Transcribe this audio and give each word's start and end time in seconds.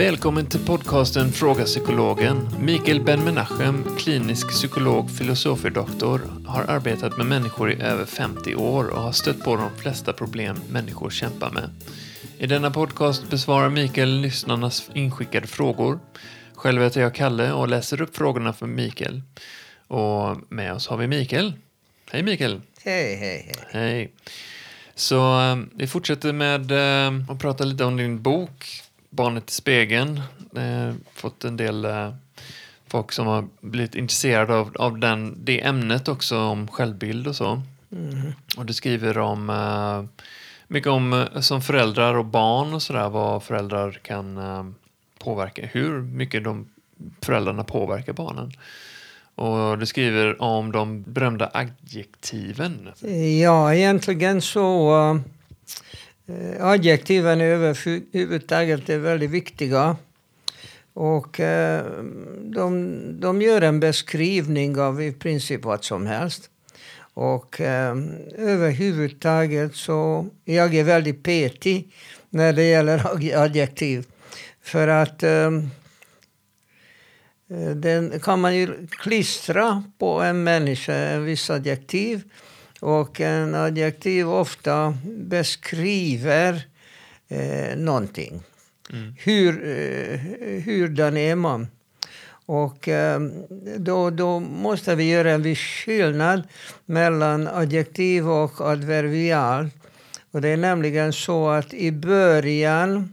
Välkommen 0.00 0.46
till 0.46 0.66
podcasten 0.66 1.32
Fråga 1.32 1.64
Psykologen. 1.64 2.48
Mikael 2.60 3.00
Ben-Menachem, 3.00 3.96
klinisk 3.98 4.48
psykolog, 4.48 5.10
filosofie-doktor, 5.10 6.20
har 6.46 6.62
arbetat 6.62 7.16
med 7.16 7.26
människor 7.26 7.72
i 7.72 7.82
över 7.82 8.04
50 8.04 8.54
år 8.54 8.88
och 8.88 9.02
har 9.02 9.12
stött 9.12 9.44
på 9.44 9.56
de 9.56 9.76
flesta 9.76 10.12
problem 10.12 10.56
människor 10.70 11.10
kämpar 11.10 11.50
med. 11.50 11.70
I 12.38 12.46
denna 12.46 12.70
podcast 12.70 13.30
besvarar 13.30 13.68
Mikael 13.68 14.20
lyssnarnas 14.20 14.90
inskickade 14.94 15.46
frågor. 15.46 15.98
Själv 16.54 16.82
heter 16.82 17.00
jag 17.00 17.14
Kalle 17.14 17.52
och 17.52 17.68
läser 17.68 18.02
upp 18.02 18.16
frågorna 18.16 18.52
för 18.52 18.66
Mikael. 18.66 19.22
Och 19.86 20.36
med 20.48 20.72
oss 20.72 20.88
har 20.88 20.96
vi 20.96 21.06
Mikael. 21.06 21.52
Hej 22.10 22.22
Mikael! 22.22 22.60
Hej, 22.84 23.16
hej, 23.16 23.42
hej. 23.46 23.54
Hej! 23.70 24.12
Så 24.94 25.40
eh, 25.40 25.56
vi 25.74 25.86
fortsätter 25.86 26.32
med 26.32 26.70
eh, 26.70 27.30
att 27.30 27.38
prata 27.38 27.64
lite 27.64 27.84
om 27.84 27.96
din 27.96 28.22
bok 28.22 28.82
Barnet 29.10 29.50
i 29.50 29.52
spegeln. 29.52 30.20
Eh, 30.56 30.94
fått 31.14 31.44
en 31.44 31.56
del 31.56 31.84
eh, 31.84 32.14
folk 32.86 33.12
som 33.12 33.26
har 33.26 33.48
blivit 33.60 33.94
intresserade 33.94 34.54
av, 34.54 34.76
av 34.78 34.98
den, 34.98 35.34
det 35.44 35.62
ämnet 35.62 36.08
också, 36.08 36.38
om 36.38 36.68
självbild 36.68 37.26
och 37.26 37.36
så. 37.36 37.62
Mm. 37.92 38.32
Och 38.56 38.66
du 38.66 38.72
skriver 38.72 39.18
om 39.18 39.50
eh, 39.50 40.24
mycket 40.68 40.90
om 40.90 41.12
eh, 41.12 41.40
som 41.40 41.62
föräldrar 41.62 42.14
och 42.14 42.24
barn 42.24 42.74
och 42.74 42.82
sådär, 42.82 43.08
vad 43.08 43.42
föräldrar 43.42 43.92
kan 44.02 44.38
eh, 44.38 44.64
påverka, 45.18 45.66
hur 45.72 46.00
mycket 46.00 46.44
de 46.44 46.68
föräldrarna 47.22 47.64
påverkar 47.64 48.12
barnen. 48.12 48.52
Och 49.34 49.78
du 49.78 49.86
skriver 49.86 50.42
om 50.42 50.72
de 50.72 51.02
berömda 51.02 51.50
adjektiven. 51.54 52.88
Ja, 53.40 53.74
egentligen 53.74 54.42
så... 54.42 55.20
Eh, 56.30 56.66
adjektiven 56.66 57.40
överhuvudtaget 57.40 58.88
är 58.88 58.98
väldigt 58.98 59.30
viktiga. 59.30 59.96
Och 60.92 61.40
eh, 61.40 61.84
de, 62.40 62.96
de 63.20 63.42
gör 63.42 63.62
en 63.62 63.80
beskrivning 63.80 64.78
av 64.78 65.02
i 65.02 65.12
princip 65.12 65.64
vad 65.64 65.84
som 65.84 66.06
helst. 66.06 66.50
Och 67.14 67.60
eh, 67.60 67.96
överhuvudtaget 68.34 69.76
så... 69.76 70.26
Jag 70.44 70.74
är 70.74 70.84
väldigt 70.84 71.22
petig 71.22 71.88
när 72.30 72.52
det 72.52 72.64
gäller 72.64 73.06
adjektiv. 73.42 74.06
För 74.62 74.88
att... 74.88 75.22
Uh, 75.22 75.50
den 77.74 78.20
kan 78.20 78.40
man 78.40 78.56
ju 78.56 78.86
klistra 78.90 79.84
på 79.98 80.20
en 80.20 80.44
människa, 80.44 80.94
en 80.94 81.24
viss 81.24 81.50
adjektiv. 81.50 82.22
Och 82.80 83.20
en 83.20 83.54
adjektiv 83.54 84.30
ofta 84.30 84.96
beskriver 85.04 86.66
eh, 87.28 87.76
någonting. 87.76 88.42
Mm. 88.92 89.14
Hur, 89.18 89.68
eh, 89.68 90.20
hurdan 90.62 91.16
är 91.16 91.34
man? 91.34 91.68
Och 92.46 92.88
eh, 92.88 93.20
då, 93.76 94.10
då 94.10 94.40
måste 94.40 94.94
vi 94.94 95.10
göra 95.10 95.30
en 95.30 95.42
viss 95.42 95.58
skillnad 95.58 96.42
mellan 96.86 97.48
adjektiv 97.48 98.28
och 98.28 98.60
adverbial. 98.60 99.70
Och 100.30 100.40
det 100.40 100.48
är 100.48 100.56
nämligen 100.56 101.12
så 101.12 101.48
att 101.48 101.74
i 101.74 101.92
början 101.92 103.12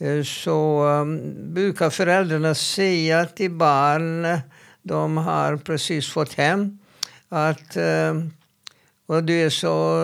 Eh, 0.00 0.22
så 0.22 0.84
um, 0.84 1.34
brukar 1.54 1.90
föräldrarna 1.90 2.54
säga 2.54 3.26
till 3.26 3.50
barn, 3.50 4.38
de 4.82 5.16
har 5.16 5.56
precis 5.56 6.12
fått 6.12 6.32
hem, 6.34 6.78
att 7.30 7.76
uh, 7.76 8.24
och 9.06 9.24
du, 9.24 9.42
är 9.42 9.50
så, 9.50 9.94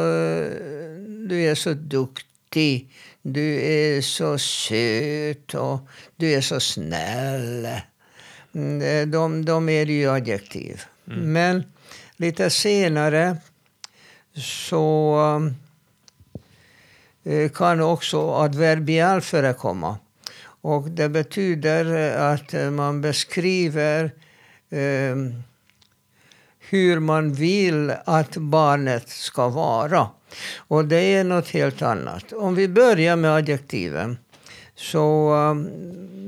du 1.29 1.43
är 1.43 1.55
så 1.55 1.75
duktig, 1.75 2.91
du 3.23 3.61
är 3.63 4.01
så 4.01 4.39
söt 4.39 5.55
och 5.55 5.81
du 6.17 6.33
är 6.33 6.41
så 6.41 6.61
snäll. 6.61 7.69
Mm, 8.55 9.11
de, 9.11 9.45
de 9.45 9.69
är 9.69 9.87
ju 9.87 10.11
adjektiv. 10.11 10.83
Mm. 11.07 11.33
Men 11.33 11.65
lite 12.17 12.51
senare 12.51 13.37
så 14.35 15.17
Eh, 17.27 17.49
kan 17.49 17.81
också 17.81 18.31
adverbial 18.31 19.21
förekomma. 19.21 19.99
Och 20.61 20.91
det 20.91 21.09
betyder 21.09 22.17
att 22.19 22.73
man 22.73 23.01
beskriver 23.01 24.05
eh, 24.71 25.17
hur 26.69 27.01
man 27.01 27.33
vill 27.33 27.93
att 28.05 28.37
barnet 28.37 29.09
ska 29.09 29.49
vara. 29.49 30.09
Och 30.57 30.85
det 30.85 31.01
är 31.15 31.25
något 31.25 31.49
helt 31.49 31.83
annat. 31.83 32.33
Om 32.33 32.55
vi 32.55 32.69
börjar 32.69 33.17
med 33.17 33.35
adjektiven. 33.35 34.19
Så 34.75 35.35
um, 35.35 35.69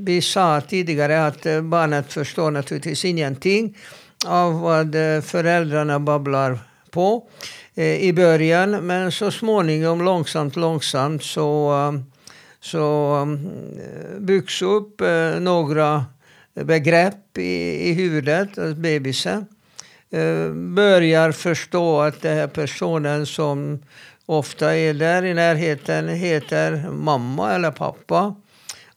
vi 0.04 0.22
sa 0.22 0.60
tidigare 0.60 1.26
att 1.26 1.46
eh, 1.46 1.62
barnet 1.62 2.12
förstår 2.12 2.50
naturligtvis 2.50 3.04
ingenting 3.04 3.76
av 4.26 4.60
vad 4.60 4.94
eh, 4.94 5.20
föräldrarna 5.20 6.00
babblar 6.00 6.58
på. 6.90 7.28
Eh, 7.78 8.02
i 8.02 8.12
början. 8.12 8.70
Men 8.70 9.12
så 9.12 9.30
småningom, 9.30 10.04
långsamt, 10.04 10.56
långsamt 10.56 11.22
så, 11.22 11.72
eh, 11.72 12.00
så 12.60 13.16
um, 13.16 13.50
byggs 14.18 14.62
upp 14.62 15.00
eh, 15.00 15.40
några 15.40 16.04
begrepp 16.54 17.38
i, 17.38 17.88
i 17.88 17.92
huvudet 17.92 18.56
hos 18.56 18.74
bebisen. 18.74 19.46
Eh, 20.10 20.52
börjar 20.52 21.32
förstå 21.32 22.00
att 22.00 22.22
den 22.22 22.36
här 22.36 22.46
personen 22.46 23.26
som 23.26 23.82
ofta 24.26 24.76
är 24.76 24.94
där 24.94 25.24
i 25.24 25.34
närheten 25.34 26.08
heter 26.08 26.90
mamma 26.90 27.52
eller 27.54 27.70
pappa. 27.70 28.34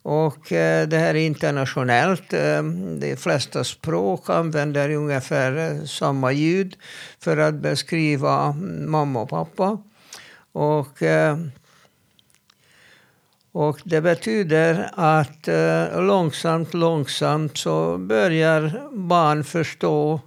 Och 0.04 0.52
eh, 0.52 0.88
det 0.88 0.98
här 0.98 1.16
är 1.16 1.26
internationellt. 1.26 2.34
Eh, 2.34 2.64
de 3.00 3.16
flesta 3.16 3.64
språk 3.64 4.30
använder 4.30 4.90
ungefär 4.90 5.86
samma 5.86 6.32
ljud 6.32 6.76
för 7.20 7.38
att 7.38 7.54
beskriva 7.54 8.52
mamma 8.88 9.22
och 9.22 9.30
pappa. 9.30 9.78
Och, 10.52 11.04
eh, 11.04 11.38
och 13.52 13.80
det 13.84 14.02
betyder 14.02 14.90
att 14.94 15.48
eh, 15.48 16.02
långsamt, 16.02 16.74
långsamt 16.74 17.58
så 17.58 17.98
börjar 17.98 18.90
barn 18.92 19.44
förstå 19.44 20.20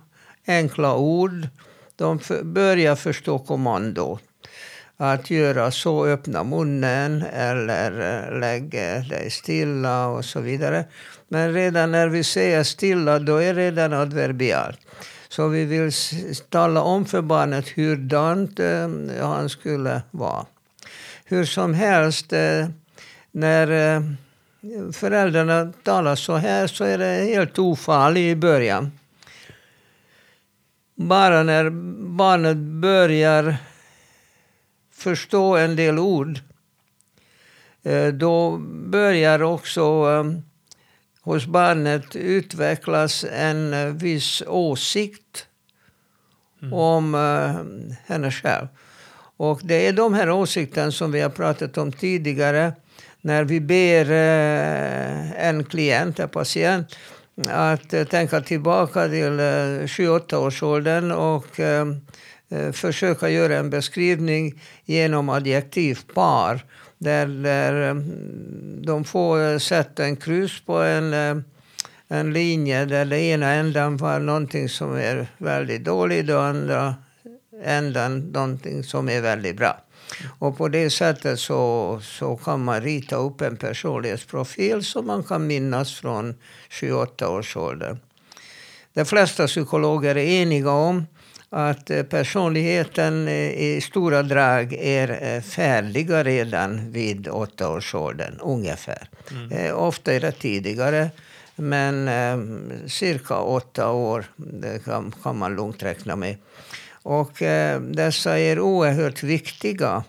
enkla 0.46 0.96
ord. 0.96 1.48
De 1.96 2.20
börjar 2.42 2.96
förstå 2.96 3.38
kommando. 3.38 4.18
att 4.96 5.30
göra 5.30 5.70
så, 5.70 6.06
öppna 6.06 6.44
munnen 6.44 7.22
eller 7.22 7.90
lägg 8.40 8.62
lägga 8.62 8.98
dig 8.98 9.30
stilla 9.30 10.06
och 10.06 10.24
så 10.24 10.40
vidare. 10.40 10.84
Men 11.28 11.52
redan 11.52 11.90
när 11.90 12.08
vi 12.08 12.24
säger 12.24 12.62
stilla, 12.62 13.18
då 13.18 13.36
är 13.36 13.54
det 13.54 13.60
redan 13.60 13.92
adverbialt. 13.92 14.80
Så 15.28 15.48
vi 15.48 15.64
vill 15.64 15.92
tala 16.48 16.82
om 16.82 17.04
för 17.04 17.22
barnet 17.22 17.68
hurdant 17.68 18.60
eh, 18.60 18.88
han 19.20 19.48
skulle 19.48 20.02
vara. 20.10 20.46
Hur 21.24 21.44
som 21.44 21.74
helst, 21.74 22.32
eh, 22.32 22.68
när 23.32 23.96
eh, 23.96 24.02
föräldrarna 24.92 25.72
talar 25.82 26.16
så 26.16 26.36
här 26.36 26.66
så 26.66 26.84
är 26.84 26.98
det 26.98 27.34
helt 27.34 27.58
ofarligt 27.58 28.36
i 28.36 28.36
början. 28.36 28.90
Bara 30.94 31.42
när 31.42 31.70
barnet 32.16 32.56
börjar 32.56 33.56
förstå 34.92 35.56
en 35.56 35.76
del 35.76 35.98
ord 35.98 36.40
eh, 37.82 38.08
då 38.08 38.56
börjar 38.86 39.42
också 39.42 39.82
eh, 39.82 40.40
hos 41.20 41.46
barnet 41.46 42.16
utvecklas 42.16 43.24
en 43.32 43.74
eh, 43.74 43.86
viss 43.86 44.42
åsikt 44.46 45.46
mm. 46.62 46.74
om 46.74 47.14
henne 48.06 48.30
själv. 48.30 48.66
Och 49.36 49.60
det 49.64 49.86
är 49.86 49.92
de 49.92 50.14
här 50.14 50.30
åsikterna 50.30 50.92
som 50.92 51.12
vi 51.12 51.20
har 51.20 51.30
pratat 51.30 51.78
om 51.78 51.92
tidigare. 51.92 52.72
När 53.20 53.44
vi 53.44 53.60
ber 53.60 54.10
en 54.10 55.64
klient, 55.64 56.20
en 56.20 56.28
patient, 56.28 56.96
att 57.48 57.92
eh, 57.92 58.04
tänka 58.04 58.40
tillbaka 58.40 59.08
till 59.08 59.40
eh, 59.40 59.84
28-årsåldern 59.86 61.12
och 61.12 61.60
eh, 61.60 61.86
försöka 62.72 63.28
göra 63.28 63.56
en 63.56 63.70
beskrivning 63.70 64.62
genom 64.84 65.28
adjektivpar. 65.28 66.64
Där, 66.98 67.26
där 67.26 68.02
de 68.86 69.04
får 69.04 69.58
sätta 69.58 70.04
en 70.04 70.16
kryss 70.16 70.60
på 70.60 70.78
en, 70.82 71.12
en 72.08 72.32
linje 72.32 72.84
där 72.84 73.04
den 73.04 73.18
ena 73.18 73.52
ändan 73.52 73.96
var 73.96 74.18
någonting 74.18 74.68
som 74.68 74.96
är 74.96 75.26
väldigt 75.38 75.84
dåligt 75.84 76.30
och 76.30 76.42
andra 76.42 76.94
ändan 77.64 78.18
någonting 78.18 78.84
som 78.84 79.08
är 79.08 79.20
väldigt 79.20 79.56
bra. 79.56 79.83
Och 80.38 80.56
på 80.56 80.68
det 80.68 80.90
sättet 80.90 81.40
så, 81.40 82.00
så 82.02 82.36
kan 82.36 82.64
man 82.64 82.80
rita 82.80 83.16
upp 83.16 83.40
en 83.40 83.56
personlighetsprofil 83.56 84.84
som 84.84 85.06
man 85.06 85.22
kan 85.22 85.46
minnas 85.46 85.94
från 85.94 86.34
28 86.68 87.28
års 87.28 87.56
ålder. 87.56 87.98
De 88.92 89.04
flesta 89.04 89.46
psykologer 89.46 90.16
är 90.16 90.42
eniga 90.42 90.70
om 90.70 91.06
att 91.50 91.90
eh, 91.90 92.02
personligheten 92.02 93.28
eh, 93.28 93.50
i 93.50 93.80
stora 93.80 94.22
drag 94.22 94.72
är 94.72 95.40
färdiga 95.40 96.24
redan 96.24 96.92
vid 96.92 97.28
åttaårsåldern, 97.28 98.38
ungefär. 98.40 99.08
Mm. 99.30 99.76
Ofta 99.76 100.12
är 100.12 100.20
det 100.20 100.32
tidigare, 100.32 101.10
men 101.56 102.10
cirka 102.88 103.38
åtta 103.38 103.90
år 103.90 104.24
kan 105.22 105.38
man 105.38 105.56
lugnt 105.56 105.82
räkna 105.82 106.16
med. 106.16 106.36
Och 107.04 107.42
eh, 107.42 107.80
dessa 107.80 108.38
är 108.38 108.60
oerhört 108.60 109.22
viktiga 109.22 110.04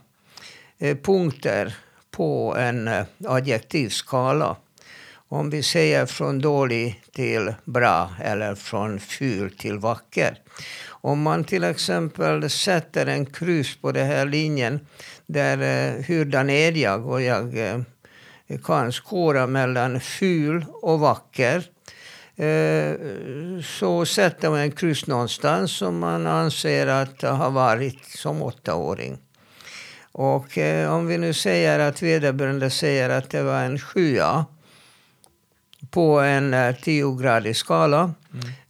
eh, 0.79 0.97
punkter 0.97 1.75
på 2.11 2.55
en 2.57 2.87
eh, 2.87 3.05
adjektivskala. 3.25 4.55
Om 5.27 5.49
vi 5.49 5.63
säger 5.63 6.05
från 6.05 6.39
dålig 6.39 7.01
till 7.11 7.53
bra 7.65 8.09
eller 8.23 8.55
från 8.55 8.99
ful 8.99 9.57
till 9.57 9.77
vacker. 9.77 10.37
Om 10.87 11.21
man 11.21 11.43
till 11.43 11.63
exempel 11.63 12.49
sätter 12.49 13.05
en 13.05 13.25
kryss 13.25 13.77
på 13.81 13.91
den 13.91 14.07
här 14.07 14.25
linjen 14.25 14.79
där 15.25 15.57
hurdan 16.03 16.49
är 16.49 16.71
jag 16.71 17.07
och 17.07 17.21
jag 17.21 17.55
kan 18.63 18.91
skåra 18.91 19.47
mellan 19.47 19.99
ful 19.99 20.65
och 20.81 20.99
vacker 20.99 21.63
så 23.63 24.05
sätter 24.05 24.49
man 24.49 24.59
en 24.59 24.71
kryss 24.71 25.07
någonstans 25.07 25.71
som 25.71 25.99
man 25.99 26.27
anser 26.27 26.87
att 26.87 27.21
har 27.21 27.51
varit 27.51 28.05
som 28.05 28.41
åttaåring. 28.41 29.17
Och 30.11 30.57
om 30.89 31.07
vi 31.07 31.17
nu 31.17 31.33
säger 31.33 31.79
att 31.79 32.01
vederbörande 32.01 32.69
säger 32.69 33.09
att 33.09 33.29
det 33.29 33.43
var 33.43 33.59
en 33.59 33.79
sjua 33.79 34.45
på 35.89 36.19
en 36.19 36.53
uh, 36.53 36.75
tiogradig 36.75 37.55
skala. 37.55 38.13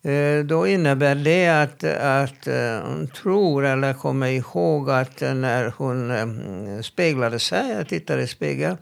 Mm. 0.03 0.47
Då 0.47 0.67
innebär 0.67 1.15
det 1.15 1.47
att, 1.47 1.83
att 1.83 2.47
hon 2.85 3.07
tror 3.07 3.65
eller 3.65 3.93
kommer 3.93 4.27
ihåg 4.27 4.89
att 4.89 5.21
när 5.21 5.73
hon 5.77 6.83
speglade 6.83 7.39
sig, 7.39 7.71
jag 7.71 7.87
tittade 7.87 8.21
i 8.21 8.27
spegeln, 8.27 8.77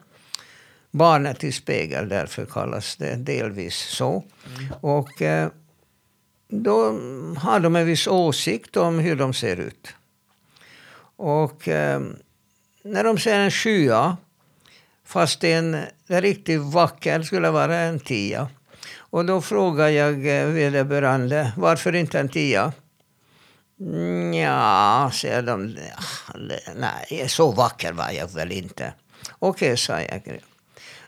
barnet 0.94 1.44
i 1.44 1.52
spegel, 1.52 2.10
därför 2.10 2.46
kallas 2.46 2.96
det 2.96 3.16
delvis 3.16 3.76
så. 3.76 4.24
Mm. 4.58 4.74
Och 4.82 5.22
då 6.48 7.00
har 7.38 7.60
de 7.60 7.76
en 7.76 7.86
viss 7.86 8.08
åsikt 8.08 8.78
om 8.78 9.00
hur 9.00 9.16
de 9.16 9.34
ser 9.34 9.58
ut. 9.60 9.88
Och 11.16 11.68
när 12.84 13.04
de 13.04 13.18
ser 13.18 13.40
en 13.40 13.52
skya 13.52 14.18
Fast 15.06 15.44
en 15.44 15.86
riktigt 16.08 16.62
vacker 16.62 17.22
skulle 17.22 17.50
vara 17.50 17.78
en 17.78 18.00
tia. 18.00 18.50
Och 18.96 19.26
då 19.26 19.42
frågar 19.42 19.88
jag 19.88 20.14
eh, 20.14 20.48
vederbörande, 20.48 21.54
varför 21.58 21.96
inte 21.96 22.20
en 22.20 22.30
tia? 22.30 22.74
Ja, 24.34 25.12
säger 25.14 25.42
de. 25.42 25.78
Nej, 26.76 27.26
så 27.28 27.52
vacker 27.52 27.94
var 27.94 28.12
jag 28.12 28.28
väl 28.28 28.52
inte. 28.52 28.94
Okej, 29.40 29.68
okay, 29.68 29.78
sa 29.78 30.02
jag. 30.02 30.40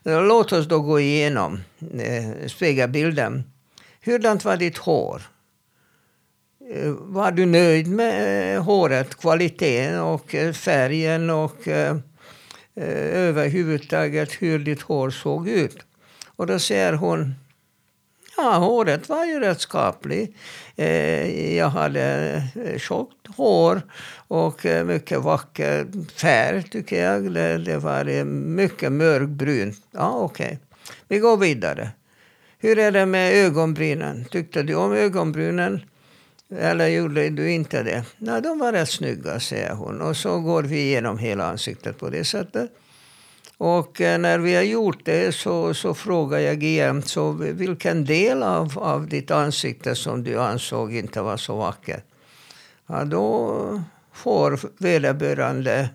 Låt 0.05 0.51
oss 0.51 0.67
då 0.67 0.79
gå 0.79 0.99
igenom 0.99 1.59
eh, 1.99 2.47
spegelbilden. 2.47 3.43
Hurdant 4.01 4.45
var 4.45 4.57
ditt 4.57 4.77
hår? 4.77 5.21
Eh, 6.73 6.91
var 6.91 7.31
du 7.31 7.45
nöjd 7.45 7.87
med 7.87 8.55
eh, 8.55 8.63
håret, 8.63 9.15
kvaliteten 9.15 9.99
och 9.99 10.35
eh, 10.35 10.53
färgen 10.53 11.29
och 11.29 11.67
Eh, 12.77 13.17
överhuvudtaget 13.27 14.31
hur 14.31 14.59
ditt 14.59 14.81
hår 14.81 15.09
såg 15.09 15.49
ut. 15.49 15.77
Och 16.25 16.47
då 16.47 16.59
säger 16.59 16.93
hon 16.93 17.35
Ja, 18.37 18.57
håret 18.57 19.09
var 19.09 19.25
ju 19.25 19.39
rätt 19.39 19.61
skapligt. 19.61 20.37
Eh, 20.75 21.55
jag 21.57 21.69
hade 21.69 22.33
eh, 22.65 22.79
tjockt 22.79 23.27
hår 23.37 23.81
och 24.27 24.65
eh, 24.65 24.85
mycket 24.85 25.19
vacker 25.19 25.87
färg, 26.15 26.63
tycker 26.63 27.03
jag. 27.03 27.31
Det, 27.65 27.77
var 27.77 28.05
eh, 28.05 28.25
mycket 28.25 28.91
mörkbrunt. 28.91 29.77
Ja, 29.91 30.11
okej. 30.15 30.45
Okay. 30.45 30.57
Vi 31.07 31.19
går 31.19 31.37
vidare. 31.37 31.89
Hur 32.59 32.79
är 32.79 32.91
det 32.91 33.05
med 33.05 33.33
ögonbrynen? 33.45 34.25
Tyckte 34.25 34.63
du 34.63 34.75
om 34.75 34.93
ögonbrynen? 34.93 35.81
Eller 36.59 36.87
gjorde 36.87 37.29
du 37.29 37.51
inte 37.51 37.83
det? 37.83 38.03
Nej, 38.17 38.41
de 38.41 38.59
var 38.59 38.71
rätt 38.71 38.89
snygga, 38.89 39.39
säger 39.39 39.73
hon. 39.73 40.01
Och 40.01 40.17
så 40.17 40.39
går 40.39 40.63
vi 40.63 40.81
igenom 40.81 41.17
hela 41.17 41.45
ansiktet 41.45 41.99
på 41.99 42.09
det 42.09 42.23
sättet. 42.23 42.71
Och 43.57 44.01
eh, 44.01 44.19
när 44.19 44.39
vi 44.39 44.55
har 44.55 44.63
gjort 44.63 44.99
det 45.05 45.35
så, 45.35 45.73
så 45.73 45.93
frågar 45.93 46.39
jag 46.39 46.63
igen, 46.63 47.01
så 47.03 47.31
vilken 47.31 48.05
del 48.05 48.43
av, 48.43 48.79
av 48.79 49.07
ditt 49.07 49.31
ansikte 49.31 49.95
som 49.95 50.23
du 50.23 50.41
ansåg 50.41 50.93
inte 50.93 51.21
var 51.21 51.37
så 51.37 51.55
vacker? 51.55 52.03
Ja, 52.87 53.05
då 53.05 53.83
får 54.13 54.59
vederbörande 54.77 55.89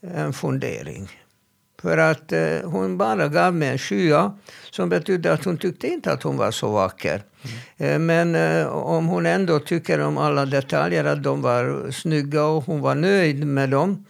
en 0.00 0.32
fundering. 0.32 1.08
För 1.82 1.98
att 1.98 2.32
eh, 2.32 2.58
hon 2.64 2.98
bara 2.98 3.28
gav 3.28 3.54
mig 3.54 3.68
en 3.68 3.78
skya 3.78 4.38
som 4.70 4.88
betydde 4.88 5.32
att 5.32 5.44
hon 5.44 5.58
tyckte 5.58 5.88
inte 5.88 6.12
att 6.12 6.22
hon 6.22 6.36
var 6.36 6.50
så 6.50 6.72
vacker. 6.72 7.22
Mm. 7.78 7.92
Eh, 7.92 7.98
men 7.98 8.34
eh, 8.34 8.66
om 8.66 9.06
hon 9.06 9.26
ändå 9.26 9.58
tycker 9.58 10.00
om 10.00 10.18
alla 10.18 10.46
detaljer, 10.46 11.04
att 11.04 11.22
de 11.22 11.42
var 11.42 11.90
snygga 11.90 12.44
och 12.44 12.64
hon 12.64 12.80
var 12.80 12.94
nöjd 12.94 13.46
med 13.46 13.70
dem. 13.70 14.04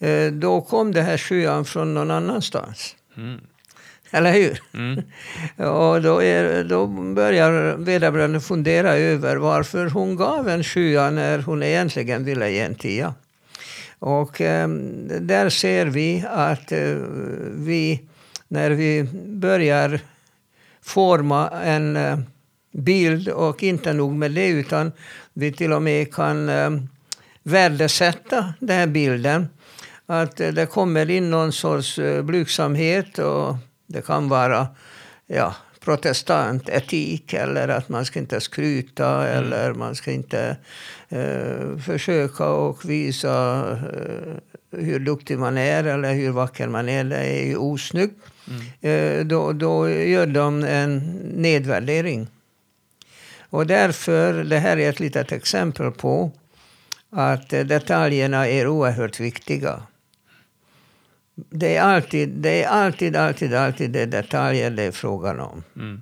Eh, 0.00 0.32
då 0.32 0.60
kom 0.60 0.92
det 0.92 1.02
här 1.02 1.18
skyan 1.18 1.64
från 1.64 1.94
någon 1.94 2.10
annanstans. 2.10 2.96
Mm. 3.16 3.40
Eller 4.10 4.32
hur? 4.32 4.62
Mm. 4.74 5.02
och 5.56 6.02
då, 6.02 6.22
är, 6.22 6.64
då 6.64 6.86
börjar 6.86 7.76
vederbörande 7.76 8.40
fundera 8.40 8.96
över 8.96 9.36
varför 9.36 9.86
hon 9.86 10.16
gav 10.16 10.48
en 10.48 10.64
skya 10.64 11.10
när 11.10 11.38
hon 11.38 11.62
egentligen 11.62 12.24
ville 12.24 12.50
ge 12.50 12.60
en 12.60 12.74
tia. 12.74 13.14
Och 13.98 14.40
eh, 14.40 14.68
där 15.20 15.48
ser 15.48 15.86
vi 15.86 16.24
att 16.30 16.72
eh, 16.72 16.96
vi, 17.50 18.00
när 18.48 18.70
vi 18.70 19.02
börjar 19.26 20.00
forma 20.82 21.50
en 21.50 21.96
eh, 21.96 22.18
bild 22.72 23.28
och 23.28 23.62
inte 23.62 23.92
nog 23.92 24.12
med 24.14 24.30
det 24.30 24.48
utan 24.48 24.92
vi 25.32 25.52
till 25.52 25.72
och 25.72 25.82
med 25.82 26.14
kan 26.14 26.48
eh, 26.48 26.70
värdesätta 27.42 28.54
den 28.60 28.78
här 28.78 28.86
bilden. 28.86 29.48
Att 30.06 30.40
eh, 30.40 30.48
det 30.48 30.66
kommer 30.66 31.10
in 31.10 31.30
någon 31.30 31.52
sorts 31.52 31.98
eh, 31.98 32.22
blygsamhet 32.22 33.18
och 33.18 33.56
det 33.86 34.06
kan 34.06 34.28
vara 34.28 34.66
ja, 35.26 35.54
protestantetik 35.86 37.32
eller 37.32 37.68
att 37.68 37.88
man 37.88 38.04
ska 38.04 38.18
inte 38.18 38.40
skryta 38.40 39.28
mm. 39.28 39.38
eller 39.38 39.74
man 39.74 39.94
ska 39.94 40.12
inte 40.12 40.56
eh, 41.08 41.78
försöka 41.86 42.48
och 42.48 42.90
visa 42.90 43.62
eh, 43.70 44.80
hur 44.80 44.98
duktig 44.98 45.38
man 45.38 45.58
är 45.58 45.84
eller 45.84 46.14
hur 46.14 46.30
vacker 46.30 46.68
man 46.68 46.88
är. 46.88 47.04
Det 47.04 47.16
är 47.16 47.46
ju 47.46 47.56
osnyggt. 47.56 48.16
Mm. 48.48 49.20
Eh, 49.20 49.26
då, 49.26 49.52
då 49.52 49.90
gör 49.90 50.26
de 50.26 50.64
en 50.64 50.98
nedvärdering. 51.34 52.28
Och 53.50 53.66
därför, 53.66 54.44
det 54.44 54.58
här 54.58 54.76
är 54.76 54.90
ett 54.90 55.00
litet 55.00 55.32
exempel 55.32 55.90
på 55.90 56.30
att 57.10 57.48
detaljerna 57.48 58.48
är 58.48 58.66
oerhört 58.66 59.20
viktiga. 59.20 59.82
Det 61.36 61.76
är 61.76 61.82
alltid, 61.82 62.28
det 62.28 62.62
är 62.62 62.68
alltid, 62.68 63.16
alltid, 63.16 63.54
alltid 63.54 63.90
det 63.90 64.06
detaljer 64.06 64.70
det 64.70 64.82
är 64.82 64.92
frågan 64.92 65.40
om. 65.40 65.64
Mm. 65.76 66.00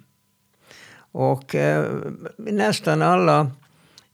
Och 0.97 1.55
eh, 1.55 1.87
nästan 2.37 3.03
alla 3.03 3.51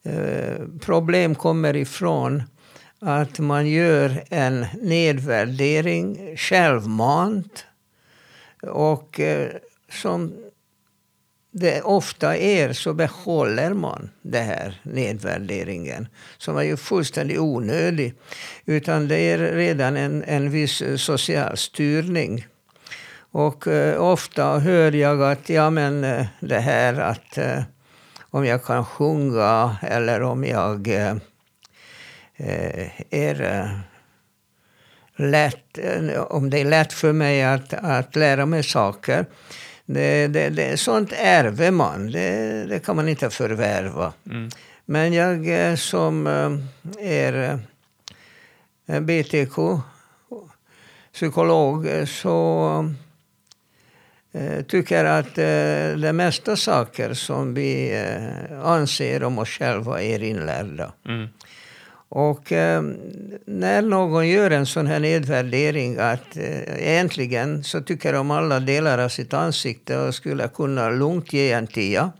eh, 0.02 0.66
problem 0.80 1.34
kommer 1.34 1.76
ifrån 1.76 2.42
att 3.00 3.38
man 3.38 3.66
gör 3.66 4.24
en 4.30 4.66
nedvärdering 4.82 6.36
självmant 6.36 7.66
och 8.62 9.20
eh, 9.20 9.50
som 9.88 10.32
det 11.50 11.83
ofta 11.83 12.37
är 12.37 12.73
så 12.73 12.95
behåller 12.95 13.75
man 13.75 14.11
den 14.23 14.45
här 14.45 14.80
nedvärderingen 14.83 16.09
som 16.38 16.57
är 16.57 16.62
ju 16.62 16.76
fullständigt 16.76 17.38
onödig. 17.38 18.14
Utan 18.64 19.09
det 19.09 19.19
är 19.19 19.38
redan 19.38 19.97
en, 19.97 20.25
en 20.25 20.50
viss 20.50 20.83
eh, 20.83 20.97
social 20.97 21.57
styrning. 21.57 22.47
Och 23.33 23.66
eh, 23.66 24.02
ofta 24.02 24.59
hör 24.59 24.92
jag 24.92 25.23
att 25.23 25.49
ja, 25.49 25.71
men, 25.71 26.04
eh, 26.04 26.26
det 26.40 26.59
här 26.59 26.95
att 26.95 27.38
eh, 27.38 27.62
om 28.21 28.47
jag 28.47 28.64
kan 28.64 28.85
sjunga 28.85 29.76
eller 29.83 30.23
om 30.23 30.45
jag 30.45 30.88
eh, 30.88 31.16
eh 32.37 32.90
är 33.11 33.42
eh, 33.42 33.71
lätt, 35.16 35.78
om 36.28 36.50
det 36.50 36.61
är 36.61 36.64
lätt 36.64 36.92
för 36.92 37.12
mig 37.12 37.45
att, 37.45 37.75
att 37.75 38.16
lära 38.16 38.47
mig 38.47 38.62
saker 38.62 39.26
det, 39.94 40.26
det, 40.26 40.49
det, 40.49 40.76
sånt 40.76 41.12
ärver 41.12 41.70
man, 41.70 42.12
det, 42.12 42.64
det 42.68 42.78
kan 42.78 42.97
man 42.97 43.09
inte 43.09 43.30
förvärva. 43.30 44.12
Mm. 44.26 44.50
Men 44.85 45.12
jag 45.12 45.68
eh, 45.70 45.76
som 45.76 46.26
eh, 46.26 47.06
är 47.09 47.59
eh, 48.87 49.00
BTK, 49.00 49.56
psykolog, 51.12 51.87
så 52.09 52.94
tycker 54.66 55.04
att 55.04 55.35
de 55.35 56.12
mesta 56.12 56.56
saker 56.56 57.14
som 57.14 57.54
vi 57.54 58.04
anser 58.64 59.23
om 59.25 59.38
oss 59.38 59.49
själva 59.49 60.02
är 60.02 60.23
inlärda. 60.23 60.92
Mm. 61.09 61.28
Och 62.12 62.52
eh, 62.52 62.83
när 63.47 63.83
någon 63.83 64.29
gör 64.29 64.50
en 64.50 64.67
sån 64.67 64.87
här 64.87 65.00
nedvärdering 65.00 65.99
att 65.99 66.37
eh, 66.37 66.88
egentligen 66.90 67.64
så 67.64 67.81
tycker 67.81 68.12
de 68.12 68.31
alla 68.31 68.61
delar 68.61 68.99
av 68.99 69.09
sitt 69.09 69.35
ansikte 69.35 69.99
och 69.99 70.14
skulle 70.14 70.49
kunna 70.49 70.90
lugnt 70.90 71.33
ge 71.33 71.52
en 71.52 71.67
tia 71.67 72.12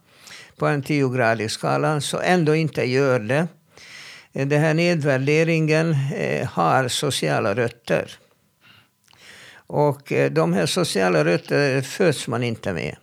på 0.57 0.67
en 0.67 0.83
tiogradig 0.83 1.51
skala, 1.51 2.01
så 2.01 2.19
ändå 2.21 2.55
inte 2.55 2.85
gör 2.85 3.19
det. 3.21 3.49
Den 4.33 4.61
här 4.61 4.75
nedvärderingen 4.75 5.97
eh, 6.17 6.47
har 6.49 6.89
sociala 6.89 7.55
rötter. 7.55 8.11
Och 9.55 10.13
eh, 10.13 10.31
de 10.31 10.53
här 10.53 10.67
sociala 10.67 11.25
rötterna 11.25 11.83
föds 11.83 12.29
man 12.29 12.43
inte 12.43 12.73
med. 12.73 12.97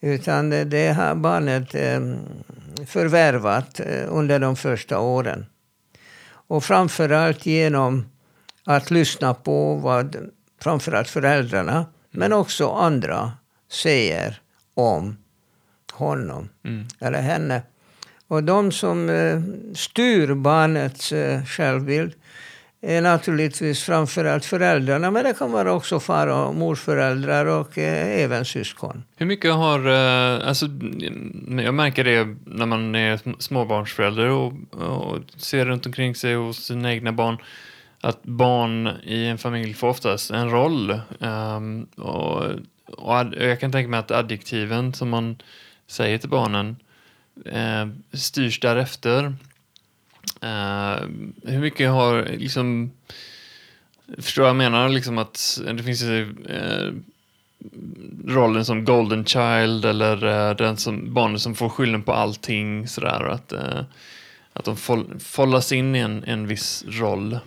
Utan 0.00 0.50
det- 0.50 0.64
det 0.64 0.88
har 0.92 1.14
barnet 1.14 1.74
eh, 1.74 2.00
förvärvat 2.86 3.80
eh, 3.80 4.04
under 4.08 4.38
de 4.38 4.56
första 4.56 4.98
åren. 4.98 5.46
Och 6.50 6.64
framförallt 6.64 7.46
genom 7.46 8.06
att 8.64 8.90
lyssna 8.90 9.34
på 9.34 9.74
vad 9.74 10.16
framförallt 10.60 11.08
föräldrarna, 11.08 11.86
men 12.10 12.32
också 12.32 12.70
andra, 12.70 13.32
säger 13.72 14.40
om 14.74 15.16
honom 15.92 16.48
Mm. 16.64 16.86
eller 17.00 17.20
henne. 17.20 17.62
Och 18.28 18.44
de 18.44 18.72
som 18.72 19.08
eh, 19.10 19.40
styr 19.74 20.34
barnets 20.34 21.12
eh, 21.12 21.44
självbild 21.44 22.12
är 22.82 23.02
naturligtvis 23.02 23.82
framförallt 23.82 24.44
föräldrarna, 24.44 25.10
men 25.10 25.24
det 25.24 25.38
kan 25.38 25.52
vara 25.52 25.72
också 25.72 26.00
far 26.00 26.26
och 26.26 26.54
morföräldrar 26.54 27.46
och 27.46 27.78
eh, 27.78 28.22
även 28.22 28.44
syskon. 28.44 29.04
Hur 29.16 29.26
mycket 29.26 29.52
har, 29.52 29.88
eh, 29.88 30.48
alltså, 30.48 30.66
jag 31.64 31.74
märker 31.74 32.04
det 32.04 32.36
när 32.44 32.66
man 32.66 32.94
är 32.94 33.40
småbarnsförälder 33.42 34.28
och, 34.28 34.52
och 34.72 35.18
ser 35.36 35.66
runt 35.66 35.86
omkring 35.86 36.14
sig 36.14 36.34
hos 36.34 36.64
sina 36.64 36.92
egna 36.92 37.12
barn, 37.12 37.36
att 38.00 38.22
barn 38.22 38.90
i 39.02 39.26
en 39.26 39.38
familj 39.38 39.74
får 39.74 39.88
oftast 39.88 40.30
en 40.30 40.50
roll. 40.50 41.00
Um, 41.18 41.84
och, 41.96 42.44
och 42.86 43.14
jag 43.38 43.60
kan 43.60 43.72
tänka 43.72 43.88
mig 43.88 44.00
att 44.00 44.10
adjektiven 44.10 44.94
som 44.94 45.08
man 45.08 45.36
säger 45.86 46.18
till 46.18 46.28
barnen 46.28 46.76
eh, 47.46 47.88
styrs 48.12 48.60
därefter. 48.60 49.34
Eh, 50.40 51.08
hur 51.44 51.60
mycket 51.60 51.90
har 51.90 52.24
liksom, 52.24 52.90
förstår 54.18 54.46
jag 54.46 54.56
menar, 54.56 54.88
liksom 54.88 55.18
att 55.18 55.60
det 55.76 55.82
finns 55.82 56.02
ju 56.02 56.22
eh, 56.48 56.92
rollen 58.26 58.64
som 58.64 58.84
golden 58.84 59.24
child 59.24 59.84
eller 59.84 60.26
eh, 60.26 60.56
den 60.56 60.76
som, 60.76 61.14
barnet 61.14 61.40
som 61.40 61.54
får 61.54 61.68
skylden 61.68 62.02
på 62.02 62.12
allting 62.12 62.88
sådär. 62.88 63.28
Att, 63.28 63.52
att 64.52 64.64
de 64.64 64.76
foll, 64.76 65.18
follas 65.20 65.72
in 65.72 65.96
i 65.96 65.98
en, 65.98 66.24
en 66.24 66.46
viss 66.46 66.84
roll. 66.88 67.38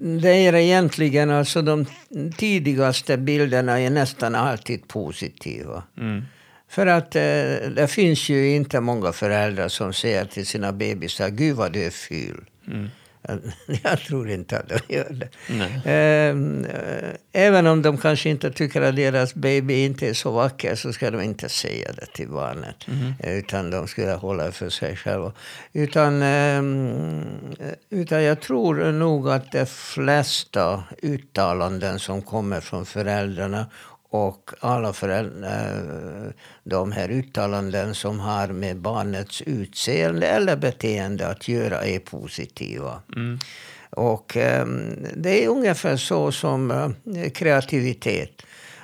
Det 0.00 0.30
är 0.30 0.54
egentligen 0.54 1.30
alltså 1.30 1.62
de 1.62 1.86
tidigaste 2.36 3.16
bilderna 3.16 3.80
är 3.80 3.90
nästan 3.90 4.34
alltid 4.34 4.88
positiva. 4.88 5.82
Mm. 5.98 6.24
För 6.76 6.86
att 6.86 7.16
eh, 7.16 7.70
det 7.76 7.90
finns 7.90 8.28
ju 8.28 8.48
inte 8.54 8.80
många 8.80 9.12
föräldrar 9.12 9.68
som 9.68 9.92
säger 9.92 10.24
till 10.24 10.46
sina 10.46 10.72
bebisar, 10.72 11.28
Gud 11.28 11.56
vad 11.56 11.72
du 11.72 11.84
är 11.84 11.90
ful. 11.90 12.44
Mm. 12.66 12.88
Jag 13.82 14.00
tror 14.00 14.30
inte 14.30 14.58
att 14.58 14.68
de 14.68 14.94
gör 14.94 15.10
det. 15.10 15.28
Ehm, 15.90 16.64
eh, 16.64 17.10
Även 17.32 17.66
om 17.66 17.82
de 17.82 17.98
kanske 17.98 18.28
inte 18.30 18.50
tycker 18.50 18.82
att 18.82 18.96
deras 18.96 19.34
baby 19.34 19.84
inte 19.84 20.08
är 20.08 20.14
så 20.14 20.30
vacker 20.30 20.74
så 20.74 20.92
ska 20.92 21.10
de 21.10 21.20
inte 21.22 21.48
säga 21.48 21.92
det 21.92 22.06
till 22.06 22.28
barnet. 22.28 22.76
Eh, 23.20 23.38
Utan 23.38 23.70
de 23.70 23.88
skulle 23.88 24.12
hålla 24.12 24.52
för 24.52 24.68
sig 24.70 24.96
själva. 24.96 25.32
Utan, 25.72 26.22
ehm, 26.22 27.26
eh, 27.60 27.72
utan 27.90 28.22
jag 28.22 28.40
tror 28.40 28.92
nog 28.92 29.30
att 29.30 29.52
de 29.52 29.66
flesta 29.66 30.84
uttalanden 31.02 31.98
som 31.98 32.22
kommer 32.22 32.60
från 32.60 32.86
föräldrarna 32.86 33.66
och 34.08 34.50
alla 34.60 34.92
föräldrar, 34.92 36.32
de 36.64 36.92
här 36.92 37.08
uttalanden 37.08 37.94
som 37.94 38.20
har 38.20 38.48
med 38.48 38.76
barnets 38.76 39.42
utseende 39.42 40.26
eller 40.26 40.56
beteende 40.56 41.28
att 41.28 41.48
göra 41.48 41.84
är 41.84 41.98
positiva. 41.98 43.02
Mm. 43.16 43.38
Och 43.90 44.36
eh, 44.36 44.66
det 45.16 45.44
är 45.44 45.48
ungefär 45.48 45.96
så 45.96 46.32
som 46.32 46.70
eh, 46.70 47.30
kreativitet. 47.30 48.42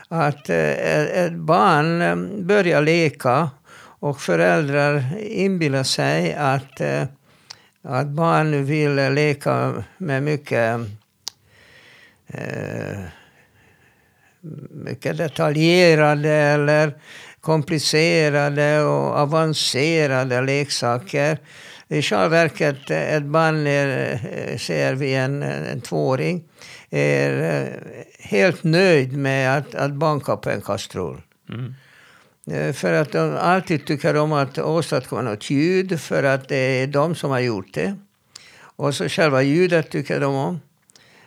Att 0.09 0.49
eh, 0.49 1.25
ett 1.25 1.33
barn 1.33 2.03
eh, 2.03 2.45
börjar 2.45 2.83
leka 2.83 3.51
och 4.03 4.21
föräldrar 4.21 5.19
inbillar 5.19 5.83
sig 5.83 6.35
att, 6.35 6.81
eh, 6.81 7.05
att 7.83 8.07
barn 8.07 8.65
vill 8.65 8.95
leka 8.95 9.85
med 9.99 10.23
mycket 10.23 10.81
eh, 12.27 13.01
mycket 14.71 15.19
detaljerade 15.19 16.31
eller 16.31 16.95
komplicerade 17.41 18.83
och 18.83 19.19
avancerade 19.19 20.41
leksaker. 20.41 21.39
I 21.89 22.03
själva 22.03 22.29
verket, 22.29 22.91
ett 22.91 23.23
barn 23.23 23.67
är, 23.67 24.59
ser 24.59 24.95
vi 24.95 25.15
en, 25.15 25.43
en 25.43 25.81
tvååring, 25.81 26.45
är 26.91 27.63
eh, 27.63 27.69
helt 28.19 28.65
nöjd 28.65 29.17
med 29.17 29.57
att, 29.59 29.75
att 29.75 29.93
banka 29.93 30.37
på 30.37 30.51
en 30.51 30.61
kastrull. 30.61 31.21
Mm. 31.49 31.75
Eh, 32.51 32.73
För 32.73 32.93
att 32.93 33.13
de 33.13 33.37
alltid 33.37 33.87
tycker 33.87 34.17
om 34.17 34.33
att 34.33 34.59
åstadkomma 34.59 35.23
något 35.23 35.51
ljud, 35.51 36.01
för 36.01 36.23
att 36.23 36.49
det 36.49 36.57
är 36.57 36.87
de 36.87 37.15
som 37.15 37.31
har 37.31 37.41
gjort 37.41 37.75
det. 37.75 37.97
Och 38.77 38.95
så 38.95 39.09
själva 39.09 39.43
ljudet 39.43 39.91
tycker 39.91 40.21
de 40.21 40.35
om. 40.35 40.61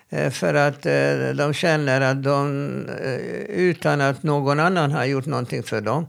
Eh, 0.09 0.29
För 0.31 0.53
att 0.53 0.85
eh, 0.85 1.35
de 1.35 1.53
känner 1.53 2.01
att 2.01 2.23
de, 2.23 2.69
eh, 3.03 3.15
utan 3.55 4.01
att 4.01 4.23
någon 4.23 4.59
annan 4.59 4.91
har 4.91 5.05
gjort 5.05 5.25
någonting 5.25 5.63
för 5.63 5.81
dem, 5.81 6.07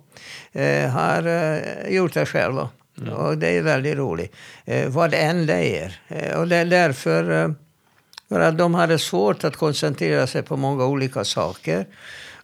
har 0.92 1.22
gjort 1.90 2.14
det 2.14 2.26
själva. 2.26 2.68
Och 3.16 3.38
det 3.38 3.48
är 3.48 3.62
väldigt 3.62 3.96
roligt. 3.96 4.34
Vad 4.88 5.14
än 5.14 5.46
det 5.46 5.78
är. 5.80 6.00
Eh, 6.08 6.38
Och 6.40 6.48
det 6.48 6.56
är 6.56 6.64
därför 6.64 7.54
för 8.28 8.40
att 8.40 8.58
de 8.58 8.74
hade 8.74 8.98
svårt 8.98 9.44
att 9.44 9.56
koncentrera 9.56 10.26
sig 10.26 10.42
på 10.42 10.56
många 10.56 10.84
olika 10.86 11.24
saker. 11.24 11.86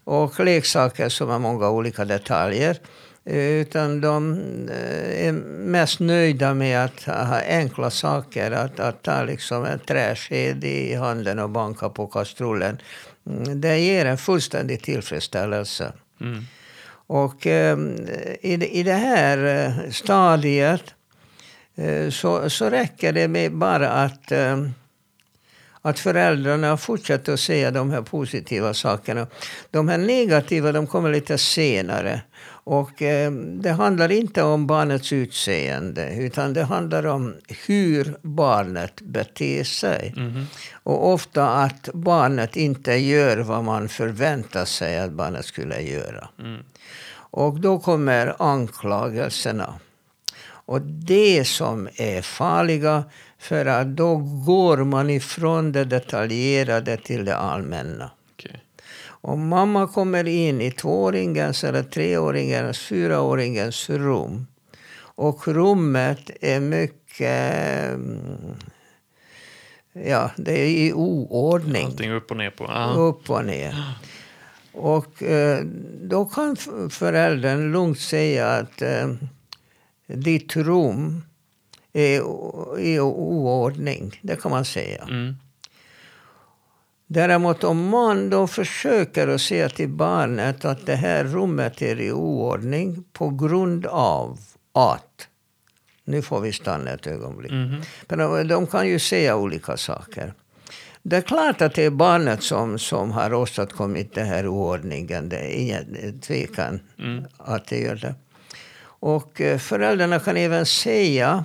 Och 0.05 0.41
leksaker 0.45 1.09
som 1.09 1.29
har 1.29 1.39
många 1.39 1.71
olika 1.71 2.05
detaljer. 2.05 2.77
Eh, 3.25 3.37
Utan 3.37 4.01
de 4.01 4.33
eh, 4.69 5.27
är 5.27 5.33
mest 5.33 6.01
nöjda 6.01 6.55
med 6.55 6.85
att 6.85 7.03
ha 7.05 7.41
enkla 7.41 7.91
saker. 7.91 8.51
Att, 8.51 8.81
att 8.81 9.03
ta 9.03 9.23
liksom 9.23 9.65
en 9.65 9.79
träsked 9.79 10.65
i 10.65 10.95
handen 10.95 11.39
och 11.39 11.51
banka 11.51 11.89
på 11.89 12.07
kastrullen. 12.07 12.79
Mm, 13.27 13.61
Det 13.61 13.79
ger 13.79 14.07
en 14.07 14.19
fullständig 14.19 14.83
tillfredsställelse. 14.83 15.93
Mm. 16.21 16.45
Och 17.07 17.47
eh, 17.47 17.79
i, 18.41 18.79
i 18.81 18.83
det 18.83 18.93
här 18.93 19.39
eh, 19.67 19.91
stadiet 19.91 20.83
eh, 21.77 22.11
så, 22.11 22.51
så 22.51 22.71
räcker 22.71 23.13
det 23.13 23.29
med 23.29 23.53
bara 23.53 23.89
att, 23.89 24.33
eh, 24.33 24.67
att 25.83 25.99
föräldrarna 25.99 26.77
fortsätter 26.77 27.33
att 27.33 27.41
säga 27.41 27.71
de 27.71 27.91
här 27.91 28.03
positiva 28.03 28.75
sakerna. 28.75 29.27
De 29.71 29.89
här 29.89 29.99
negativa 29.99 30.73
de 30.73 30.87
kommer 30.87 31.13
lite 31.13 31.39
senare. 31.39 32.21
Och 32.65 33.03
eh, 33.03 33.33
det 33.33 33.71
handlar 33.71 34.13
inte 34.13 34.43
om 34.43 34.67
barnets 34.67 35.13
utseende 35.13 36.15
utan 36.15 36.53
det 36.53 36.63
handlar 36.65 37.07
om 37.07 37.35
hur 37.67 38.17
barnet 38.23 39.01
beter 39.01 39.65
sig. 39.65 40.15
Mhm. 40.17 40.47
Och 40.83 41.13
ofta 41.13 41.49
att 41.49 41.89
barnet 41.95 42.57
inte 42.57 42.93
gör 42.93 43.37
vad 43.37 43.65
man 43.65 43.89
förväntar 43.89 44.65
sig 44.65 44.99
att 44.99 45.13
barnet 45.13 45.45
skulle 45.45 45.81
göra. 45.81 46.29
Mm. 46.39 46.63
Och 47.15 47.61
då 47.61 47.79
kommer 47.79 48.35
anklagelserna. 48.39 49.75
Och 50.65 50.81
det 50.81 51.45
som 51.45 51.89
är 51.97 52.23
farliga, 52.23 53.05
för 53.43 53.67
att 53.67 53.87
då 53.87 54.17
går 54.47 54.77
man 54.77 55.11
ifrån 55.11 55.73
det 55.73 55.85
detaljerade 55.85 56.97
till 56.97 57.25
det 57.25 57.37
allmänna. 57.37 58.11
Okej. 58.33 58.61
Om 59.05 59.49
mamma 59.49 59.87
kommer 59.87 60.29
in 60.29 60.61
i 60.61 60.71
tvååringens 60.71 61.65
eller 61.65 61.83
treåringens, 61.83 62.79
fyraåringens 62.79 63.91
rum 63.91 64.47
och 64.99 65.49
rummet 65.49 66.31
är 66.41 66.61
mycket... 66.61 67.95
mm, 67.95 68.55
Ja, 69.93 70.31
det 70.37 70.61
är 70.61 70.67
i 70.67 70.93
oordning. 70.93 71.87
Allting 71.87 72.13
upp 72.13 72.31
och 72.31 72.37
ner 72.37 72.51
på. 72.51 72.65
Ja. 72.65 72.95
Upp 72.97 73.31
och 73.31 73.45
ner. 73.45 73.75
Och 74.73 75.23
eh, 75.23 75.65
då 76.03 76.25
kan 76.25 76.57
föräldern 76.91 77.73
lugnt 77.73 78.01
säga 78.01 78.49
att 78.49 78.83
eh, 78.83 79.15
ditt 80.07 80.57
rum 80.57 81.23
i 82.79 83.01
oordning. 83.01 84.21
Det 84.23 84.37
kan 84.43 84.51
man 84.51 84.65
säga. 84.65 85.03
Mm. 85.03 85.37
Däremot 87.07 87.65
om 87.65 87.89
man 87.89 88.31
då 88.31 88.47
försöker 88.47 89.29
att 89.29 89.41
säga 89.41 89.69
till 89.69 89.89
barnet 89.89 90.65
att 90.65 90.87
det 90.87 90.95
här 90.95 91.25
rummet 91.25 91.83
är 91.83 92.01
i 92.01 92.13
oordning 92.13 93.05
på 93.13 93.31
grund 93.31 93.87
av 93.87 94.39
att 94.73 95.29
nu 96.05 96.23
får 96.23 96.41
vi 96.41 96.53
stanna 96.53 96.91
ett 96.91 97.07
ögonblick. 97.07 97.53
Mhm. 97.53 97.83
Men 98.09 98.19
de, 98.19 98.49
de 98.49 98.67
kan 98.67 98.89
ju 98.89 98.99
säga 98.99 99.37
olika 99.37 99.77
saker. 99.77 100.35
Det 101.03 101.17
är 101.17 101.21
klart 101.21 101.63
att 101.63 101.75
det 101.75 101.85
är 101.85 101.91
barnet 101.91 102.43
som, 102.43 102.79
som 102.79 103.11
har 103.11 103.35
åstadkommit 103.35 104.15
den 104.15 104.27
här 104.27 104.47
oordningen. 104.47 105.29
Det 105.29 105.37
är 105.37 105.51
ingen 105.51 106.21
tvekan 106.21 106.81
Mm. 106.99 107.25
att 107.39 107.67
det 107.67 107.79
gör 107.79 107.95
det. 107.95 108.15
Och 108.85 109.41
eh, 109.41 109.59
föräldrarna 109.59 110.19
kan 110.21 110.37
även 110.37 110.67
säga 110.67 111.45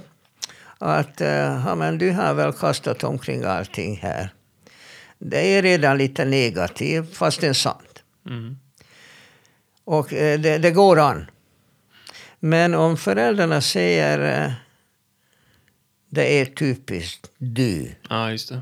att 0.77 1.21
eh, 1.21 1.63
ja, 1.65 1.75
men 1.75 1.97
du 1.97 2.11
har 2.11 2.33
väl 2.33 2.53
kastat 2.53 3.03
omkring 3.03 3.43
allting 3.43 3.97
här. 3.97 4.29
Det 5.19 5.57
är 5.57 5.61
redan 5.61 5.97
lite 5.97 6.25
negativt, 6.25 7.15
fast 7.17 7.41
det 7.41 7.47
är 7.47 7.53
sant. 7.53 8.03
Mm. 8.25 8.57
Och 9.83 10.13
eh, 10.13 10.39
det, 10.39 10.57
det 10.57 10.71
går 10.71 10.99
an. 10.99 11.31
Men 12.39 12.75
om 12.75 12.97
föräldrarna 12.97 13.61
säger 13.61 14.43
eh, 14.45 14.51
det 16.09 16.41
är 16.41 16.45
typiskt 16.45 17.31
du. 17.37 17.95
Ja, 18.09 18.31
just 18.31 18.49
det. 18.49 18.61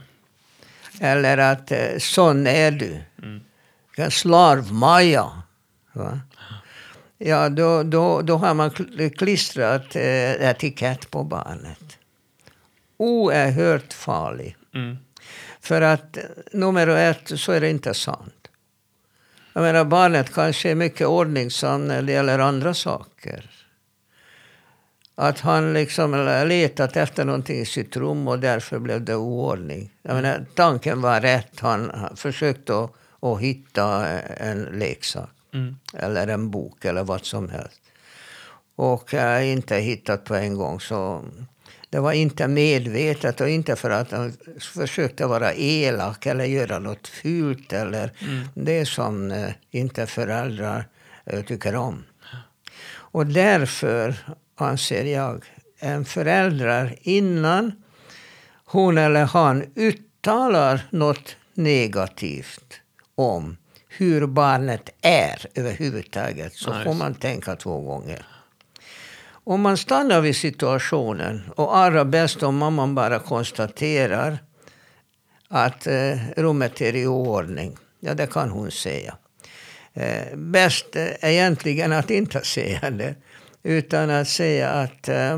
Eller 1.01 1.37
att 1.37 1.71
sån 1.97 2.47
är 2.47 2.71
du. 2.71 3.01
Mm. 3.23 3.41
Ja, 3.97 4.09
Slarv-Maja. 4.09 5.41
Va? 5.93 6.19
Ja, 7.17 7.49
då, 7.49 7.83
då, 7.83 8.21
då 8.21 8.37
har 8.37 8.53
man 8.53 8.71
kl- 8.71 9.09
klistrat 9.09 9.95
eh, 9.95 10.31
etikett 10.49 11.11
på 11.11 11.23
barnet. 11.23 11.84
Oerhört 12.97 13.93
farlig. 13.93 14.57
Mm. 14.73 14.97
För 15.59 15.81
att 15.81 16.17
nummer 16.51 16.87
ett 16.87 17.39
så 17.39 17.51
är 17.51 17.61
det 17.61 17.69
inte 17.69 17.93
sant. 17.93 18.47
Jag 19.53 19.61
menar 19.61 19.85
barnet 19.85 20.33
kanske 20.33 20.71
är 20.71 20.75
mycket 20.75 21.07
ordningsam 21.07 21.87
när 21.87 22.01
det 22.01 22.11
gäller 22.11 22.39
andra 22.39 22.73
saker. 22.73 23.49
Att 25.15 25.39
han 25.39 25.73
liksom 25.73 26.43
letat 26.47 26.97
efter 26.97 27.25
någonting 27.25 27.59
i 27.59 27.65
sitt 27.65 27.97
rum 27.97 28.27
och 28.27 28.39
därför 28.39 28.79
blev 28.79 29.05
det 29.05 29.15
oordning. 29.15 29.91
Jag 30.01 30.15
menar, 30.15 30.45
tanken 30.55 31.01
var 31.01 31.21
rätt. 31.21 31.59
Han, 31.59 31.91
han 31.93 32.15
försökte 32.15 32.79
att, 32.79 32.91
att 33.19 33.39
hitta 33.39 34.07
en 34.37 34.63
leksak. 34.63 35.29
Mm. 35.53 35.75
Eller 35.93 36.27
en 36.27 36.51
bok 36.51 36.85
eller 36.85 37.03
vad 37.03 37.25
som 37.25 37.49
helst. 37.49 37.81
Och 38.75 39.13
äh, 39.13 39.51
inte 39.51 39.75
hittat 39.75 40.23
på 40.23 40.35
en 40.35 40.55
gång. 40.55 40.79
Så 40.79 41.25
det 41.95 42.01
var 42.01 42.13
inte 42.13 42.47
medvetet 42.47 43.41
och 43.41 43.49
inte 43.49 43.75
för 43.75 43.89
att 43.89 44.11
han 44.11 44.33
försökte 44.59 45.25
vara 45.25 45.53
elak 45.53 46.25
eller 46.25 46.45
göra 46.45 46.79
något 46.79 47.07
fult 47.07 47.73
eller 47.73 48.11
det 48.53 48.85
som 48.85 49.31
eh, 49.31 49.49
inte 49.71 50.07
föräldrar 50.07 50.87
eh, 51.25 51.41
tycker 51.41 51.75
om. 51.75 52.03
Och 52.87 53.25
därför 53.25 54.15
anser 54.55 55.05
jag 55.05 55.43
en 55.79 56.05
förälder 56.05 56.95
innan 57.01 57.71
hon 58.65 58.97
eller 58.97 59.25
han 59.25 59.63
uttalar 59.75 60.87
något 60.89 61.35
negativt 61.53 62.73
om 63.15 63.57
hur 63.87 64.27
barnet 64.27 64.89
är 65.01 65.45
överhuvudtaget 65.55 66.53
så 66.53 66.69
Ja, 66.69 66.83
får 66.83 66.93
man 66.93 67.15
tänka 67.15 67.55
två 67.55 67.81
gånger. 67.81 68.25
Om 69.47 69.61
man 69.61 69.77
stannar 69.77 70.21
vid 70.21 70.35
situationen 70.35 71.41
och 71.55 71.77
allra 71.77 72.05
bäst 72.05 72.43
om 72.43 72.57
mamman 72.57 72.95
bara 72.95 73.19
konstaterar 73.19 74.37
att 75.47 75.87
eh, 75.87 76.17
rummet 76.37 76.81
är 76.81 76.95
i 76.95 77.07
ordning. 77.07 77.77
Ja, 77.99 78.13
det 78.13 78.27
kan 78.27 78.49
hon 78.49 78.71
säga. 78.71 79.15
Eh, 79.93 80.35
bäst 80.37 80.95
eh, 80.95 81.07
egentligen 81.21 81.91
att 81.93 82.09
inte 82.11 82.41
säga 82.45 82.89
det. 82.91 83.15
Utan 83.63 84.09
att 84.09 84.27
säga 84.27 84.69
att 84.69 85.07
eh, 85.09 85.37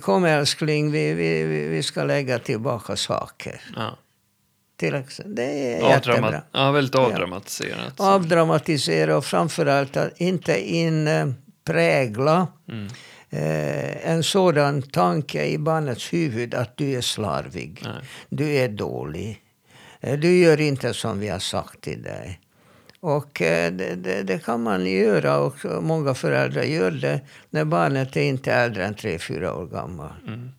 kom 0.00 0.24
älskling, 0.24 0.90
vi, 0.90 1.14
vi, 1.14 1.42
vi 1.68 1.82
ska 1.82 2.04
lägga 2.04 2.38
tillbaka 2.38 2.96
saker. 2.96 3.60
Ja. 3.76 3.98
Till 4.76 4.94
exempel. 4.94 5.34
Det 5.34 5.42
är 5.74 5.88
jättebra. 5.88 6.16
Avdramat- 6.18 6.42
ja, 6.52 6.70
väldigt 6.72 6.94
avdramatiserat. 6.94 8.00
Avdramatisera 8.00 9.16
och 9.16 9.24
framförallt 9.24 9.96
att 9.96 10.20
inte 10.20 10.72
inprägla 11.70 12.48
Mm. 12.68 12.86
eh, 13.30 14.10
en 14.10 14.22
sådan 14.22 14.82
tanke 14.82 15.44
i 15.46 15.58
barnets 15.58 16.12
huvud 16.12 16.54
att 16.54 16.76
du 16.76 16.92
är 16.92 17.00
slarvig. 17.00 17.80
Nej. 17.84 18.02
Du 18.28 18.54
är 18.54 18.68
dålig. 18.68 19.42
Eh, 20.00 20.18
Du 20.18 20.38
gör 20.38 20.60
inte 20.60 20.94
som 20.94 21.20
vi 21.20 21.28
har 21.28 21.38
sagt 21.38 21.80
till 21.80 22.02
dig. 22.02 22.40
Och 23.00 23.42
eh, 23.42 23.72
det, 23.72 23.94
det, 23.94 24.22
det 24.22 24.44
kan 24.44 24.62
man 24.62 24.86
göra 24.86 25.38
och 25.38 25.82
många 25.82 26.14
föräldrar 26.14 26.62
gör 26.62 26.90
det 26.90 27.20
när 27.50 27.64
barnet 27.64 28.16
är 28.16 28.22
inte 28.22 28.52
äldre 28.52 28.84
än 28.86 28.94
tre 28.94 29.18
fyra 29.18 29.54
år 29.54 29.66
gammal. 29.66 30.12
Mm. 30.26 30.50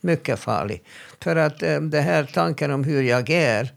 Mycket 0.00 0.38
farlig. 0.38 0.82
För 1.20 1.36
att 1.36 1.62
eh, 1.62 1.80
det 1.80 2.00
här 2.00 2.24
tanken 2.24 2.70
om 2.70 2.84
hur 2.84 3.02
jag 3.02 3.30
är, 3.30 3.72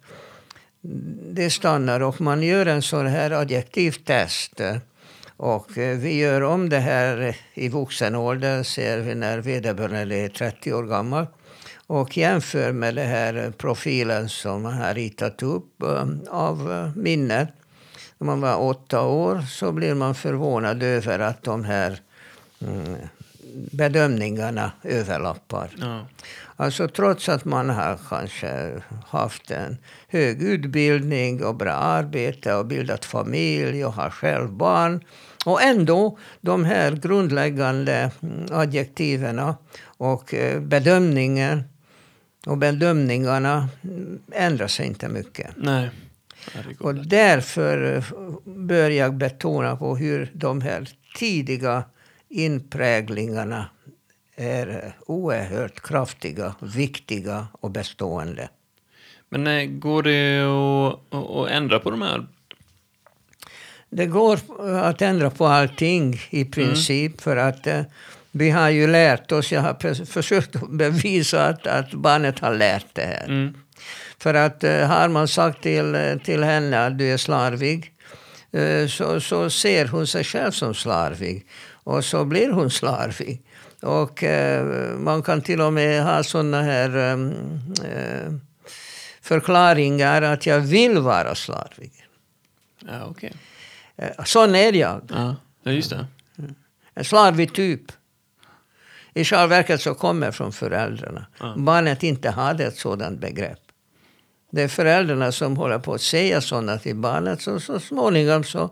det 1.34 1.50
stannar 1.50 2.00
och 2.00 2.22
man 2.22 2.44
gör 2.44 2.66
en 2.66 2.82
sån 2.82 3.08
här 3.08 3.32
adjektivtest. 3.32 4.62
Och 5.38 5.78
eh, 5.78 5.98
vi 5.98 6.18
gör 6.18 6.42
om 6.44 6.70
det 6.70 6.80
här 6.80 7.38
i 7.54 7.70
vuxen 7.70 8.16
ålder, 8.16 8.64
ser 8.64 9.00
vi 9.00 9.16
när 9.16 9.38
vederbörande 9.38 10.16
är 10.16 10.30
30 10.30 10.74
år 10.74 10.84
gammal. 10.84 11.28
Och 11.88 12.18
jämför 12.18 12.72
med 12.72 12.96
den 12.96 13.08
här 13.08 13.54
profilen 13.58 14.30
som 14.30 14.62
man 14.62 14.74
har 14.74 14.94
ritat 14.94 15.44
upp 15.44 15.82
eh, 15.82 16.06
av 16.30 16.72
eh, 16.72 17.02
minnet. 17.02 17.50
När 18.18 18.26
man 18.26 18.42
var 18.42 18.62
åtta 18.62 19.02
år 19.02 19.42
så 19.42 19.72
blir 19.72 19.96
man 19.96 20.16
förvånad 20.16 20.84
över 20.84 21.20
att 21.20 21.44
de 21.44 21.64
här 21.64 22.00
mm, 22.62 22.96
bedömningarna 23.72 24.72
överlappar. 24.84 25.70
Ja. 25.78 26.06
Alltså 26.56 26.88
trots 26.88 27.30
att 27.30 27.46
man 27.46 27.70
har 27.70 28.00
kanske 28.10 28.82
haft 29.08 29.52
en 29.52 29.78
hög 30.16 30.42
utbildning 30.44 31.44
och 31.44 31.56
bra 31.56 31.72
arbete 31.72 32.54
och 32.54 32.66
bildat 32.66 33.06
familj 33.06 33.86
och 33.86 33.94
har 33.94 34.10
själv 34.10 34.52
barn. 34.52 35.04
Och 35.46 35.62
ändå, 35.62 36.18
de 36.42 36.66
här 36.66 36.92
grundläggande 36.92 38.12
mm, 38.22 38.46
adjektiven 38.52 39.54
och 39.84 40.34
eh, 40.34 40.60
bedömningen 40.60 41.64
och 42.46 42.58
bedömningarna 42.58 43.70
mm, 43.84 44.20
ändrar 44.32 44.68
sig 44.68 44.88
inte 44.88 45.08
mycket. 45.08 45.48
Nej. 45.58 45.90
Och 46.80 46.96
därför 46.96 47.96
eh, 47.96 48.04
bör 48.46 48.90
jag 48.90 49.14
betona 49.14 49.76
på 49.76 49.96
hur 49.96 50.32
de 50.34 50.62
här 50.62 50.90
tidiga 51.18 51.84
inpräglingarna 52.30 53.70
är 54.36 54.68
eh, 54.68 54.92
oerhört 55.06 55.82
kraftiga, 55.82 56.56
viktiga 56.62 57.48
och 57.52 57.72
bestående. 57.72 58.50
Men 59.30 59.48
eh, 59.48 59.66
går 59.66 60.04
det 60.04 60.42
att, 60.42 61.16
att- 61.16 61.50
ändra 61.50 61.80
på 61.80 61.92
de 61.92 62.02
här? 62.02 62.26
Det 63.90 64.06
går 64.06 64.40
att 64.84 65.02
ändra 65.02 65.30
på 65.30 65.46
allting 65.48 66.22
i 66.30 66.46
princip 66.46 67.22
för 67.22 67.38
att 67.38 67.68
eh, 67.68 67.82
vi 68.32 68.50
har 68.50 68.70
ju 68.70 68.88
lärt 68.88 69.32
oss, 69.32 69.52
jag 69.52 69.62
har 69.62 70.06
försökt 70.06 70.70
bevisa 70.70 71.46
att, 71.46 71.68
att 71.68 71.94
barnet 71.94 72.40
har 72.40 72.54
lärt 72.54 72.86
det 72.94 73.02
här. 73.02 73.26
Mm. 73.26 73.54
För 74.20 74.34
att 74.34 74.64
eh, 74.64 74.88
har 74.88 75.08
man 75.08 75.28
sagt 75.28 75.64
till, 75.64 76.20
till 76.24 76.44
henne 76.44 76.86
att 76.86 76.98
du 76.98 77.06
är 77.14 77.18
slarvig 77.18 77.92
så, 78.90 79.22
så 79.22 79.50
ser 79.50 79.88
hon 79.88 80.08
sig 80.08 80.24
själv 80.24 80.52
som 80.52 80.74
slarvig. 80.74 81.46
Och 81.72 82.06
så 82.06 82.26
blir 82.26 82.52
hon 82.52 82.72
slarvig. 82.72 83.42
Och 83.82 84.24
man 84.98 85.24
kan 85.24 85.42
till 85.42 85.62
och 85.62 85.74
med 85.74 86.04
ha 86.04 86.24
såna 86.24 86.62
här 86.62 87.18
förklaringar 89.26 90.22
att 90.22 90.46
jag 90.46 90.60
vill 90.60 90.98
vara 90.98 91.36
slarvig. 91.36 91.92
Ja, 92.88 93.06
okej. 93.06 93.34
Eh, 93.96 94.24
sån 94.26 94.56
är 94.56 94.74
jag. 94.74 95.02
Ja. 95.10 95.36
ja, 95.64 95.72
just 95.72 95.90
det. 95.90 96.08
En 96.94 97.06
slarvig 97.06 97.54
typ. 97.54 97.82
I 99.14 99.24
själva 99.24 99.48
verket 99.48 99.82
så 99.82 99.94
kommer 99.94 100.32
från 100.32 100.52
föräldrarna. 100.52 101.26
Ja. 101.40 101.56
Barnet 101.58 102.04
inte 102.04 102.30
hade 102.30 102.66
ett 102.66 102.78
sådant 102.78 103.20
begrepp. 103.20 103.60
Det 104.52 104.62
är 104.62 104.68
föräldrarna 104.68 105.32
som 105.32 105.58
håller 105.58 105.80
på 105.80 105.94
att 105.94 106.02
säga 106.02 106.42
sådana 106.42 106.78
till 106.78 106.96
barnet. 106.96 107.42
Så, 107.42 107.60
så 107.60 107.80
småningom 107.80 108.44
så 108.44 108.70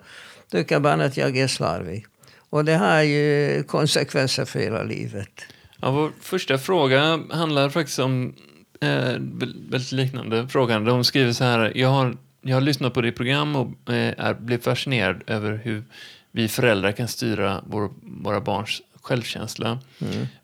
tycker 0.52 0.80
barnet 0.80 1.08
att 1.08 1.18
jag 1.18 1.38
är 1.38 1.48
slarvig. 1.48 2.06
Och 2.50 2.66
det 2.66 2.76
har 2.76 3.02
ju 3.02 3.64
konsekvenser 3.64 4.46
för 4.46 4.60
hela 4.60 4.84
livet. 4.84 5.46
Ja, 5.82 5.92
vår 5.92 6.12
första 6.22 6.58
fråga 6.58 7.20
handlar 7.32 7.70
faktiskt 7.70 8.00
om 8.00 8.36
eh, 8.84 9.20
vä- 9.20 9.70
väldigt 9.72 9.92
liknande 9.92 10.48
frågan. 10.48 10.86
De 10.86 11.04
skriver 11.04 11.34
så 11.34 11.44
här. 11.44 11.72
Jag 11.76 11.90
har, 11.90 12.18
jag 12.42 12.56
har 12.56 12.62
lyssnat 12.62 12.94
på 12.94 13.02
ditt 13.02 13.16
program 13.16 13.56
och 13.56 13.94
eh, 13.94 14.14
är, 14.18 14.34
blev 14.34 14.62
fascinerad 14.62 15.22
över 15.28 15.62
hur 15.64 15.84
vi 16.32 16.48
föräldrar 16.48 16.92
kan 16.92 17.08
styra 17.08 17.62
vår, 17.68 17.90
våra 18.02 18.42
barns 18.42 18.82
självkänsla. 19.02 19.80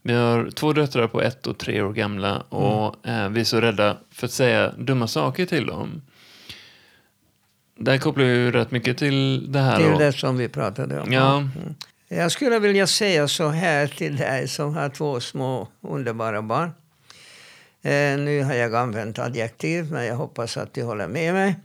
Vi 0.01 0.13
har 0.13 0.51
två 0.51 0.73
döttrar 0.73 1.07
på 1.07 1.21
ett 1.21 1.47
och 1.47 1.57
tre 1.57 1.81
år 1.81 1.93
gamla 1.93 2.37
och 2.39 3.07
eh, 3.07 3.29
vi 3.29 3.39
är 3.39 3.43
så 3.43 3.61
rädda 3.61 3.97
för 4.11 4.25
att 4.25 4.31
säga 4.31 4.71
dumma 4.77 5.07
saker 5.07 5.45
till 5.45 5.65
dem. 5.65 6.01
Det 7.81 7.91
här 7.91 7.97
kopplar 7.97 8.25
ju 8.25 8.51
rätt 8.51 8.71
mycket 8.71 8.97
till 8.97 9.51
det 9.51 9.59
här. 9.59 9.79
Det 9.79 9.85
är 9.85 9.91
då. 9.91 9.97
det 9.99 10.13
som 10.13 10.37
vi 10.37 10.49
pratade 10.49 10.99
om. 10.99 11.13
Ja, 11.13 11.43
Jag 12.07 12.31
skulle 12.31 12.59
vilja 12.59 12.87
säga 12.87 13.27
så 13.27 13.49
här 13.49 13.87
till 13.87 14.15
dig 14.17 14.47
som 14.47 14.73
har 14.75 14.89
två 14.89 15.19
små 15.19 15.67
underbara 15.81 16.41
barn. 16.41 16.71
Eh, 17.81 18.17
nu 18.17 18.43
har 18.43 18.53
jag 18.53 18.75
använt 18.75 19.19
adjektiv, 19.19 19.91
men 19.91 20.05
jag 20.05 20.15
hoppas 20.15 20.57
att 20.57 20.73
du 20.73 20.83
håller 20.83 21.07
med 21.07 21.33
mig. 21.33 21.55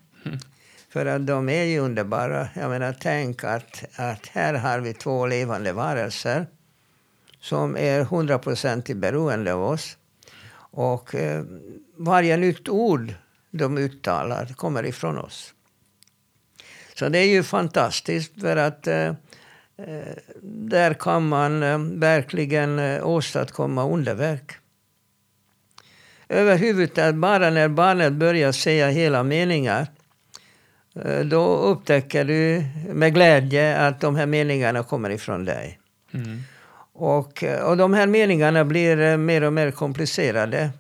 För 0.89 1.07
att 1.07 1.27
de 1.27 1.49
är 1.49 1.65
ju 1.65 1.79
underbara. 1.79 2.49
Jag 2.55 2.71
menar, 2.71 2.97
tänk 3.01 3.45
att, 3.45 3.85
att 3.97 4.27
här 4.27 4.55
har 4.55 4.81
vi 4.81 4.95
två 4.95 5.27
levande 5.27 5.73
varelser 5.73 6.47
som 7.41 7.77
är 7.77 8.05
hundraprocentigt 8.05 8.99
beroende 8.99 9.53
av 9.53 9.63
oss. 9.63 9.97
Och 10.57 11.15
eh, 11.15 11.45
varje 11.97 12.37
nytt 12.37 12.69
ord 12.69 13.15
de 13.51 13.79
uttalar 13.79 14.47
kommer 14.47 14.87
ifrån 14.87 15.19
oss. 15.19 15.55
Så 16.95 17.09
det 17.09 17.19
är 17.19 17.29
ju 17.29 17.43
fantastiskt 17.43 18.41
för 18.41 18.57
att 18.57 18.87
eh, 18.87 19.07
eh, 19.77 20.15
där 20.43 20.95
kan 20.95 21.29
man 21.29 21.63
eh, 21.63 21.79
verkligen 21.79 22.79
eh, 22.79 23.07
åstadkomma 23.07 23.85
underverk. 23.85 24.53
Överhuvudtaget, 26.29 27.15
bara 27.15 27.51
när 27.51 27.69
barnet 27.69 28.13
börjar 28.13 28.53
säga 28.53 28.89
hela 28.89 29.23
meningar 29.23 29.87
eh, 31.05 31.21
då 31.21 31.57
upptäcker 31.57 32.25
du 32.25 32.65
med 32.89 33.15
glädje 33.15 33.77
att 33.79 34.01
de 34.01 34.17
här 34.17 34.27
meningarna 34.27 34.83
kommer 34.83 35.11
ifrån 35.11 35.45
dig. 35.45 35.79
mm. 36.15 36.43
Och, 36.97 37.45
eh, 37.45 37.63
och 37.65 37.77
de 37.77 37.95
här 37.95 38.07
meningarna 38.07 38.65
blir 38.65 39.01
eh, 39.01 39.17
mer 39.17 39.43
och 39.43 39.53
mer 39.53 39.71
komplicerade. 39.71 40.71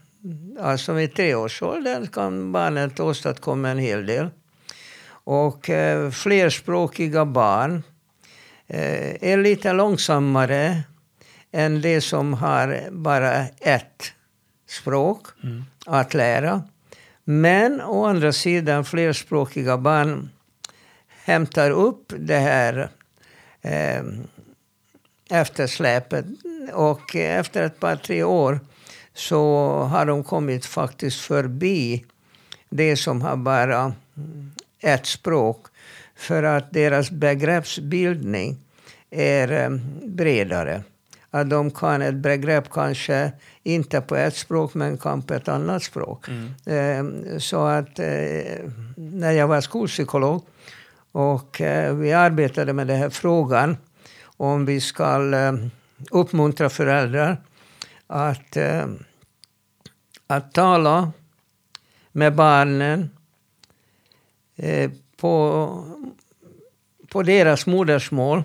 Alltså 0.60 0.92
vid 0.92 1.14
treårsåldern 1.14 2.06
kan 2.06 2.52
barnet 2.52 3.00
åstadkomma 3.00 3.68
en 3.68 3.78
hel 3.78 4.06
del. 4.06 4.28
Och 5.26 5.70
eh, 5.70 6.10
flerspråkiga 6.10 7.24
barn 7.24 7.82
eh, 8.66 9.30
är 9.32 9.36
lite 9.36 9.72
långsammare 9.72 10.82
än 11.52 11.80
de 11.80 12.00
som 12.00 12.34
har 12.34 12.90
bara 12.90 13.46
ett 13.60 14.13
språk 14.74 15.26
Mm. 15.42 15.64
att 15.86 16.14
lära. 16.14 16.62
Men 17.24 17.80
å 17.80 18.04
andra 18.04 18.32
sidan, 18.32 18.84
flerspråkiga 18.84 19.78
barn 19.78 20.30
hämtar 21.24 21.70
upp 21.70 22.12
det 22.18 22.38
här 22.38 22.88
eh, 23.62 24.02
eftersläpet. 25.30 26.24
Och 26.72 27.16
efter 27.16 27.62
ett 27.62 27.80
par, 27.80 27.96
tre 27.96 28.22
år 28.22 28.60
så 29.14 29.72
har 29.82 30.06
de 30.06 30.24
kommit 30.24 30.66
faktiskt 30.66 31.20
förbi 31.20 32.04
det 32.68 32.96
som 32.96 33.22
har 33.22 33.36
bara 33.36 33.94
ett 34.80 35.06
språk. 35.06 35.66
För 36.16 36.42
att 36.42 36.72
deras 36.72 37.10
begreppsbildning 37.10 38.56
är 39.10 39.52
eh, 39.52 39.70
bredare. 40.02 40.82
Att 41.34 41.50
de 41.50 41.70
kan 41.70 42.02
ett 42.02 42.14
begrepp 42.14 42.70
kanske 42.70 43.32
inte 43.62 44.00
på 44.00 44.16
ett 44.16 44.36
språk 44.36 44.74
men 44.74 44.98
kan 44.98 45.22
på 45.22 45.34
ett 45.34 45.48
annat 45.48 45.82
språk. 45.82 46.26
Mm. 46.28 47.24
Eh, 47.32 47.38
Så 47.38 47.64
att 47.66 47.98
eh, 47.98 48.70
när 48.96 49.32
jag 49.32 49.48
var 49.48 49.60
skolpsykolog 49.60 50.42
och 51.12 51.60
eh, 51.60 51.94
vi 51.94 52.12
arbetade 52.12 52.72
med 52.72 52.86
den 52.86 52.96
här 52.98 53.10
frågan 53.10 53.76
om 54.36 54.66
vi 54.66 54.80
ska 54.80 55.34
eh, 55.34 55.52
uppmuntra 56.10 56.68
föräldrar 56.70 57.36
att, 58.06 58.56
eh, 58.56 58.86
att 60.26 60.52
tala 60.52 61.12
med 62.12 62.34
barnen 62.34 63.10
eh, 64.56 64.90
på, 65.16 65.68
på 67.08 67.22
deras 67.22 67.66
modersmål 67.66 68.42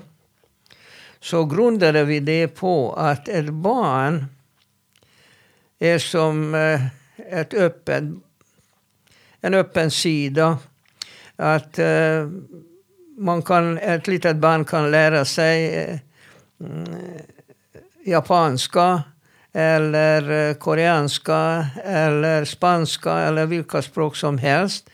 så 1.22 1.46
grundade 1.46 2.04
vi 2.04 2.20
det 2.20 2.48
på 2.48 2.94
att 2.94 3.28
ett 3.28 3.50
barn 3.50 4.26
är 5.80 6.00
som 6.00 6.56
eh, 6.56 6.82
ett 7.30 7.54
öppen, 7.54 8.22
en 9.42 9.54
öppen 9.54 9.92
sida. 9.92 10.58
Att 11.36 11.80
eh, 11.80 12.30
man 13.18 13.42
kan, 13.42 13.78
ett 13.78 14.08
litet 14.08 14.36
barn 14.36 14.66
kan 14.66 14.92
lära 14.92 15.26
sig 15.26 15.76
eh, 15.76 16.00
mm, 16.60 16.86
japanska 18.06 19.04
eller 19.54 20.54
koreanska 20.54 21.68
eller 21.84 22.46
spanska 22.46 23.14
eller 23.20 23.46
vilka 23.46 23.82
språk 23.82 24.16
som 24.16 24.38
helst. 24.38 24.90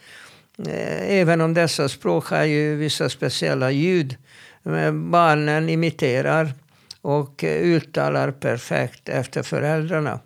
Även 0.68 1.42
om 1.42 1.54
dessa 1.54 1.90
språk 1.90 2.30
har 2.30 2.44
ju 2.44 2.76
vissa 2.76 3.10
speciella 3.10 3.72
ljud. 3.72 4.18
Men 4.68 5.12
barnen 5.12 5.70
imiterar 5.70 6.54
och 7.02 7.44
eh, 7.44 7.62
uttalar 7.62 8.32
perfekt 8.32 9.10
efter 9.10 9.44
föräldrarna. 9.44 10.20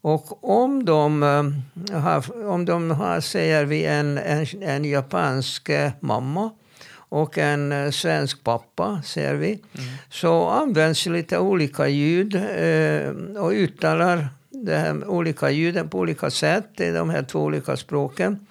Och 0.00 0.44
om 0.62 0.84
de 0.84 1.22
eh, 1.22 1.98
har, 2.00 2.46
om 2.46 2.64
de 2.64 2.90
har 2.90 3.20
säger 3.20 3.64
vi, 3.64 3.84
en, 3.84 4.18
en, 4.18 4.46
en 4.62 4.84
japansk 4.84 5.68
eh, 5.68 5.90
mamma 6.00 6.50
och 6.92 7.38
en 7.38 7.72
eh, 7.72 7.90
svensk 7.90 8.44
pappa, 8.44 9.02
säger 9.04 9.34
vi, 9.34 9.62
så 10.10 10.48
används 10.48 11.06
lite 11.06 11.38
olika 11.38 11.88
ljud 11.88 12.34
eh, 12.34 13.10
och 13.42 13.50
uttalar 13.50 14.28
de 14.50 15.04
olika 15.06 15.50
ljuden 15.50 15.88
på 15.88 15.98
olika 15.98 16.30
sätt 16.30 16.80
i 16.80 16.90
de 16.90 17.10
här 17.10 17.22
två 17.22 17.40
olika 17.40 17.76
språken. 17.76 18.46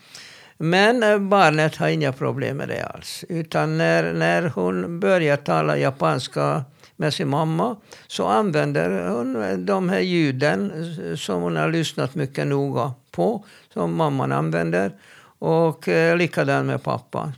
Men 0.58 1.04
eh, 1.04 1.20
barnet 1.20 1.76
har 1.76 1.88
inga 1.88 2.12
problem 2.12 2.58
med 2.58 2.68
det 2.68 2.82
alls. 2.82 3.26
Utan 3.30 3.78
när, 3.78 4.14
när 4.14 4.50
hon 4.50 5.00
börjar 5.00 5.38
tala 5.38 5.78
japanska 5.78 6.64
med 6.96 7.14
sin 7.14 7.28
mamma 7.28 7.76
så 8.08 8.28
använder 8.28 9.10
hon 9.10 9.44
eh, 9.44 9.58
de 9.58 9.90
här 9.90 10.00
ljuden 10.00 10.72
eh, 10.72 11.16
som 11.16 11.42
hon 11.42 11.56
har 11.56 11.72
lyssnat 11.72 12.16
mycket 12.16 12.48
noga 12.48 12.94
på, 13.12 13.46
som 13.74 13.96
mamman 13.96 14.32
använder. 14.32 14.92
Och 15.40 15.88
eh, 15.88 16.18
likadant 16.18 16.68
med 16.68 16.84
pappan. 16.84 17.34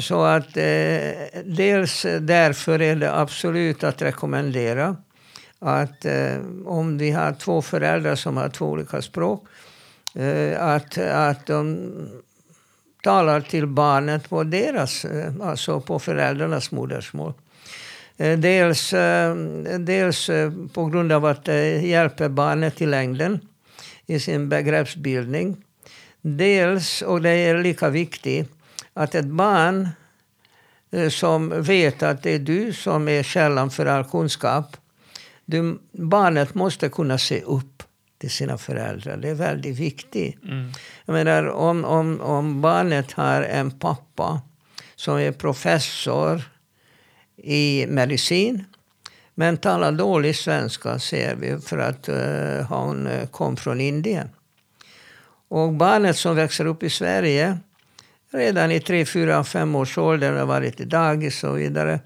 Så 0.00 0.22
att 0.22 0.56
eh, 0.56 1.42
dels 1.44 2.06
därför 2.20 2.82
är 2.82 2.96
det 2.96 3.14
absolut 3.14 3.84
att 3.84 4.02
rekommendera 4.02 4.96
att 5.58 6.04
eh, 6.04 6.36
om 6.64 6.98
vi 6.98 7.10
har 7.10 7.32
två 7.32 7.62
föräldrar 7.62 8.14
som 8.14 8.36
har 8.36 8.48
två 8.48 8.66
olika 8.66 9.02
språk 9.02 9.46
Eh, 10.14 10.62
att, 10.62 10.98
att 10.98 11.46
de 11.46 11.92
talar 13.02 13.40
till 13.40 13.66
barnet 13.66 14.28
på 14.28 14.44
deras, 14.44 15.04
eh, 15.04 15.32
alltså 15.40 15.80
på 15.80 15.98
föräldrarnas 15.98 16.70
modersmål. 16.70 17.32
Eh, 18.16 18.38
Dels, 18.38 18.92
eh, 18.92 19.34
dels 19.78 20.28
eh, 20.28 20.52
på 20.72 20.86
grund 20.86 21.12
av 21.12 21.24
att 21.24 21.44
det 21.44 21.80
hjälper 21.80 22.28
barnet 22.28 22.82
i 22.82 22.86
längden 22.86 23.40
i 24.06 24.20
sin 24.20 24.48
begreppsbildning. 24.48 25.56
Dels, 26.20 27.02
och 27.02 27.22
det 27.22 27.30
är 27.30 27.62
lika 27.62 27.88
viktigt, 27.88 28.50
att 28.94 29.14
ett 29.14 29.26
barn 29.26 29.88
eh, 30.90 31.08
som 31.08 31.62
vet 31.62 32.02
att 32.02 32.22
det 32.22 32.34
är 32.34 32.38
du 32.38 32.72
som 32.72 33.08
är 33.08 33.22
källan 33.22 33.70
för 33.70 33.86
all 33.86 34.04
kunskap. 34.04 34.76
Du, 35.44 35.78
barnet 35.92 36.54
måste 36.54 36.88
kunna 36.88 37.18
se 37.18 37.40
upp 37.40 37.71
till 38.22 38.30
sina 38.30 38.58
föräldrar. 38.58 39.16
Det 39.16 39.28
är 39.28 39.34
väldigt 39.34 39.78
viktigt. 39.78 40.44
Mm. 40.44 40.72
Jag 41.04 41.12
menar, 41.12 41.46
om, 41.46 41.84
om, 41.84 42.20
om 42.20 42.60
barnet 42.60 43.12
har 43.12 43.42
en 43.42 43.70
pappa 43.70 44.40
som 44.96 45.18
är 45.18 45.32
professor 45.32 46.42
i 47.36 47.86
medicin 47.88 48.64
men 49.34 49.56
talar 49.56 49.92
dålig 49.92 50.36
svenska, 50.36 50.98
ser 50.98 51.34
vi, 51.34 51.58
för 51.58 51.78
att 51.78 52.08
uh, 52.08 52.66
han 52.68 53.06
eh, 53.06 53.26
kom 53.26 53.56
från 53.56 53.80
Indien. 53.80 54.28
Och 55.48 55.72
barnet 55.72 56.16
som 56.16 56.36
växer 56.36 56.66
upp 56.66 56.82
i 56.82 56.90
Sverige 56.90 57.58
redan 58.32 58.70
i 58.70 58.80
3, 58.80 59.04
4, 59.04 59.44
5 59.44 59.74
års 59.74 59.98
ålder 59.98 60.32
har 60.32 60.46
varit 60.46 60.80
i 60.80 60.84
dagis 60.84 61.34
och 61.34 61.50
så 61.50 61.52
vidare. 61.52 62.00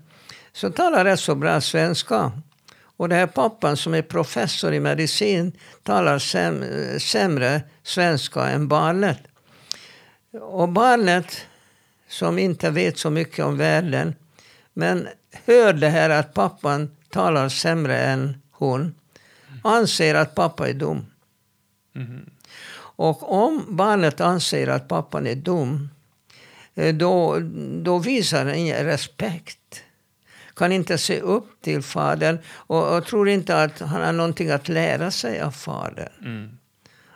Så 0.52 0.70
talar 0.70 1.05
rätt 1.05 1.20
så 1.20 1.35
bra 1.35 1.61
svenska. 1.61 2.33
Och 2.97 3.09
den 3.09 3.19
här 3.19 3.27
pappan 3.27 3.77
som 3.77 3.95
är 3.95 4.03
professor 4.03 4.75
i 4.75 4.81
medicin 4.81 5.53
talar 5.83 6.19
säm 6.19 6.65
sämre 7.01 7.63
svenska 7.83 8.49
än 8.49 8.69
barnet. 8.69 9.19
Och 10.41 10.69
barnet 10.69 11.47
som 12.09 12.39
inte 12.39 12.71
vet 12.71 12.99
så 12.99 13.11
mycket 13.11 13.45
om 13.45 13.57
världen 13.57 14.15
men 14.73 15.09
hör 15.47 15.73
det 15.73 15.89
här 15.89 16.11
att 16.11 16.35
pappan 16.35 16.97
talar 17.11 17.49
sämre 17.49 17.99
än 17.99 18.43
hon 18.51 18.95
anser 19.65 20.15
att 20.15 20.35
pappa 20.35 20.69
är 20.69 20.75
dum. 20.75 21.07
Mm. 21.95 22.31
Och 22.97 23.33
om 23.33 23.65
barnet 23.69 24.21
anser 24.21 24.69
att 24.69 24.89
pappan 24.89 25.27
är 25.27 25.35
dum, 25.35 25.91
eh, 26.75 26.95
då, 26.95 27.39
då 27.83 27.99
visar 27.99 28.45
den 28.45 28.55
ingen 28.55 28.85
respekt 28.85 29.83
kan 30.57 30.73
inte 30.73 30.99
se 30.99 31.21
upp 31.21 31.62
till 31.62 31.83
fadern 31.83 32.38
och, 32.47 32.97
och 32.97 33.07
tror 33.07 33.29
inte 33.29 33.62
att 33.62 33.81
han 33.81 34.03
har 34.03 34.12
någonting 34.12 34.51
att 34.51 34.69
lära 34.69 35.11
sig 35.11 35.40
av 35.40 35.51
fadern. 35.51 36.12
Mm. 36.25 36.59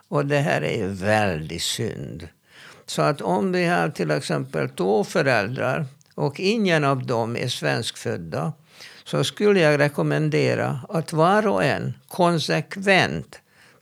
Och 0.08 0.26
det 0.26 0.38
här 0.38 0.62
är 0.62 0.76
ju 0.76 0.88
väldigt 0.88 1.62
synd. 1.62 2.28
Så 2.86 3.02
att 3.02 3.20
om 3.20 3.52
vi 3.52 3.66
har 3.66 3.88
till 3.88 4.10
exempel 4.10 4.68
två 4.68 5.04
föräldrar 5.04 5.86
och 6.14 6.40
ingen 6.40 6.84
av 6.84 7.06
dem 7.06 7.36
är 7.36 7.48
svenskfödda 7.48 8.52
så 9.04 9.24
skulle 9.24 9.60
jag 9.60 9.80
rekommendera 9.80 10.80
att 10.88 11.12
var 11.12 11.46
och 11.46 11.64
en 11.64 11.94
konsekvent 12.08 13.40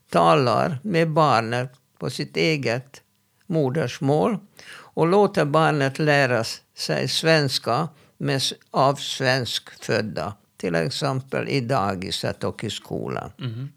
talar 0.09 0.79
med 0.83 1.09
barnet 1.09 1.73
på 1.99 2.09
sitt 2.09 2.37
eget 2.37 3.01
modersmål 3.47 4.37
och 4.71 5.07
låter 5.07 5.45
barnet 5.45 5.99
lära 5.99 6.43
sig 6.75 7.07
svenska 7.07 7.87
med, 8.19 8.41
av 8.71 8.95
svenskfödda. 8.95 10.33
Till 10.57 10.75
exempel 10.75 11.47
i 11.47 11.61
dagiset 11.61 12.43
och 12.43 12.63
i 12.63 12.69
skolan. 12.69 13.31
Mhm. 13.37 13.69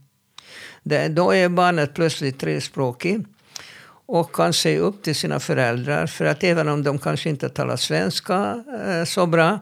Det, 0.82 1.08
då 1.08 1.34
är 1.34 1.48
barnet 1.48 1.94
plötsligt 1.94 2.40
trespråkig 2.40 3.26
och 4.06 4.34
kan 4.34 4.52
se 4.52 4.78
upp 4.78 5.02
till 5.02 5.14
sina 5.14 5.40
föräldrar. 5.40 6.06
För 6.06 6.24
att 6.24 6.44
även 6.44 6.68
om 6.68 6.82
de 6.82 6.98
kanske 6.98 7.28
inte 7.28 7.48
talar 7.48 7.76
svenska 7.76 8.64
eh, 8.86 9.04
så 9.04 9.26
bra, 9.26 9.60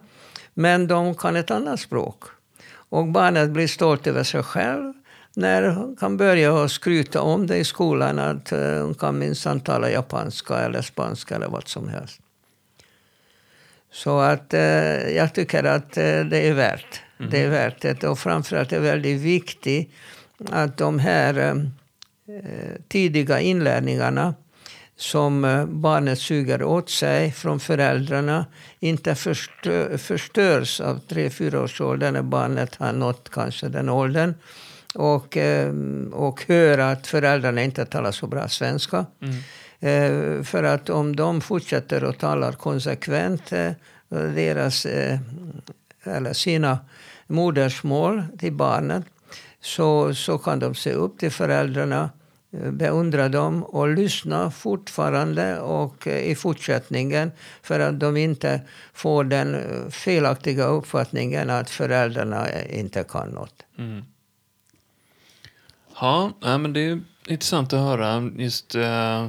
men 0.55 0.87
de 0.87 1.15
kan 1.15 1.37
ett 1.37 1.51
annat 1.51 1.81
språk. 1.81 2.25
Och 2.73 3.07
barnet 3.07 3.51
blir 3.51 3.67
stolt 3.67 4.07
över 4.07 4.25
sig 4.25 4.43
själv 4.43 4.93
när 5.35 5.63
hon 5.63 5.97
kan 5.97 6.17
börja 6.17 6.69
skryta 6.69 7.21
om 7.21 7.47
det 7.47 7.57
i 7.57 7.65
skolan 7.65 8.19
att 8.19 8.53
eh, 8.53 8.83
hon 8.83 8.95
kan 8.95 9.19
minsann 9.19 9.61
tala 9.61 9.91
japanska 9.91 10.59
eller 10.59 10.83
spanska 10.83 11.35
eller 11.35 11.49
vad 11.49 11.69
som 11.69 11.89
helst. 11.89 12.21
Så 13.93 14.19
att 14.19 14.55
eh, 14.55 15.09
jag 15.17 15.35
tycker 15.35 15.65
att 15.65 15.97
eh, 15.97 16.21
det 16.25 16.49
är 16.49 16.53
värt. 16.53 17.01
Det 17.31 17.43
är 17.43 17.49
värt 17.49 17.83
det. 17.83 18.05
Och 18.05 18.19
framförallt 18.19 18.73
är 18.73 18.77
det 18.77 18.83
väldigt 18.83 19.21
viktigt 19.21 19.93
att 20.51 20.77
de 20.77 20.99
här 20.99 21.39
eh, 21.39 22.81
tidiga 22.89 23.41
inlärningarna 23.41 24.35
som 24.97 25.45
eh, 25.45 25.67
barnet 25.67 26.19
suger 26.19 26.63
åt 26.63 26.91
sig 26.91 27.33
från 27.33 27.61
föräldrarna 27.61 28.47
inte 28.81 29.15
förstö 29.15 29.99
förstörs 29.99 30.81
av 30.81 31.01
3-4-årsåldern 31.09 32.15
när 32.15 32.23
barnet 32.23 32.75
har 32.75 32.93
nått 32.93 33.29
kanske 33.33 33.69
den 33.69 33.89
åldern. 33.89 34.35
Och, 34.95 35.37
eh, 35.37 35.75
och 36.13 36.45
hör 36.49 36.79
att 36.79 37.07
föräldrarna 37.07 37.63
inte 37.63 37.85
talar 37.85 38.13
så 38.13 38.27
bra 38.27 38.49
svenska. 38.49 39.07
Mm. 39.23 39.35
Eh, 39.81 40.43
för 40.43 40.63
att 40.63 40.91
om 40.91 41.17
de 41.17 41.41
fortsätter 41.41 42.03
att 42.03 42.19
tala 42.19 42.53
konsekvent 42.53 43.53
eh, 43.53 43.73
deras, 44.09 44.87
eh, 44.87 45.19
eller 46.05 46.33
sina 46.33 46.79
modersmål 47.27 48.23
till 48.39 48.53
barnet 48.53 49.05
så, 49.61 50.15
så 50.15 50.39
kan 50.39 50.59
de 50.59 50.75
se 50.75 50.93
upp 50.93 51.19
till 51.19 51.31
föräldrarna, 51.31 52.11
eh, 52.53 52.71
beundra 52.71 53.29
dem 53.29 53.65
och 53.65 53.89
lyssna 53.89 54.51
fortfarande 54.51 55.61
och 55.61 56.07
eh, 56.07 56.31
i 56.31 56.35
fortsättningen 56.35 57.33
för 57.63 57.81
att 57.81 58.01
de 58.01 58.17
inte 58.17 58.61
får 58.93 59.25
den 59.25 59.55
eh, 59.55 59.91
felaktiga 59.91 60.65
uppfattningen 60.65 61.51
att 61.51 61.71
föräldrarna 61.71 62.63
inte 62.63 63.05
kan 63.05 63.29
något. 63.29 63.63
Mm. 63.79 64.05
Ja, 66.01 66.33
men 66.41 66.73
det 66.73 66.81
är 66.81 67.01
intressant 67.27 67.73
att 67.73 67.81
höra. 67.81 68.31
Just, 68.37 68.75
uh 68.75 69.27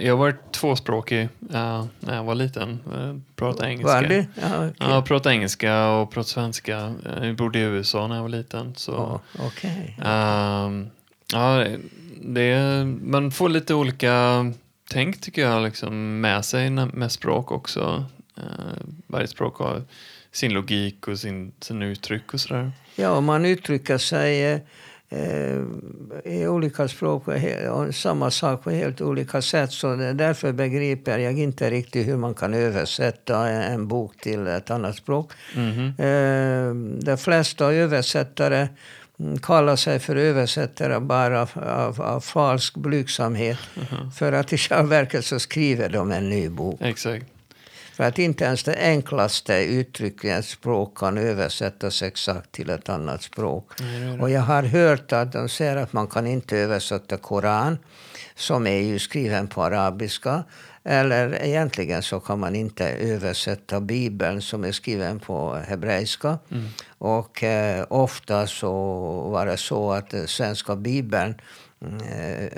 jag 0.00 0.12
har 0.12 0.16
varit 0.16 0.52
tvåspråkig 0.52 1.28
eh, 1.52 1.86
när 2.00 2.14
jag 2.16 2.24
var 2.24 2.34
liten. 2.34 2.80
Uh, 2.94 3.16
pratade 3.36 3.70
engelska. 3.70 4.00
Var 4.00 4.02
det? 4.08 4.26
Ja. 4.40 4.68
Ja, 4.78 4.94
jag 4.94 5.04
pratade 5.04 5.34
engelska 5.34 5.88
och 5.88 6.10
pratade 6.10 6.28
svenska. 6.28 6.94
Eh, 7.06 7.26
Jag 7.26 7.36
bodde 7.36 7.58
i 7.58 7.62
USA 7.62 8.06
när 8.06 8.14
jag 8.14 8.22
var 8.22 8.28
liten. 8.28 8.74
Så, 8.76 8.92
Ja, 8.92 9.20
okej. 9.46 9.98
ehm, 10.04 10.86
ja, 11.32 11.66
det 12.22 12.84
man 13.02 13.30
får 13.30 13.48
lite 13.48 13.74
olika 13.74 14.44
tänk 14.90 15.20
tycker 15.20 15.42
jag 15.42 15.62
liksom, 15.62 16.20
med 16.20 16.44
sig 16.44 16.70
med 16.70 17.12
språk 17.12 17.52
också. 17.52 18.04
Eh, 18.36 18.42
varje 19.06 19.26
språk 19.28 19.56
har 19.58 19.82
sin 20.32 20.52
logik 20.52 21.08
och 21.08 21.18
sin, 21.18 21.52
sin 21.60 21.82
uttryck 21.82 22.34
och 22.34 22.40
sådär. 22.40 22.72
Ja, 22.96 23.20
man 23.20 23.44
uttrycker 23.44 23.98
sig 23.98 24.44
eh, 24.44 24.52
eh, 24.54 24.60
i 26.24 26.46
olika 26.46 26.88
språk 26.88 27.28
och 27.70 27.94
samma 27.94 28.30
sak 28.30 28.64
på 28.64 28.70
helt 28.70 29.00
olika 29.00 29.42
sätt. 29.42 29.72
Så 29.72 29.94
därför 29.96 30.52
begriper 30.52 31.18
jag 31.18 31.38
inte 31.38 31.70
riktigt 31.70 32.08
hur 32.08 32.16
man 32.16 32.34
kan 32.34 32.54
översätta 32.54 33.48
en, 33.48 33.88
bok 33.88 34.16
till 34.20 34.46
ett 34.46 34.70
annat 34.70 34.96
språk. 34.96 35.32
Mhm. 35.56 35.94
Eh, 35.98 36.74
de 37.04 37.16
flesta 37.18 37.72
översättare 37.74 38.68
mm, 39.20 39.38
kallar 39.38 39.76
sig 39.76 39.98
för 39.98 40.16
översättare 40.16 41.00
bara 41.00 41.42
av, 41.42 41.50
av, 41.56 42.02
av 42.02 42.20
falsk 42.20 42.76
blygsamhet. 42.76 43.58
För 44.18 44.32
att 44.32 44.52
i 44.52 44.58
själva 44.58 44.88
verket 44.88 45.24
så 45.24 45.38
skriver 45.38 45.88
de 45.88 46.12
en 46.12 46.28
ny 46.28 46.48
bok. 46.48 46.80
Exakt. 46.80 47.26
För 47.98 48.04
att 48.04 48.18
inte 48.18 48.44
ens 48.44 48.62
det 48.62 48.76
enklaste 48.76 49.54
uttryck 49.54 50.24
i 50.24 50.28
ett 50.28 50.44
språk 50.44 50.98
kan 50.98 51.18
översättas 51.18 52.02
exakt 52.02 52.52
till 52.52 52.70
ett 52.70 52.88
annat 52.88 53.22
språk. 53.22 53.70
Det. 53.78 54.18
Och 54.20 54.30
jag 54.30 54.40
har 54.40 54.62
hört 54.62 55.12
att 55.12 55.32
de 55.32 55.48
säger 55.48 55.76
att 55.76 55.92
man 55.92 56.06
kan 56.06 56.26
inte 56.26 56.58
översätta 56.58 57.16
Koran, 57.16 57.78
som 58.34 58.66
är 58.66 58.80
ju 58.80 58.98
skriven 58.98 59.48
på 59.48 59.62
arabiska. 59.62 60.44
Eller 60.84 61.44
egentligen 61.44 62.02
så 62.02 62.20
kan 62.20 62.38
man 62.38 62.54
inte 62.54 62.88
översätta 62.88 63.80
Bibeln 63.80 64.42
som 64.42 64.64
är 64.64 64.72
skriven 64.72 65.20
på 65.20 65.54
hebreiska. 65.54 66.38
Mm. 66.50 66.68
Och 66.98 67.42
eh, 67.42 67.86
ofta 67.88 68.46
så 68.46 68.72
var 69.30 69.46
det 69.46 69.56
så 69.56 69.92
att 69.92 70.10
den 70.10 70.28
svenska 70.28 70.76
Bibeln 70.76 71.34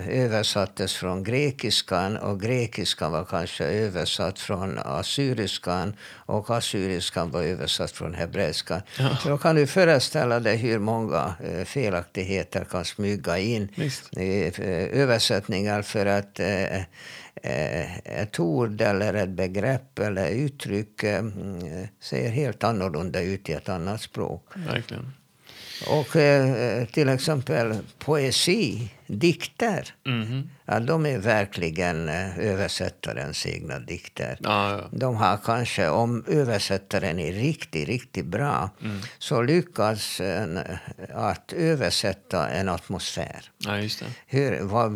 översattes 0.08 0.94
från 0.94 1.24
grekiskan 1.24 2.16
och 2.16 2.40
grekiskan 2.40 3.12
var 3.12 3.24
kanske 3.24 3.64
översatt 3.64 4.38
från 4.38 4.78
assyriskan 4.78 5.94
och 6.10 6.50
assyriskan 6.50 7.30
var 7.30 7.42
översatt 7.42 7.90
från 7.90 8.14
hebreiskan. 8.14 8.80
Ja. 8.98 9.18
Då 9.24 9.38
kan 9.38 9.56
du 9.56 9.66
föreställa 9.66 10.40
dig 10.40 10.56
hur 10.56 10.78
många 10.78 11.34
eh, 11.44 11.64
felaktigheter 11.64 12.64
kan 12.64 12.84
smyga 12.84 13.38
in 13.38 13.68
Visst. 13.76 14.16
i 14.16 14.46
eh, 14.46 15.00
översättningar 15.00 15.82
för 15.82 16.06
att 16.06 16.40
eh, 16.40 16.76
eh, 17.42 17.98
ett 17.98 18.40
ord 18.40 18.80
eller 18.80 19.14
ett 19.14 19.28
begrepp 19.28 19.98
eller 19.98 20.30
uttryck 20.30 21.02
eh, 21.02 21.18
mm, 21.18 21.86
ser 22.00 22.30
helt 22.30 22.64
annorlunda 22.64 23.20
ut 23.20 23.48
i 23.48 23.52
ett 23.52 23.68
annat 23.68 24.00
språk. 24.00 24.46
Verkligen. 24.54 25.12
Och 25.86 26.16
eh, 26.16 26.84
till 26.86 27.08
exempel 27.08 27.78
poesi, 27.98 28.88
dikter, 29.06 29.94
Mhm. 30.06 30.50
ja, 30.66 30.80
de 30.80 31.06
är 31.06 31.18
verkligen 31.18 32.08
eh, 32.08 32.38
översättarens 32.38 33.46
egna 33.46 33.78
dikter. 33.78 34.38
Ja, 34.40 34.70
ja. 34.72 34.88
De 34.92 35.16
har 35.16 35.36
kanske, 35.44 35.88
om 35.88 36.24
översättaren 36.28 37.18
är 37.18 37.32
riktigt, 37.32 37.88
riktigt 37.88 38.26
bra, 38.26 38.70
så 39.18 39.42
lyckas 39.42 40.20
en, 40.20 40.60
att 41.14 41.52
översätta 41.52 42.48
en 42.48 42.68
atmosfär. 42.68 43.50
ja. 43.58 43.80
Hur, 44.26 44.60
vad, 44.62 44.92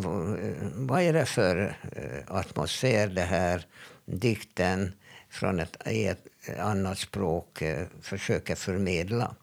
vad 0.75 1.01
är 1.01 1.13
det 1.13 1.25
för 1.25 1.77
eh, 1.95 2.35
atmosfär 2.37 3.07
det 3.07 3.21
här 3.21 3.65
dikten 4.05 4.93
från 5.29 5.59
ett, 5.59 5.77
ett 5.85 6.25
annat 6.59 6.97
språk 6.97 7.61
eh, 7.61 7.85
försöker 8.01 8.55
förmedla? 8.55 9.35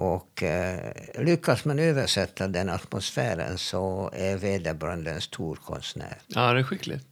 Och 0.00 0.42
eh, 0.42 0.92
lyckas 1.18 1.64
man 1.64 1.78
översätta 1.78 2.48
den 2.48 2.68
atmosfären 2.68 3.58
så 3.58 4.10
är 4.12 4.36
vederbörande 4.36 5.10
en 5.10 5.20
stor 5.20 5.56
konstnär. 5.56 6.18
Ja, 6.26 6.52
det 6.52 6.60
är 6.60 6.64
skickligt. 6.64 7.06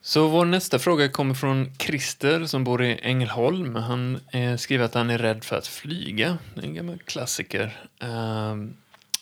Så 0.00 0.28
vår 0.28 0.44
nästa 0.44 0.78
fråga 0.78 1.08
kommer 1.08 1.34
från 1.34 1.74
Christer 1.78 2.46
som 2.46 2.64
bor 2.64 2.82
i 2.82 2.98
Ängelholm. 3.02 3.74
Han 3.74 4.20
eh, 4.32 4.56
skriver 4.56 4.84
att 4.84 4.94
han 4.94 5.10
är 5.10 5.18
rädd 5.18 5.44
för 5.44 5.56
att 5.56 5.66
flyga. 5.66 6.38
Det 6.54 6.60
är 6.60 6.64
en 6.64 6.74
gammal 6.74 6.98
klassiker. 6.98 7.76
Eh, 8.00 8.56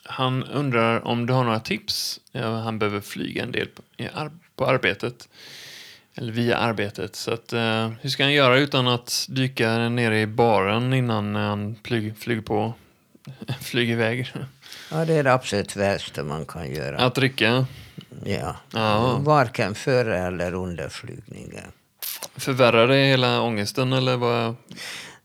han 0.05 0.45
undrar 0.45 1.07
om 1.07 1.27
du 1.27 1.33
har 1.33 1.45
några 1.45 1.61
tips. 1.61 2.21
Ja, 2.33 2.57
han 2.57 2.79
behöver 2.79 3.01
flyga 3.01 3.43
en 3.43 3.53
del 3.53 3.67
på, 3.67 3.83
i 4.03 4.09
på 4.57 4.67
arbetet. 4.67 5.29
Eller 6.17 6.33
via 6.33 6.57
arbetet. 6.57 7.17
Så 7.17 7.31
att, 7.33 7.53
eh, 7.53 7.89
hur 8.01 8.09
ska 8.11 8.23
han 8.23 8.33
göra 8.33 8.59
utan 8.59 8.89
att 8.89 9.27
dyka 9.29 9.89
ner 9.89 10.13
i 10.13 10.27
baren 10.27 10.93
innan 10.95 11.35
han 11.35 11.77
flyg, 11.85 12.17
flyger 12.19 12.43
på? 12.43 12.75
flyger 13.61 13.93
iväg. 13.93 14.33
Ja, 14.91 15.05
det 15.05 15.15
är 15.15 15.23
det 15.25 15.33
absolut 15.33 15.77
värsta 15.77 16.25
man 16.25 16.47
kan 16.47 16.71
göra. 16.71 16.99
Att 16.99 17.15
dricka. 17.15 17.67
Ja. 18.25 18.57
Ja. 18.73 19.19
Varken 19.23 19.75
före 19.75 20.19
eller 20.19 20.55
under 20.55 20.89
flygningen. 20.89 21.65
Förvärrar 22.37 22.89
det 22.89 23.05
hela 23.05 23.41
ångesten 23.43 23.93
eller 23.93 24.17
vad? 24.17 24.57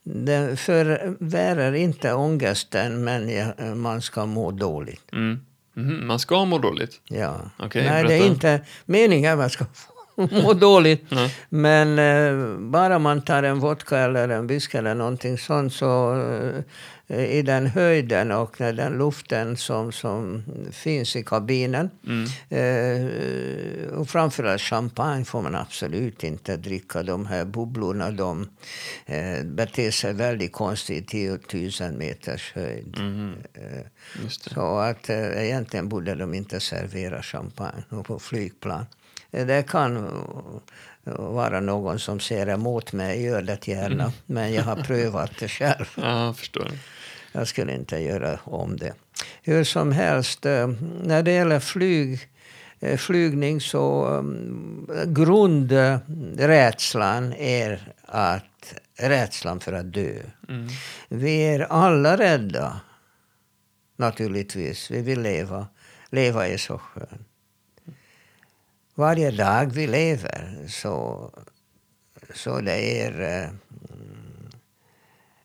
Det 0.04 0.60
förvärrar 0.60 1.74
inte 1.74 2.14
ångesten, 2.14 3.04
men 3.04 3.30
ja, 3.30 3.76
man 3.76 4.02
ska 4.02 4.26
må 4.26 4.52
dåligt. 4.52 5.12
Mm. 5.14 5.40
Mhm, 5.74 6.08
Man 6.08 6.20
ska 6.20 6.46
må 6.46 6.58
dåligt. 6.58 7.02
Ja. 7.08 7.42
Okej, 7.60 7.84
Nej, 7.86 8.04
det 8.04 8.14
är 8.14 8.20
berätta. 8.20 8.26
inte 8.34 8.62
meningen 8.86 9.38
man 9.38 9.50
ska 9.50 9.66
få 9.66 9.92
må 10.44 10.54
dåligt. 10.54 11.04
Ja. 11.10 11.30
Men 11.50 12.00
eh, 12.00 12.58
bara 12.60 13.00
man 13.00 13.22
tar 13.22 13.44
en 13.44 13.60
vodka 13.60 13.98
eller 13.98 14.30
en 14.30 14.48
whisky 14.48 14.78
eller 14.78 14.96
någonting 14.96 15.38
sånt 15.38 15.74
så 15.74 16.16
eh, 17.08 17.26
i 17.38 17.42
den 17.42 17.68
höjden 17.68 18.32
och 18.32 18.62
när 18.62 18.74
den 18.74 18.98
luften 18.98 19.58
som, 19.58 19.92
som 19.92 20.44
finns 20.72 21.16
i 21.16 21.24
kabinen 21.24 21.90
Mm. 22.08 22.26
eh, 22.50 23.88
och 23.94 24.10
framförallt 24.10 24.62
champagne 24.62 25.26
får 25.26 25.42
man 25.42 25.56
absolut 25.56 26.24
inte 26.24 26.58
dricka. 26.58 27.04
De 27.04 27.26
här 27.26 27.46
bubblorna 27.46 28.12
de 28.12 28.50
eh, 29.06 29.44
beter 29.44 29.92
sig 29.92 30.14
väldigt 30.14 30.52
konstigt 30.54 31.14
i 31.14 31.38
10 31.50 31.80
000 31.82 31.92
meters 31.98 32.52
höjd. 32.56 32.98
Det. 33.54 34.30
så 34.30 34.78
att 34.78 35.10
eh, 35.10 35.46
egentligen 35.46 35.90
borde 35.90 36.16
de 36.16 36.34
inte 36.34 36.60
servera 36.60 37.22
champagne 37.24 37.84
på 38.04 38.20
flygplan. 38.20 38.86
Det 39.44 39.68
kan 39.68 40.08
vara 41.14 41.60
någon 41.60 42.00
som 42.00 42.20
ser 42.20 42.50
emot 42.50 42.94
mig, 42.94 43.24
gör 43.24 43.42
det 43.42 43.68
gärna. 43.68 44.12
Men 44.26 44.54
jag 44.54 44.64
har 44.64 44.76
prövat 44.76 45.32
det 45.40 45.48
själv. 45.48 45.86
Ja, 45.96 46.26
jag 46.26 46.38
förstår. 46.38 46.72
Jag 47.32 47.48
skulle 47.48 47.76
inte 47.76 47.98
göra 47.98 48.40
om 48.44 48.78
det. 48.78 48.94
Hur 49.44 49.64
som 49.64 49.92
helst, 49.92 50.46
eh, 50.46 50.68
när 51.04 51.24
det 51.24 51.32
gäller 51.32 51.60
flyg, 51.60 52.30
eh, 52.80 52.98
flygning 52.98 53.62
så 53.62 54.08
um, 54.08 54.90
grundrädslan 55.06 57.34
är 57.34 57.94
att 58.06 58.74
rädslan 58.98 59.60
för 59.60 59.74
att 59.74 59.94
dö. 59.94 60.14
Mm. 60.50 60.68
Vi 61.10 61.42
är 61.42 61.60
alla 61.60 62.18
rädda, 62.18 62.80
naturligtvis. 63.98 64.92
Vi 64.92 65.02
vill 65.02 65.22
leva. 65.22 65.68
Leva 66.10 66.48
är 66.48 66.58
så 66.58 66.78
skönt. 66.78 67.28
Varje 68.98 69.32
dag 69.32 69.74
vi 69.74 69.88
lever 69.88 70.68
så, 70.68 71.30
så 72.34 72.62
det 72.62 73.02
är 73.02 73.22
eh, 73.22 73.50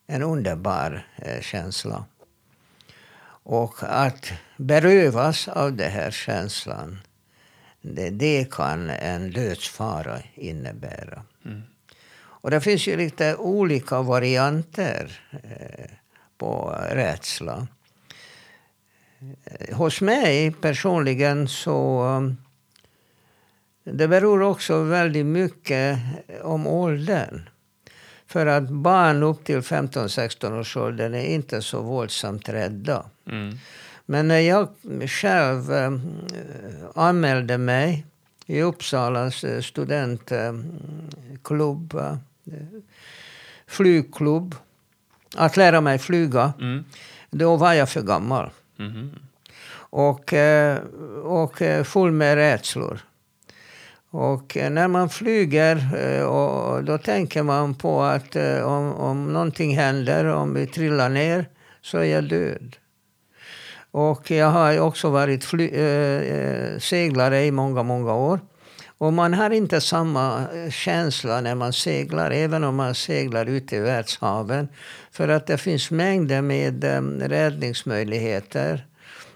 en 0.06 0.22
underbar 0.22 1.06
eh, 1.16 1.40
känsla. 1.40 2.04
Och 3.42 3.74
att 3.80 4.32
berövas 4.56 5.48
av 5.48 5.72
den 5.72 5.90
här 5.90 6.10
känslan, 6.10 6.98
det, 7.80 8.10
det 8.10 8.50
kan 8.50 8.90
en 8.90 9.30
dödsfara 9.30 10.18
innebära. 10.34 11.22
Mm. 11.44 11.62
Och 12.16 12.50
det 12.50 12.60
finns 12.60 12.86
ju 12.86 12.96
lite 12.96 13.36
olika 13.36 14.02
varianter 14.02 15.20
eh, 15.30 15.90
på 16.38 16.78
rädsla. 16.90 17.66
Hos 19.72 20.00
mig 20.00 20.50
personligen 20.50 21.48
så... 21.48 22.06
Det 23.84 24.08
beror 24.08 24.42
också 24.42 24.82
väldigt 24.82 25.26
mycket 25.26 25.98
om 26.42 26.66
åldern. 26.66 27.48
För 28.26 28.46
att 28.46 28.68
barn 28.68 29.22
upp 29.22 29.44
till 29.44 29.60
15-16 29.60 30.60
års 30.60 30.76
åldern 30.76 31.14
är 31.14 31.24
inte 31.24 31.62
så 31.62 31.82
våldsamt 31.82 32.48
rädda. 32.48 33.04
Mm. 33.26 33.58
Men 34.06 34.28
när 34.28 34.38
jag 34.40 34.68
själv 35.08 35.72
eh, 35.72 35.92
anmälde 36.94 37.58
mig 37.58 38.06
i 38.46 38.62
Uppsalas 38.62 39.44
eh, 39.44 39.60
studentklubb, 39.60 41.94
eh, 41.94 42.16
flygklubb, 43.66 44.54
att 45.36 45.56
lära 45.56 45.80
mig 45.80 45.98
flyga, 45.98 46.52
Mm. 46.60 46.84
då 47.30 47.56
var 47.56 47.72
jag 47.72 47.88
för 47.88 48.02
gammal. 48.02 48.50
Mhm. 48.76 49.10
Och, 49.92 50.34
och 51.22 51.62
full 51.84 52.12
med 52.12 52.34
rädslor. 52.34 53.00
Och 54.11 54.57
eh, 54.57 54.70
när 54.70 54.88
man 54.88 55.09
flyger, 55.09 55.77
eh, 55.96 56.25
och 56.25 56.85
då 56.85 56.99
tänker 56.99 57.42
man 57.42 57.75
på 57.75 58.03
att 58.03 58.37
eh, 58.37 58.61
om, 58.61 58.94
om 58.94 59.33
någonting 59.33 59.77
händer, 59.77 60.25
om 60.25 60.55
vi 60.55 60.66
trillar 60.66 61.09
ner, 61.09 61.46
så 61.81 61.99
är 61.99 62.05
jag 62.05 62.25
död. 62.25 62.77
Och 63.90 64.31
jag 64.31 64.51
har 64.51 64.73
ju 64.73 64.81
också 64.81 65.11
varit 65.11 65.44
fly, 65.44 65.68
äh, 65.68 66.79
seglare 66.79 67.44
i 67.44 67.51
många, 67.51 67.83
många 67.83 68.14
år. 68.14 68.40
Och 68.99 69.12
man 69.12 69.35
har 69.35 69.51
inte 69.51 69.81
samma 69.81 70.46
känsla 70.70 71.40
när 71.40 71.55
man 71.55 71.73
seglar, 71.73 72.31
även 72.31 72.64
om 72.64 72.77
man 72.77 72.94
seglar 72.94 73.46
ute 73.46 73.77
i 73.77 73.81
världshaven. 73.81 74.68
För 75.12 75.29
att 75.29 75.46
det 75.46 75.59
finns 75.59 75.90
mängder 75.90 76.42
med 76.42 76.85
äh, 76.85 77.29
räddningsmöjligheter. 77.29 78.87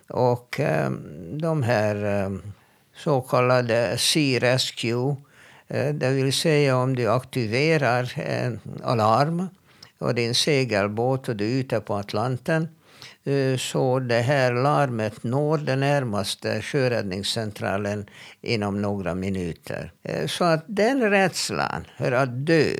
Och 0.08 0.60
äh, 0.60 0.90
de 1.32 1.62
här 1.62 2.30
så 2.96 3.20
kallade 3.20 3.98
Sea 3.98 4.40
Rescue, 4.40 5.16
eh, 5.68 5.94
det 5.94 6.10
vill 6.10 6.32
säga 6.32 6.76
om 6.76 6.96
du 6.96 7.10
aktiverar 7.10 8.12
en 8.16 8.60
alarm 8.84 9.48
och 9.98 10.14
din 10.14 10.34
segelbåt 10.34 11.28
och 11.28 11.36
du 11.36 11.44
är 11.44 11.60
ute 11.60 11.80
på 11.80 11.94
Atlanten 11.94 12.68
eh, 13.24 13.56
så 13.56 13.98
det 13.98 14.20
här 14.20 14.52
larmet 14.52 15.24
når 15.24 15.58
den 15.58 15.80
närmaste 15.80 16.62
sjöräddningscentralen 16.62 18.06
inom 18.40 18.82
några 18.82 19.14
minuter. 19.14 19.92
Eh, 20.02 20.26
så 20.26 20.44
att 20.44 20.64
den 20.66 21.10
rädslan 21.10 21.86
för 21.98 22.12
att 22.12 22.46
dö 22.46 22.70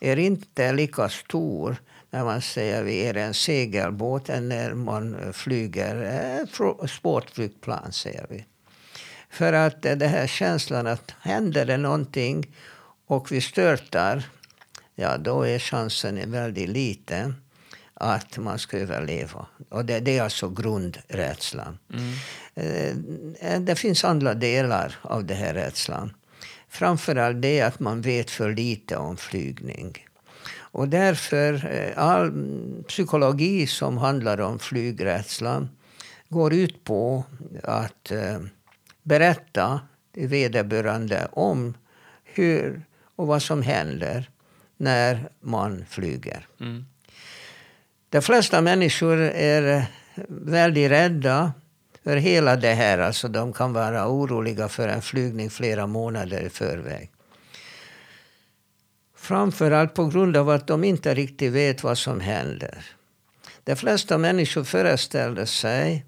är 0.00 0.18
inte 0.18 0.72
lika 0.72 1.08
stor 1.08 1.76
när 2.10 2.24
man 2.24 2.42
säger 2.42 2.82
vi 2.82 3.06
är 3.06 3.14
en 3.14 3.34
segelbåt 3.34 4.28
än 4.28 4.48
när 4.48 4.74
man 4.74 5.32
flyger 5.32 6.02
eh, 6.02 6.86
sportflygplan, 6.86 7.92
säger 7.92 8.26
vi. 8.30 8.44
För 9.30 9.52
att 9.52 9.82
det 9.82 10.06
här 10.06 10.26
känslan 10.26 10.86
att 10.86 11.14
händer 11.20 11.66
det 11.66 11.76
någonting 11.76 12.46
och 13.06 13.32
vi 13.32 13.40
störtar, 13.40 14.22
ja 14.94 15.18
då 15.18 15.42
är 15.42 15.58
chansen 15.58 16.30
väldigt 16.30 16.68
liten 16.68 17.34
att 17.94 18.38
man 18.38 18.58
ska 18.58 18.78
överleva. 18.78 19.46
Och 19.68 19.84
det, 19.84 20.00
det 20.00 20.18
är 20.18 20.22
alltså 20.22 20.48
grundrädslan. 20.48 21.78
Mm. 21.92 22.12
Eh, 23.40 23.60
Det 23.60 23.76
finns 23.76 24.04
andra 24.04 24.34
delar 24.34 24.96
av 25.02 25.24
den 25.24 25.36
här 25.36 25.54
rädslan. 25.54 26.14
Framförallt 26.68 27.42
det 27.42 27.60
att 27.60 27.80
man 27.80 28.00
vet 28.00 28.30
för 28.30 28.54
lite 28.54 28.96
om 28.96 29.16
flygning. 29.16 30.06
Och 30.50 30.88
därför, 30.88 31.70
eh, 31.74 32.04
all 32.04 32.32
psykologi 32.88 33.66
som 33.66 33.98
handlar 33.98 34.40
om 34.40 34.58
flygrädslan 34.58 35.68
går 36.28 36.54
ut 36.54 36.84
på 36.84 37.24
att 37.62 38.10
eh, 38.10 38.38
berätta 39.08 39.80
till 40.14 40.28
vederbörande 40.28 41.28
om 41.32 41.74
hur 42.24 42.82
och 43.16 43.26
vad 43.26 43.42
som 43.42 43.62
händer 43.62 44.30
när 44.76 45.28
man 45.40 45.84
flyger. 45.88 46.46
Mm. 46.60 46.86
De 48.08 48.22
flesta 48.22 48.60
människor 48.60 49.20
är 49.20 49.86
väldigt 50.28 50.90
rädda 50.90 51.52
för 52.04 52.16
hela 52.16 52.56
det 52.56 52.74
här. 52.74 52.98
Alltså 52.98 53.28
de 53.28 53.52
kan 53.52 53.72
vara 53.72 54.08
oroliga 54.08 54.68
för 54.68 54.88
en 54.88 55.02
flygning 55.02 55.50
flera 55.50 55.86
månader 55.86 56.42
i 56.42 56.50
förväg. 56.50 57.10
Framförallt 59.16 59.94
på 59.94 60.06
grund 60.06 60.36
av 60.36 60.50
att 60.50 60.66
de 60.66 60.84
inte 60.84 61.14
riktigt 61.14 61.52
vet 61.52 61.82
vad 61.82 61.98
som 61.98 62.20
händer. 62.20 62.84
De 63.64 63.76
flesta 63.76 64.18
människor 64.18 64.64
föreställer 64.64 65.44
sig 65.44 66.04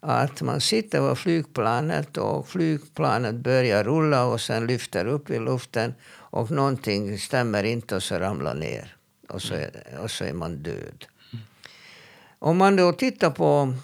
att 0.00 0.42
man 0.42 0.60
sitter 0.60 1.08
på 1.08 1.16
flygplanet 1.16 2.16
och 2.16 2.48
flygplanet 2.48 3.34
börjar 3.34 3.84
rulla 3.84 4.24
och 4.24 4.40
sen 4.40 4.66
lyfter 4.66 5.06
upp 5.06 5.30
i 5.30 5.38
luften 5.38 5.94
och 6.10 6.50
någonting 6.50 7.18
stämmer 7.18 7.64
inte 7.64 7.96
och 7.96 8.02
så 8.02 8.18
ramlar 8.18 8.54
ner. 8.54 8.96
Och 9.28 9.42
så 9.42 9.54
är, 9.54 9.98
och 10.02 10.10
så 10.10 10.24
är 10.24 10.32
man 10.32 10.62
död. 10.62 11.06
Om 12.38 12.56
man 12.56 12.76
då 12.76 12.92
tittar 12.92 13.30
på 13.30 13.74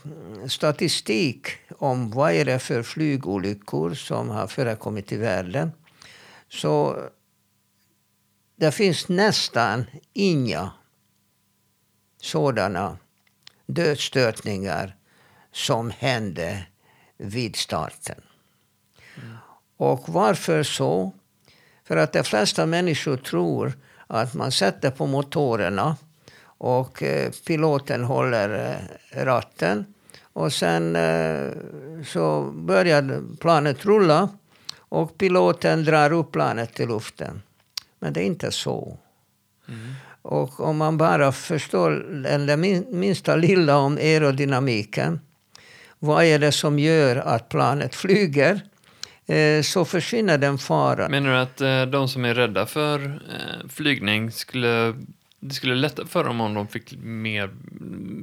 statistik 0.48 1.48
om 1.78 2.10
vad 2.10 2.32
är 2.32 2.44
det 2.44 2.58
för 2.58 2.82
flygolyckor 2.82 3.94
som 3.94 4.28
har 4.30 4.46
förekommit 4.46 5.12
i 5.12 5.16
världen. 5.16 5.72
Så 6.48 7.02
det 8.56 8.72
finns 8.72 9.08
nästan 9.08 9.84
inga 10.12 10.70
sådana 12.20 12.98
dödsstötningar 13.66 14.95
som 15.56 15.90
hände 15.98 16.66
vid 17.16 17.56
starten. 17.56 18.20
Och 19.76 20.08
varför 20.08 20.62
så? 20.62 21.12
För 21.84 21.96
att 21.96 22.12
de 22.12 22.24
flesta 22.24 22.66
människor 22.66 23.16
tror 23.16 23.72
att 24.06 24.34
man 24.34 24.52
sätter 24.52 24.90
på 24.90 25.06
motorerna 25.06 25.96
och 26.42 27.02
eh, 27.02 27.30
piloten 27.46 28.04
håller 28.04 28.78
eh, 29.10 29.24
ratten. 29.24 29.84
Och 30.22 30.52
sen 30.52 30.96
eh, 30.96 31.52
så 32.06 32.42
börjar 32.42 33.22
planet 33.40 33.84
rulla 33.84 34.28
och 34.78 35.18
piloten 35.18 35.84
drar 35.84 36.12
upp 36.12 36.32
planet 36.32 36.74
till 36.74 36.88
luften. 36.88 37.42
Men 37.98 38.12
det 38.12 38.20
är 38.22 38.26
inte 38.26 38.52
så. 38.52 38.98
Och 40.22 40.60
om 40.60 40.76
man 40.76 40.98
bara 40.98 41.32
förstår 41.32 41.90
det 42.46 42.56
min- 42.56 42.86
minsta 42.90 43.36
lilla 43.36 43.76
om 43.78 43.96
aerodynamiken. 43.96 45.20
Vad 45.98 46.24
är 46.24 46.38
det 46.38 46.52
som 46.52 46.78
gör 46.78 47.16
att 47.16 47.48
planet 47.48 47.94
flyger? 47.94 48.60
eh, 49.26 49.62
så 49.62 49.84
försvinner 49.84 50.38
den 50.38 50.58
faran. 50.58 51.10
Menar 51.10 51.30
du 51.30 51.36
att 51.36 51.60
eh, 51.60 51.82
de 51.82 52.08
som 52.08 52.24
är 52.24 52.34
rädda 52.34 52.66
för 52.66 53.04
eh, 53.04 53.68
flygning 53.68 54.30
skulle 54.30 54.94
det 55.40 55.54
skulle 55.54 55.74
lätta 55.74 56.06
för 56.06 56.24
dem 56.24 56.40
om 56.40 56.54
de 56.54 56.68
fick 56.68 56.94
mer, 57.02 57.50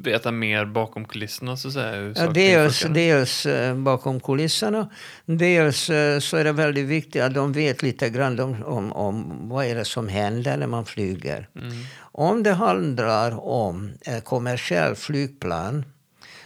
veta 0.04 0.32
mer 0.32 0.66
bakom 0.66 1.06
kulisserna 1.06 1.58
så 1.58 1.68
att 1.68 1.74
säga? 1.74 1.96
Hur 1.96 2.14
Ja, 2.18 2.28
dels, 2.28 2.86
dels 2.90 3.48
bakom 3.76 4.20
kulisserna. 4.20 4.90
Dels 5.26 5.80
så 6.20 6.38
är 6.38 6.44
det 6.44 6.52
väldigt 6.52 6.86
viktigt 6.86 7.22
att 7.22 7.34
de 7.34 7.54
vet 7.54 7.84
lite 7.84 8.10
grann 8.10 8.40
om, 8.40 8.64
om, 8.64 8.92
om 8.92 9.50
vad 9.50 9.66
är 9.66 9.76
det 9.76 9.86
som 9.86 10.08
händer 10.08 10.58
när 10.58 10.68
man 10.68 10.86
flyger. 10.86 11.48
Mm. 11.56 11.72
Om 12.00 12.44
det 12.44 12.54
handlar 12.54 13.46
om 13.46 13.92
ett 14.02 14.26
kommersiellt 14.26 15.00
flygplan 15.00 15.86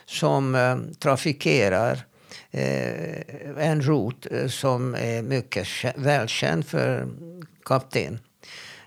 som 0.08 0.56
eh, 0.56 0.78
trafikerar 1.00 2.06
eh, 2.52 3.70
en 3.70 3.82
rot 3.82 4.28
eh, 4.32 4.48
som 4.48 4.96
är 4.96 5.22
mycket 5.22 5.68
välkänd 5.96 6.68
för 6.68 7.08
kapten. 7.66 8.20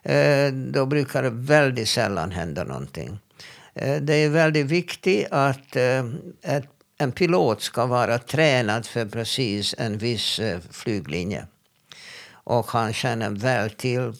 Eh, 0.03 0.53
då 0.53 0.87
brukar 0.87 1.23
det 1.23 1.31
väldigt 1.31 1.89
sällan 1.89 2.31
hända 2.31 2.65
någonting. 2.65 3.19
Eh, 3.75 3.97
det 4.01 4.15
är 4.15 4.29
väldigt 4.29 4.67
viktigt 4.67 5.27
att 5.31 5.77
eh, 5.77 6.05
ett, 6.43 6.67
en 6.99 7.13
pilot 7.13 7.63
ska 7.63 7.87
vara 7.87 8.19
tränad 8.19 8.87
för 8.87 9.07
precis 9.07 9.75
en 9.79 9.99
viss 9.99 10.39
eh, 10.39 10.61
flyglinje. 10.71 11.47
Och 12.33 12.67
han 12.67 12.93
känner 12.93 13.31
väl 13.31 13.71
till 13.71 14.13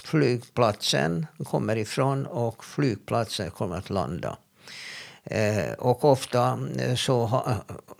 flygplatsen 0.00 1.26
kommer 1.44 1.76
ifrån 1.76 2.26
och 2.26 2.64
flygplatsen 2.64 3.50
kommer 3.50 3.76
att 3.76 3.90
landa. 3.90 4.36
Eh, 5.24 5.72
och 5.72 6.04
ofta 6.04 6.58
eh, 6.78 6.94
så 6.94 7.42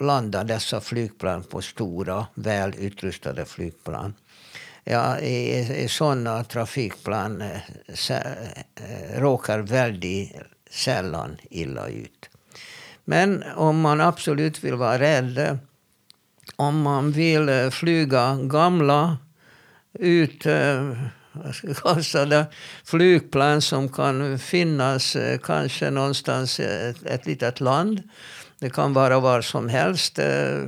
landar 0.01 0.45
dessa 0.45 0.81
flygplan 0.81 1.43
på 1.43 1.63
stora, 1.63 2.27
välutrustade 2.35 3.45
flygplan. 3.45 4.15
Ja, 4.85 5.19
i, 5.19 5.59
i 5.85 5.89
sådana 5.89 6.45
trafikplan 6.45 7.43
eh, 7.43 7.61
eh, 8.11 9.21
råkar 9.21 9.59
väldigt 9.59 10.33
sällan 10.71 11.37
illa 11.51 11.89
ut. 11.89 12.31
Men 13.05 13.45
om 13.57 13.81
man 13.81 14.01
absolut 14.01 14.65
vill 14.65 14.75
vara 14.75 14.99
rädd, 14.99 15.59
om 16.57 16.83
man 16.83 17.13
vill 17.13 17.71
flyga 17.71 18.39
gamla 18.43 19.19
ut 19.93 20.47
alltså 21.85 22.25
det, 22.25 22.47
flygplan 22.85 23.63
som 23.63 23.89
kan 23.89 24.39
finnas 24.39 25.17
eh, 25.17 25.39
kanske 25.39 25.91
någonstans 25.91 26.61
i 26.61 26.65
ett, 26.65 27.07
ett 27.07 27.27
litet 27.27 27.61
land. 27.61 28.03
Det 28.59 28.71
kan 28.71 28.93
vara 28.93 29.21
var 29.21 29.41
som 29.41 29.69
helst, 29.69 30.19
eh, 30.19 30.63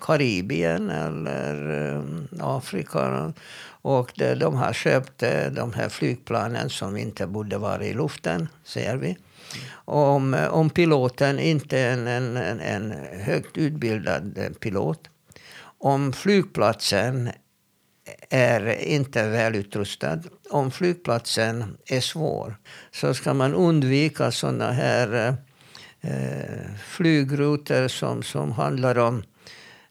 Karibien 0.00 0.90
eller 0.90 2.02
Afrika. 2.40 3.32
Och 3.66 4.12
det, 4.14 4.34
de 4.34 4.54
har 4.54 4.72
köpt 4.72 5.18
de 5.50 5.72
här 5.72 5.88
flygplanen 5.88 6.70
som 6.70 6.96
inte 6.96 7.26
borde 7.26 7.58
vara 7.58 7.84
i 7.84 7.94
luften, 7.94 8.48
ser 8.64 8.96
vi. 8.96 9.16
Om, 9.84 10.36
om 10.50 10.70
piloten 10.70 11.38
inte 11.38 11.78
är 11.78 11.92
en, 11.92 12.06
en, 12.36 12.60
en, 12.60 12.94
högt 13.20 13.56
utbildad 13.56 14.38
pilot. 14.60 15.08
Om 15.78 16.12
flygplatsen 16.12 17.30
är 18.30 18.82
inte 18.82 19.28
välutrustad. 19.28 20.18
Om 20.50 20.70
flygplatsen 20.70 21.76
är 21.86 22.00
svår 22.00 22.56
så 22.92 23.14
ska 23.14 23.34
man 23.34 23.54
undvika 23.54 24.30
såna 24.30 24.72
här 24.72 25.36
eh, 26.00 26.74
flygrutor 26.86 27.88
som, 27.88 28.22
som 28.22 28.52
handlar 28.52 28.98
om 28.98 29.22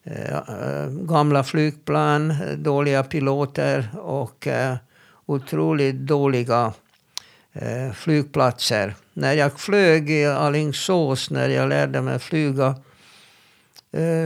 eh, 0.03 0.88
gamla 0.89 1.43
flygplan, 1.43 2.34
dåliga 2.57 3.03
piloter 3.03 3.89
och 4.01 4.47
eh, 4.47 4.76
otroligt 5.26 5.95
dåliga 5.95 6.74
eh, 7.53 7.91
flygplatser. 7.91 8.95
När 9.14 9.34
jag 9.34 9.59
flög 9.59 10.09
i 10.09 10.26
Alingsås, 10.26 11.30
när 11.30 11.49
jag 11.49 11.70
lärde 11.70 12.01
mig 12.01 12.20
flyga 12.20 12.76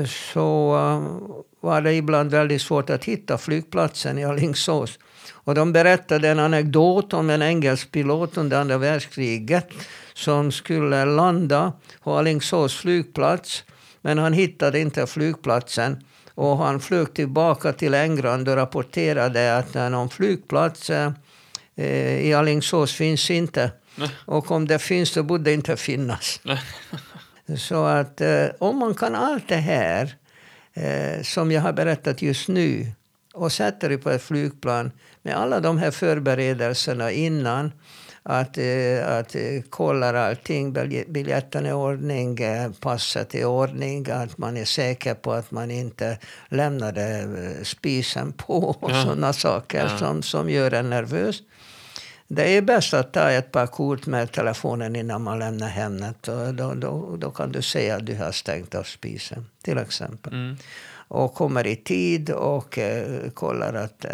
så 0.06 0.76
eh, 0.76 1.38
var 1.62 1.82
det 1.82 1.94
ibland 1.94 2.32
väldigt 2.32 2.62
svårt 2.62 2.90
att 2.90 3.06
hitta 3.06 3.38
flygplatsen 3.38 4.18
i 4.18 4.26
Alingsås. 4.26 5.00
Och 5.32 5.56
de 5.56 5.74
berättade 5.74 6.30
en 6.30 6.40
anekdot 6.40 7.14
om 7.14 7.30
en 7.30 7.42
engelsk 7.42 7.92
pilot 7.92 8.38
under 8.38 8.60
andra 8.62 8.78
världskriget 8.78 9.70
som 10.14 10.52
skulle 10.52 11.06
landa 11.06 11.74
på 12.04 12.18
Alingsås 12.18 12.76
flygplats. 12.76 13.64
Men 14.02 14.18
han 14.18 14.34
hittade 14.34 14.80
inte 14.80 15.08
flygplatsen. 15.08 16.04
Och 16.34 16.58
han 16.58 16.80
flög 16.80 17.14
tillbaka 17.14 17.74
till 17.74 17.94
England 17.94 18.50
och 18.50 18.56
rapporterade 18.56 19.58
att 19.58 19.74
någon 19.74 20.10
flygplats 20.10 20.90
eh, 20.90 21.12
i 22.26 22.34
Alingsås 22.34 22.94
finns 22.94 23.32
inte. 23.32 23.72
Och 24.26 24.52
om 24.52 24.68
det 24.68 24.80
finns 24.80 25.10
så 25.10 25.24
borde 25.24 25.44
det 25.44 25.54
inte 25.54 25.78
finnas. 25.78 26.42
Så 27.58 27.86
att 27.86 28.22
eh, 28.22 28.46
om 28.60 28.78
man 28.78 28.94
kan 28.94 29.16
allt 29.16 29.48
det 29.48 29.56
här 29.56 30.16
eh, 30.74 31.22
som 31.24 31.52
jag 31.52 31.62
har 31.62 31.74
berättat 31.74 32.22
just 32.22 32.48
nu 32.48 32.92
och 33.34 33.52
sätter 33.52 33.90
det 33.90 33.98
på 33.98 34.10
ett 34.10 34.22
flygplan 34.24 34.92
med 35.22 35.36
alla 35.38 35.60
de 35.60 35.78
här 35.78 35.92
förberedelserna 35.92 37.12
innan. 37.12 37.72
Att, 38.30 38.58
eh, 38.58 39.08
att 39.18 39.36
kollar 39.70 40.14
allting, 40.14 40.74
bilj- 40.74 41.12
biljetten 41.12 41.66
är 41.66 41.70
i 41.70 41.74
ordning, 41.74 42.38
passet 42.80 43.36
är 43.36 43.40
i 43.40 43.46
ordning, 43.46 44.10
att 44.12 44.38
man 44.38 44.58
är 44.58 44.66
säker 44.66 45.14
på 45.14 45.32
att 45.34 45.52
man 45.52 45.72
inte 45.72 46.18
lämnade 46.50 47.28
spisen 47.64 48.32
på 48.32 48.54
och 48.58 48.92
Ja. 48.92 49.04
sådana 49.04 49.34
saker 49.34 49.88
Ja. 49.92 49.98
som, 49.98 50.24
som 50.24 50.50
gör 50.50 50.74
en 50.74 50.90
nervös. 50.90 51.42
Det 52.28 52.58
är 52.58 52.62
bäst 52.62 52.94
att 52.94 53.14
ta 53.14 53.32
ett 53.32 53.52
par 53.52 53.68
kort 53.68 54.06
med 54.06 54.32
telefonen 54.32 54.96
innan 54.96 55.24
man 55.24 55.40
lämnar 55.40 55.68
hemmet. 55.68 56.28
Och 56.28 56.54
då, 56.54 56.74
då, 56.74 57.16
då 57.18 57.32
kan 57.32 57.52
du 57.52 57.62
säga 57.62 57.96
att 57.96 58.06
du 58.06 58.16
har 58.16 58.32
stängt 58.32 58.76
av 58.76 58.84
spisen, 58.84 59.46
till 59.62 59.78
exempel. 59.78 60.34
Mm. 60.34 60.58
Och 61.08 61.34
kommer 61.34 61.68
i 61.68 61.76
tid 61.76 62.30
och 62.30 62.78
eh, 62.78 63.30
kollar 63.34 63.74
att 63.74 64.06
eh, 64.06 64.12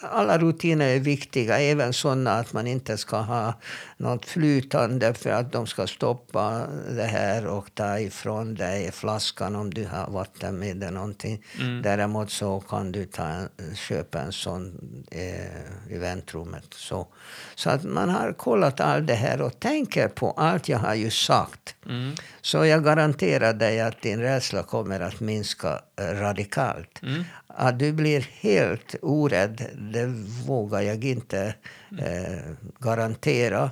alla 0.00 0.38
rutiner 0.38 0.88
är 0.88 1.00
viktiga. 1.00 1.58
Även 1.58 1.92
sådana 1.92 2.32
att 2.32 2.52
man 2.52 2.66
inte 2.66 2.96
ska 2.96 3.16
ha 3.16 3.54
något 3.96 4.24
flytande 4.24 5.14
för 5.14 5.30
att 5.30 5.52
de 5.52 5.66
ska 5.66 5.86
stoppa 5.86 6.66
det 6.90 7.02
här 7.02 7.46
och 7.46 7.74
ta 7.74 7.98
ifrån 7.98 8.54
dig 8.54 8.92
flaskan 8.92 9.56
om 9.56 9.74
du 9.74 9.86
har 9.86 10.10
vatten 10.10 10.58
med 10.58 10.76
eller 10.76 10.90
någonting. 10.90 11.44
Mm. 11.60 11.82
Däremot 11.82 12.30
så 12.30 12.60
kan 12.60 12.92
du 12.92 13.04
ta, 13.04 13.48
köpa 13.74 14.20
en 14.20 14.32
sån 14.32 14.78
eh, 15.10 15.94
i 15.94 15.98
väntrummet. 15.98 16.74
Så, 16.74 17.06
så 17.54 17.70
att 17.70 17.84
man 17.84 18.08
har 18.08 18.32
kollat 18.32 18.80
allt 18.80 19.06
det 19.06 19.14
här 19.14 19.42
och 19.42 19.60
tänker 19.60 20.08
på 20.08 20.30
allt 20.30 20.68
jag 20.68 20.78
har 20.78 20.94
ju 20.94 21.10
sagt. 21.10 21.74
Mm. 21.86 22.14
Så 22.40 22.64
jag 22.64 22.84
garanterar 22.84 23.54
dig 23.54 23.80
att 23.80 24.02
din 24.02 24.20
rädsla 24.20 24.62
kommer 24.62 25.00
att 25.00 25.20
minska 25.20 25.80
radikalt. 25.98 27.02
Mm. 27.02 27.24
Att 27.46 27.78
du 27.78 27.92
blir 27.92 28.20
helt 28.20 28.94
orädd, 29.02 29.66
det 29.92 30.06
vågar 30.46 30.80
jag 30.80 31.04
inte 31.04 31.54
eh, 31.98 32.52
garantera. 32.78 33.70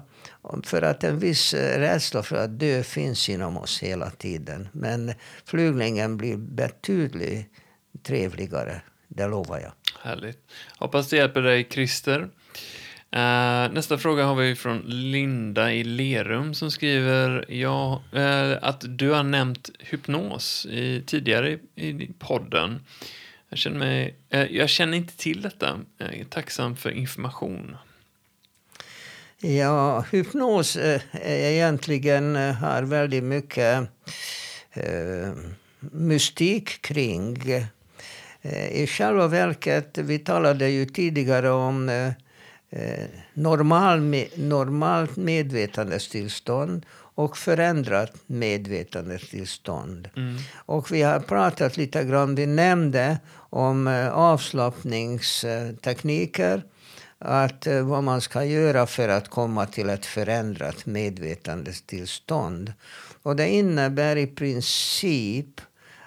För 0.62 0.82
att 0.82 1.04
en 1.04 1.18
viss 1.18 1.54
eh, 1.54 1.78
rädsla 1.78 2.22
för 2.22 2.36
att 2.36 2.58
dö 2.58 2.82
finns 2.82 3.28
inom 3.28 3.56
oss 3.56 3.82
hela 3.82 4.10
tiden. 4.10 4.68
Men 4.72 5.12
flygningen 5.44 6.16
blir 6.16 6.36
betydligt 6.36 7.46
trevligare, 8.02 8.80
det 9.08 9.26
lovar 9.26 9.60
jag. 9.60 9.72
Härligt. 10.02 10.38
Hoppas 10.78 11.08
det 11.08 11.16
hjälper 11.16 11.42
dig, 11.42 11.68
Christer. 11.70 12.28
Eh, 13.16 13.72
nästa 13.72 13.98
fråga 13.98 14.24
har 14.24 14.34
vi 14.34 14.54
från 14.54 14.82
Linda 14.86 15.72
i 15.72 15.84
Lerum 15.84 16.54
som 16.54 16.70
skriver 16.70 17.44
ja, 17.48 18.02
uh, 18.16 18.58
att 18.62 18.84
du 18.88 19.10
har 19.10 19.22
nämnt 19.22 19.70
hypnos 19.78 20.66
i, 20.66 21.02
tidigare 21.06 21.58
i, 21.74 21.88
i 21.88 22.10
podden. 22.18 22.80
Jag 23.48 23.58
känner, 23.58 23.78
mig, 23.78 24.14
uh, 24.34 24.56
jag 24.56 24.68
känner 24.68 24.96
inte 24.96 25.16
till 25.16 25.42
detta. 25.42 25.80
Jag 25.98 26.14
är 26.14 26.24
tacksam 26.24 26.76
för 26.76 26.90
information. 26.90 27.76
Ja, 29.40 30.04
hypnos 30.12 30.76
eh, 30.76 31.00
är 31.12 31.50
egentligen 31.50 32.36
har 32.36 32.82
väldigt 32.82 33.24
mycket 33.24 33.88
mystik 35.80 36.82
kring. 36.82 37.38
I 38.70 38.86
själva 38.86 39.28
verket, 39.28 39.98
vi 39.98 40.18
talade 40.18 40.68
ju 40.68 40.86
tidigare 40.86 41.50
om 41.50 42.12
eh, 42.76 43.04
normal, 43.34 44.00
normalt 44.36 45.16
medvetandestillstånd 45.16 46.86
och 47.14 47.36
förändrat 47.36 48.12
medvetandestillstånd. 48.26 50.08
Mm. 50.16 50.36
Och 50.54 50.92
vi 50.92 51.02
har 51.02 51.20
pratat 51.20 51.76
lite 51.76 52.04
grann, 52.04 52.34
vi 52.34 52.46
nämnde 52.46 53.18
om 53.36 53.86
eh, 53.86 54.08
avslappningstekniker. 54.08 56.62
Att 57.18 57.66
eh, 57.66 57.82
vad 57.82 58.04
man 58.04 58.20
ska 58.20 58.44
göra 58.44 58.86
för 58.86 59.08
att 59.08 59.28
komma 59.28 59.66
till 59.66 59.88
ett 59.88 60.06
förändrat 60.06 60.86
medvetandestillstånd. 60.86 62.72
Och 63.22 63.36
det 63.36 63.48
innebär 63.48 64.16
i 64.16 64.26
princip 64.26 65.60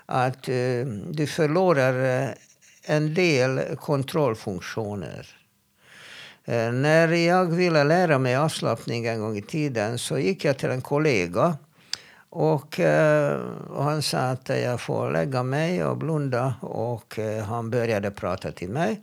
att 0.05 0.49
eh, 0.49 0.86
du 1.11 1.28
förlorar 1.28 2.36
en 2.84 3.13
del 3.13 3.76
kontrollfunktioner. 3.76 5.39
Eh, 6.50 6.72
när 6.72 7.08
jag 7.08 7.45
ville 7.45 7.84
lära 7.84 8.20
mig 8.20 8.36
avslappning 8.36 9.06
en 9.06 9.20
gång 9.20 9.38
i 9.38 9.41
tiden 9.41 9.97
så 9.97 10.18
gick 10.20 10.45
jag 10.45 10.58
till 10.58 10.70
en 10.70 10.82
kollega. 10.82 11.58
Och, 12.30 12.80
eh, 12.80 13.39
och 13.70 13.84
han 13.84 14.02
sa 14.02 14.18
att 14.18 14.50
jag 14.50 14.82
får 14.82 15.12
lägga 15.12 15.43
mig 15.43 15.84
och 15.84 15.97
blunda. 15.97 16.54
Och 16.62 17.20
eh, 17.20 17.43
han 17.43 17.70
började 17.70 18.12
prata 18.12 18.52
till 18.52 18.70
mig. 18.70 19.02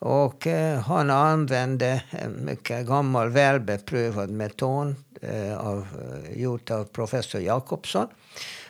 Och 0.00 0.46
han 0.86 1.10
använde 1.10 2.02
en 2.10 2.44
mycket 2.44 2.86
gammal 2.86 3.28
välbeprövad 3.28 4.30
metod 4.30 4.94
av, 5.58 5.86
gjort 6.34 6.70
av 6.70 6.84
professor 6.84 7.40
Jakobsson. 7.40 8.06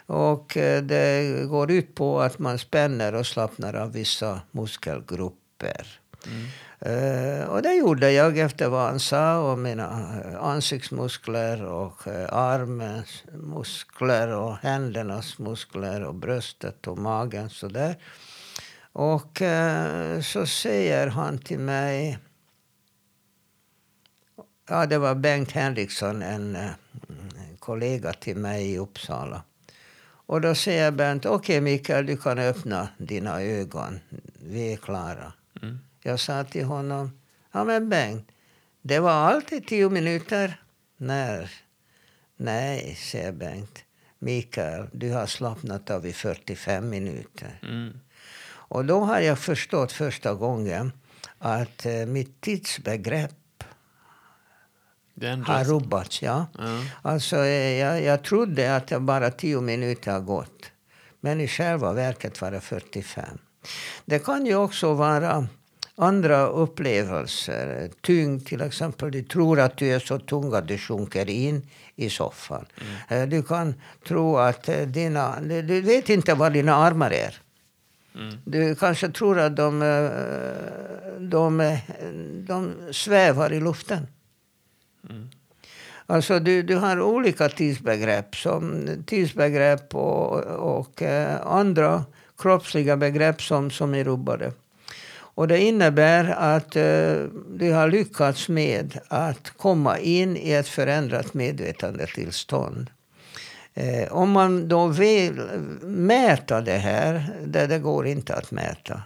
Och 0.06 0.52
det 0.82 1.46
går 1.48 1.70
ut 1.70 1.94
på 1.94 2.20
att 2.20 2.38
man 2.38 2.58
spänner 2.58 3.14
och 3.14 3.26
slappnar 3.26 3.74
av 3.74 3.92
vissa 3.92 4.40
muskelgrupper. 4.50 6.00
Mm. 6.26 6.46
Eh, 6.80 7.44
och 7.48 7.62
det 7.62 7.74
gjorde 7.74 8.12
jag 8.12 8.38
efter 8.38 8.68
vad 8.68 8.86
han 8.86 9.00
sa. 9.00 9.52
Och 9.52 9.58
mina 9.58 10.20
eh, 10.24 10.44
ansiktsmuskler 10.44 11.64
och 11.64 12.06
eh, 12.06 12.32
armens 12.32 13.24
armmuskler 13.32 14.28
och 14.28 14.56
händernas 14.56 15.38
muskler 15.38 16.04
och 16.04 16.14
bröstet 16.14 16.86
och 16.86 16.98
magen. 16.98 17.50
Så 17.50 17.68
där. 17.68 17.96
Och 18.92 19.42
så 20.22 20.46
säger 20.46 21.06
han 21.06 21.38
till 21.38 21.58
mig... 21.58 22.18
Ja, 24.68 24.86
det 24.86 24.98
var 24.98 25.14
Bengt 25.14 25.52
Henriksson, 25.52 26.22
en, 26.22 26.56
en 26.56 27.56
kollega 27.58 28.12
till 28.12 28.36
mig 28.36 28.72
i 28.72 28.78
Uppsala. 28.78 29.42
Och 30.26 30.40
då 30.40 30.54
säger 30.54 30.90
Bengt, 30.90 31.26
okej 31.26 31.36
okay, 31.36 31.60
Mikael, 31.60 32.06
du 32.06 32.16
kan 32.16 32.38
öppna 32.38 32.88
dina 32.98 33.42
ögon. 33.42 34.00
Vi 34.42 34.72
är 34.72 34.76
klara. 34.76 35.32
Mm. 36.04 36.12
Jag 36.12 36.20
sa 36.20 36.44
till 36.44 36.64
honom, 36.64 37.20
ja 37.52 37.64
men 37.64 37.88
Bengt, 37.88 38.28
det 38.82 38.98
var 39.00 39.12
alltid 39.12 39.66
tio 39.66 39.90
minuter. 39.90 40.62
När? 40.96 41.50
Nej, 42.36 42.94
säger 42.94 43.32
Bengt. 43.32 43.84
Mikael, 44.18 44.86
du 44.92 45.12
har 45.12 45.26
slappnat 45.26 45.90
av 45.90 46.06
i 46.06 46.12
45 46.12 46.88
minuter. 46.88 47.60
Mm. 47.62 48.00
Och 48.68 48.84
då 48.84 49.00
har 49.00 49.20
jag 49.20 49.38
förstått 49.38 49.92
första 49.92 50.34
gången 50.34 50.92
att 51.38 51.86
eh, 51.86 52.06
mitt 52.06 52.40
tidsbegrepp 52.40 53.64
har 55.46 55.64
rubbats. 55.64 56.22
Ja. 56.22 56.46
ja. 56.58 56.82
Alltså, 57.02 57.36
eh, 57.36 57.78
jag, 57.78 58.02
jag 58.02 58.24
trodde 58.24 58.76
att 58.76 58.86
det 58.86 59.00
bara 59.00 59.30
tio 59.30 59.60
minuter 59.60 60.12
har 60.12 60.20
gått. 60.20 60.70
Men 61.20 61.40
i 61.40 61.48
själva 61.48 61.92
verket 61.92 62.40
var 62.40 62.50
det 62.50 62.60
45. 62.60 63.38
Det 64.04 64.18
kan 64.18 64.46
ju 64.46 64.54
också 64.54 64.94
vara 64.94 65.46
andra 65.98 66.46
upplevelser. 66.46 67.90
Tyngd 68.00 68.46
till 68.46 68.60
exempel. 68.60 69.10
Du 69.10 69.22
tror 69.22 69.60
att 69.60 69.76
du 69.76 69.86
är 69.86 69.98
så 69.98 70.18
tung 70.18 70.54
att 70.54 70.68
du 70.68 70.78
sjunker 70.78 71.30
in 71.30 71.62
i 71.96 72.10
soffan. 72.10 72.66
Mm. 73.08 73.22
Eh, 73.22 73.28
du 73.28 73.42
kan 73.42 73.74
tro 74.08 74.36
att 74.36 74.68
eh, 74.68 74.86
dina... 74.86 75.40
Du 75.40 75.80
vet 75.80 76.08
inte 76.08 76.34
var 76.34 76.50
dina 76.50 76.74
armar 76.74 77.10
är. 77.10 77.34
Mm. 78.14 78.34
Du 78.44 78.74
kanske 78.74 79.08
tror 79.08 79.38
att 79.38 79.56
de, 79.56 79.80
de, 81.18 81.78
de 82.46 82.74
svävar 82.92 83.52
i 83.52 83.60
luften. 83.60 84.06
Mm. 85.10 85.28
Alltså 86.06 86.38
du, 86.38 86.62
du 86.62 86.76
har 86.76 87.00
olika 87.00 87.48
tidsbegrepp, 87.48 88.36
som 88.36 88.88
tidsbegrepp 89.06 89.94
och, 89.94 90.34
och 90.78 91.02
eh, 91.02 91.46
andra 91.46 92.04
kroppsliga 92.38 92.96
begrepp 92.96 93.42
som, 93.42 93.70
som 93.70 93.94
är 93.94 94.04
rubbade. 94.04 94.52
Och 95.38 95.48
det 95.48 95.60
innebär 95.60 96.24
att 96.24 96.76
eh, 96.76 97.24
du 97.48 97.72
har 97.72 97.88
lyckats 97.88 98.48
med 98.48 98.98
att 99.08 99.50
komma 99.50 99.98
in 99.98 100.36
i 100.36 100.52
ett 100.52 100.68
förändrat 100.68 101.34
medvetandetillstånd. 101.34 102.90
Eh, 103.74 104.12
om 104.12 104.30
man 104.30 104.68
då 104.68 104.86
vill 104.86 105.40
mäta 105.82 106.60
det 106.60 106.76
här, 106.76 107.36
det, 107.46 107.66
det 107.66 107.78
går 107.78 108.06
inte 108.06 108.34
att 108.34 108.50
mäta. 108.50 109.02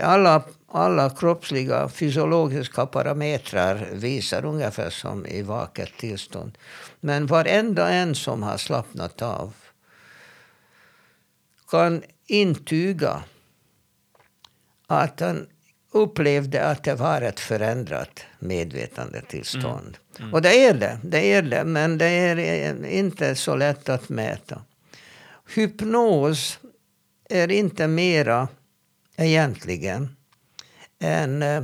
Alla, 0.00 0.42
alla 0.68 1.10
kroppsliga 1.10 1.88
fysiologiska 1.88 2.86
parametrar 2.86 3.88
visar 3.92 4.44
ungefär 4.44 4.90
som 4.90 5.26
i 5.26 5.42
vaket 5.42 5.96
tillstånd. 5.98 6.58
Men 7.00 7.26
varenda 7.26 7.88
en 7.88 8.14
som 8.14 8.42
har 8.42 8.56
slappnat 8.56 9.22
av 9.22 9.54
kan 11.70 12.02
intyga 12.26 13.22
att 14.90 15.20
han 15.20 15.46
upplevde 15.92 16.66
att 16.66 16.84
det 16.84 16.94
var 16.94 17.22
ett 17.22 17.40
förändrat 17.40 18.20
medvetandetillstånd. 18.38 19.96
Mm. 19.96 20.22
Mm. 20.22 20.34
Och 20.34 20.42
det 20.42 20.64
är 20.64 20.74
det, 20.74 20.98
det 21.02 21.32
är 21.32 21.42
det, 21.42 21.64
men 21.64 21.98
det 21.98 22.06
är 22.06 22.86
inte 22.86 23.34
så 23.34 23.56
lätt 23.56 23.88
att 23.88 24.08
mäta. 24.08 24.62
Hypnos 25.54 26.58
är 27.28 27.50
inte 27.50 27.86
mera 27.86 28.48
egentligen 29.16 30.16
en 30.98 31.42
eh, 31.42 31.62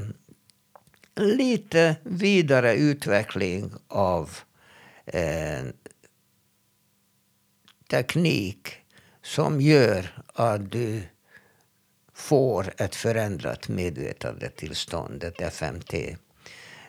lite 1.17 1.97
vidare 2.03 2.75
utveckling 2.75 3.73
av 3.89 4.39
eh, 5.07 5.65
teknik 7.91 8.75
som 9.23 9.61
gör 9.61 10.23
att 10.27 10.73
du 10.73 11.03
får 12.17 12.73
ett 12.77 12.95
förändrat 12.95 13.69
medvetandetillstånd, 13.69 15.25
ett 15.25 15.41
FMT. 15.41 15.95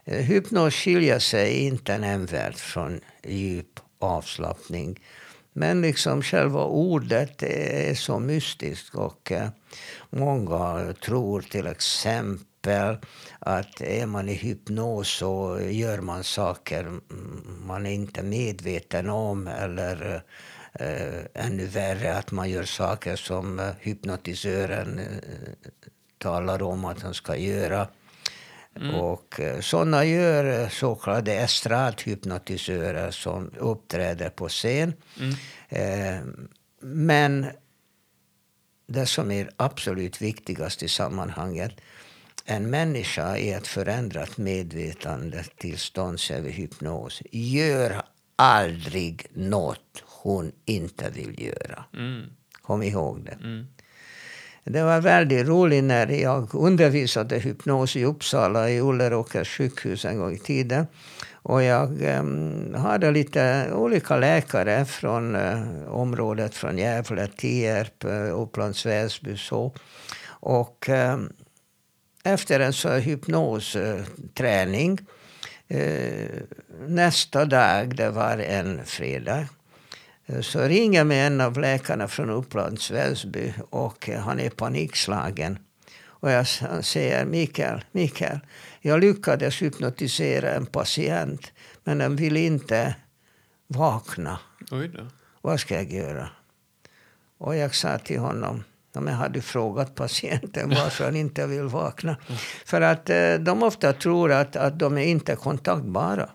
Eh, 0.06 0.24
hypnos 0.24 0.74
skiljer 0.74 1.20
sig 1.20 1.58
inte 1.60 1.98
nämnvärt 1.98 2.60
från 2.60 3.02
djup 3.24 3.80
avslappning. 4.00 5.00
Men 5.54 5.82
liksom 5.82 6.22
själva 6.22 6.64
ordet 6.64 7.44
är 7.44 7.96
så 7.96 8.20
mystiskt 8.20 8.96
och 8.96 9.32
eh, 9.32 9.50
många 10.10 10.94
tror 11.06 11.42
till 11.42 11.68
exempel 11.68 12.98
att 13.40 13.82
är 13.82 14.06
man 14.06 14.30
i 14.30 14.34
hypnos 14.34 15.10
så 15.10 15.60
gör 15.62 16.02
man 16.02 16.24
saker 16.24 17.00
man 17.66 17.86
är 17.86 17.92
inte 17.92 18.24
medveten 18.24 19.10
om 19.10 19.48
eller 19.48 20.16
eh, 20.16 20.22
eh, 20.80 21.46
ännu 21.46 21.66
värre 21.66 22.18
att 22.18 22.32
man 22.32 22.50
gör 22.50 22.64
saker 22.64 23.16
som 23.16 23.60
eh, 23.60 23.70
hypnotisören 23.80 25.00
eh, 25.00 25.06
talar 26.18 26.62
om 26.62 26.86
att 26.86 27.02
han 27.02 27.14
ska 27.14 27.36
göra. 27.36 27.88
Mm. 28.76 28.96
Och 28.96 29.40
eh, 29.40 29.60
sådana 29.60 30.06
gör 30.06 30.62
eh, 30.62 30.70
så 30.70 30.96
kallade 30.96 31.34
estradhypnotisörer 31.34 33.12
som 33.12 33.52
uppträder 33.58 34.30
på 34.30 34.50
scen. 34.50 34.94
Mm. 35.20 35.36
Eh, 35.70 36.24
men 36.82 37.46
det 38.88 39.06
som 39.06 39.32
är 39.32 39.50
absolut 39.58 40.22
viktigast 40.22 40.84
i 40.84 40.88
sammanhanget 40.88 41.72
en 42.50 42.70
människa 42.70 43.38
i 43.38 43.52
ett 43.52 43.68
förändrat 43.68 44.38
medvetandetillstånd, 44.38 46.20
säger 46.20 46.42
vi 46.42 46.52
hypnos, 46.52 47.22
gör 47.32 48.02
aldrig 48.36 49.28
något 49.34 50.04
hon 50.18 50.52
inte 50.66 51.10
vill 51.10 51.42
göra. 51.42 51.84
Mm. 51.94 52.26
Kom 52.62 52.84
ihåg 52.84 53.26
det. 53.26 53.38
Mm. 53.44 53.68
Det 54.64 54.84
var 54.84 55.02
väldigt 55.02 55.48
roligt 55.48 55.84
när 55.84 56.08
jag 56.08 56.56
undervisade 56.56 57.40
hypnos 57.40 57.96
i 57.96 58.06
Uppsala 58.06 58.70
i 58.70 58.82
Ulleråkers 58.82 59.58
sjukhus 59.58 60.06
en 60.06 60.18
gång 60.18 60.34
i 60.34 60.40
tiden. 60.40 60.88
Och 61.32 61.64
jag 61.64 62.02
um, 62.20 62.74
hade 62.74 63.12
lite 63.12 63.72
olika 63.74 64.18
läkare 64.18 64.86
från 64.86 65.36
uh, 65.36 65.90
området, 65.90 66.56
från 66.56 66.78
Gävle, 66.78 67.28
Tierp, 67.28 68.06
uh, 68.06 68.42
Upplands 68.42 68.86
Väsby. 68.86 69.38
Så. 69.38 69.74
Och 70.28 70.90
um, 70.90 71.34
efter 72.24 72.60
en 72.60 72.74
så 72.74 72.90
hypnosträning 72.90 75.00
uh, 75.74 76.28
nästa 76.88 77.46
dag, 77.46 77.96
det 77.96 78.10
var 78.10 78.38
en 78.38 78.86
fredag, 78.86 79.48
så 80.42 80.62
ringer 80.62 81.04
mig 81.04 81.20
en 81.20 81.42
av 81.42 81.60
läkarna 81.60 82.08
från 82.08 82.30
Upplands 82.30 82.92
Väsby 82.92 83.54
och 83.70 84.10
han 84.10 84.40
är 84.40 84.50
panikslagen. 84.50 85.60
Och 86.20 86.32
jag 86.32 86.48
säger 86.86 87.26
Mikael, 87.26 87.84
Mikael, 87.92 88.40
jag 88.82 89.00
lyckades 89.00 89.62
hypnotisera 89.62 90.50
en 90.50 90.66
patient 90.66 91.52
men 91.84 91.98
den 91.98 92.16
vill 92.16 92.38
inte 92.38 92.96
vakna. 93.68 94.40
Vad 95.42 95.60
ska 95.60 95.76
jag 95.76 95.94
göra? 95.94 96.30
Och 97.38 97.56
jag 97.56 97.76
sa 97.76 97.98
till 97.98 98.20
honom, 98.20 98.64
men 98.94 99.14
har 99.14 99.30
du 99.30 99.42
frågat 99.42 99.96
patienten 99.96 100.70
varför 100.70 101.06
han 101.06 101.16
inte 101.16 101.48
vill 101.48 101.64
vakna? 101.64 102.18
För 102.66 102.82
att 102.82 103.10
eh, 103.10 103.34
de 103.34 103.64
ofta 103.64 103.94
tror 103.94 104.32
att, 104.32 104.56
att 104.56 104.80
de 104.80 104.98
är 104.98 105.06
inte 105.06 105.36
kontaktbara. 105.36 106.30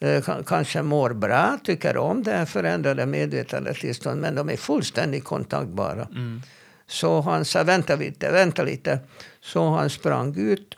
Eh, 0.00 0.42
kanske 0.46 0.82
mår 0.82 1.10
bra, 1.10 1.58
tycker 1.64 1.96
om 1.96 2.22
det 2.22 2.32
här 2.32 2.44
förändrade 2.44 3.06
medvetandetillståndet 3.06 4.22
men 4.22 4.34
de 4.34 4.50
är 4.50 4.56
fullständigt 4.56 5.24
kontaktbara. 5.24 6.08
Mm. 6.10 6.42
Så 6.86 7.20
han 7.20 7.44
sa 7.44 7.62
vänta 7.62 7.96
lite, 7.96 8.30
vänta 8.30 8.62
lite. 8.62 8.98
Så 9.40 9.70
han 9.70 9.90
sprang 9.90 10.36
ut 10.36 10.74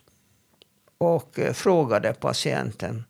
och 0.98 1.38
eh, 1.38 1.52
frågade 1.52 2.12
patienten 2.12 3.04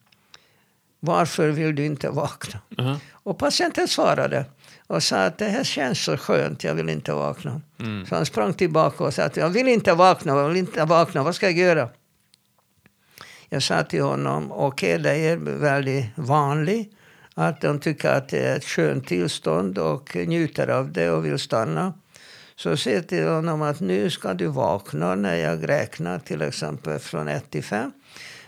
varför 1.00 1.48
vill 1.48 1.74
du 1.74 1.86
inte 1.86 2.10
vakna? 2.10 2.60
Mhm. 2.78 2.96
Och 3.12 3.38
patienten 3.38 3.88
svarade 3.88 4.44
och 4.86 5.02
sa 5.02 5.16
att 5.16 5.38
det 5.38 5.48
här 5.48 5.64
känns 5.64 6.04
så 6.04 6.16
skönt, 6.16 6.64
jag 6.64 6.74
vill 6.74 6.88
inte 6.88 7.12
vakna. 7.12 7.60
Mm. 7.80 8.06
Så 8.06 8.14
han 8.14 8.26
sprang 8.26 8.54
tillbaka 8.54 9.04
och 9.04 9.14
sa 9.14 9.22
att 9.22 9.36
jag 9.36 9.48
vill 9.50 9.68
inte 9.68 9.94
vakna, 9.94 10.36
jag 10.36 10.48
vill 10.48 10.56
inte 10.56 10.84
vakna, 10.84 11.22
vad 11.22 11.34
ska 11.34 11.46
jag 11.46 11.58
göra? 11.58 11.88
Jag 13.50 13.62
sa 13.62 13.82
till 13.82 14.02
honom, 14.02 14.52
okej 14.52 14.94
okay, 14.94 15.02
det 15.02 15.28
är 15.28 15.36
väldigt 15.36 16.06
vanligt 16.14 16.92
att 17.34 17.60
de 17.60 17.80
tycker 17.80 18.08
att 18.08 18.28
det 18.28 18.38
är 18.38 18.56
ett 18.56 18.64
skönt 18.64 19.06
tillstånd 19.06 19.78
och 19.78 20.16
njuter 20.16 20.68
av 20.68 20.92
det 20.92 21.10
och 21.10 21.24
vill 21.24 21.38
stanna. 21.38 21.92
Så 22.56 22.76
säg 22.76 23.02
till 23.02 23.28
honom 23.28 23.62
att 23.62 23.80
nu 23.80 24.10
ska 24.10 24.34
du 24.34 24.46
vakna 24.46 25.14
när 25.14 25.34
jag 25.36 25.68
räknar 25.68 26.18
till 26.18 26.42
exempel 26.42 26.98
från 26.98 27.28
1 27.28 27.50
till 27.50 27.64
5. 27.64 27.92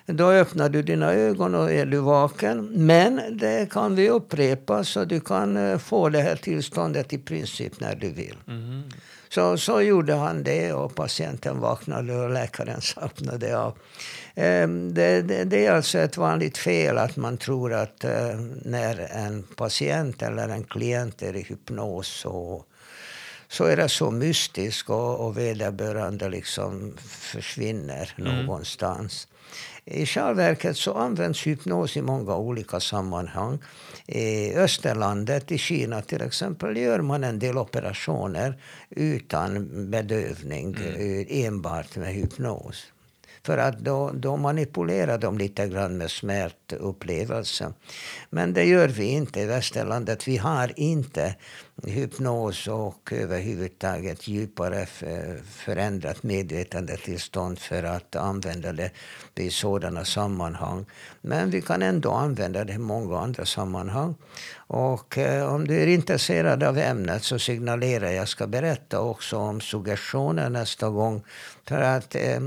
Då 0.06 0.30
öppnar 0.30 0.68
du 0.68 0.82
dina 0.82 1.12
ögon 1.12 1.54
och 1.54 1.72
är 1.72 1.86
du 1.86 1.98
vaken. 1.98 2.86
Men 2.86 3.20
det 3.38 3.70
kan 3.70 3.94
vi 3.94 4.08
upprepa 4.08 4.84
så 4.84 5.04
du 5.04 5.20
kan 5.20 5.56
eh, 5.56 5.78
få 5.78 6.08
det 6.08 6.20
här 6.20 6.36
tillståndet 6.36 7.12
i 7.12 7.18
princip 7.18 7.80
när 7.80 7.94
du 7.94 8.10
vill. 8.10 8.36
Mm. 8.48 8.82
Så, 9.32 9.58
så 9.58 9.82
gjorde 9.82 10.14
han 10.14 10.42
det 10.42 10.72
och 10.72 10.94
patienten 10.94 11.60
vaknade 11.60 12.16
och 12.16 12.30
läkaren 12.30 12.80
slappnade 12.90 13.58
av. 13.58 13.78
Ehm, 14.34 14.94
Det, 14.94 15.22
det, 15.22 15.44
det 15.44 15.66
är 15.66 15.72
alltså 15.72 15.98
ett 15.98 16.16
vanligt 16.16 16.58
fel 16.58 16.98
att 16.98 17.16
man 17.16 17.36
tror 17.36 17.72
att 17.72 18.04
eh, 18.04 18.40
när 18.62 18.98
en 18.98 19.42
patient 19.42 20.22
eller 20.22 20.48
en 20.48 20.64
klient 20.64 21.22
är 21.22 21.36
i 21.36 21.42
hypnos 21.42 22.08
så, 22.08 22.64
så 23.48 23.64
är 23.64 23.76
det 23.76 23.88
så 23.88 24.10
mystiskt 24.10 24.90
och, 24.90 25.26
och 25.26 25.38
vederbörande 25.38 26.28
liksom 26.28 26.96
försvinner 27.08 28.14
någonstans. 28.16 29.26
I 29.90 30.06
själva 30.06 30.32
verket 30.32 30.76
så 30.76 30.94
används 30.94 31.46
hypnos 31.46 31.96
i 31.96 32.02
många 32.02 32.36
olika 32.36 32.80
sammanhang. 32.80 33.58
I 34.06 34.54
Österlandet, 34.54 35.52
i 35.52 35.58
Kina 35.58 36.02
till 36.02 36.22
exempel, 36.22 36.76
gör 36.76 37.00
man 37.00 37.24
en 37.24 37.38
del 37.38 37.58
operationer 37.58 38.58
utan 38.90 39.68
bedövning, 39.90 40.74
eh, 40.74 41.44
enbart 41.44 41.96
med 41.96 42.14
hypnos. 42.14 42.92
För 43.50 43.58
att 43.58 43.78
då, 43.78 44.10
då 44.14 44.36
manipulerar 44.36 45.18
de 45.18 45.38
lite 45.38 45.68
grann 45.68 45.98
med 45.98 46.10
smärtupplevelsen. 46.10 47.74
Men 48.30 48.52
det 48.52 48.64
gör 48.64 48.88
vi 48.88 49.04
inte 49.04 49.40
i 49.40 49.46
västerlandet. 49.46 50.28
Vi 50.28 50.36
har 50.36 50.72
inte 50.76 51.34
hypnos 51.86 52.68
och 52.68 53.12
överhuvudtaget 53.12 54.28
djupare 54.28 54.86
förändrat 55.46 56.22
medvetandetillstånd 56.22 57.58
för 57.58 57.82
att 57.82 58.16
använda 58.16 58.72
det 58.72 58.90
i 59.34 59.50
sådana 59.50 60.04
sammanhang. 60.04 60.86
Men 61.20 61.50
vi 61.50 61.62
kan 61.62 61.82
ändå 61.82 62.12
använda 62.12 62.64
det 62.64 62.72
i 62.72 62.78
många 62.78 63.18
andra 63.18 63.44
sammanhang. 63.46 64.14
Och 64.72 65.18
eh, 65.18 65.54
om 65.54 65.66
du 65.66 65.82
är 65.82 65.86
intresserad 65.86 66.62
av 66.62 66.78
ämnet 66.78 67.24
så 67.24 67.38
signalerar 67.38 68.10
jag. 68.10 68.28
Ska 68.28 68.46
berätta 68.46 69.00
också 69.00 69.36
om 69.36 69.60
suggestioner 69.60 70.50
nästa 70.50 70.88
gång. 70.88 71.22
För 71.68 71.80
att 71.80 72.14
eh, 72.14 72.40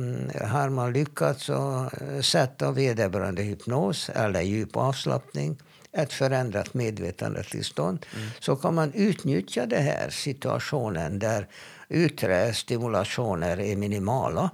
har 0.47 0.69
man 0.69 0.93
lyckats 0.93 1.49
att 1.49 2.01
eh, 2.01 2.21
sätta 2.21 2.71
vederbörande 2.71 3.41
hypnos 3.41 4.09
eller 4.09 4.41
djup 4.41 4.77
avslappning 4.77 5.57
ett 5.91 6.13
förändrat 6.13 6.73
medvetandetillstånd 6.73 8.05
så 8.39 8.55
kan 8.55 8.75
man 8.75 8.93
utnyttja 8.93 9.65
den 9.65 9.83
här 9.83 10.09
situationen 10.09 11.19
där 11.19 11.47
yttre 11.89 12.53
stimulationer 12.53 13.59
är 13.59 13.75
minimala. 13.75 14.49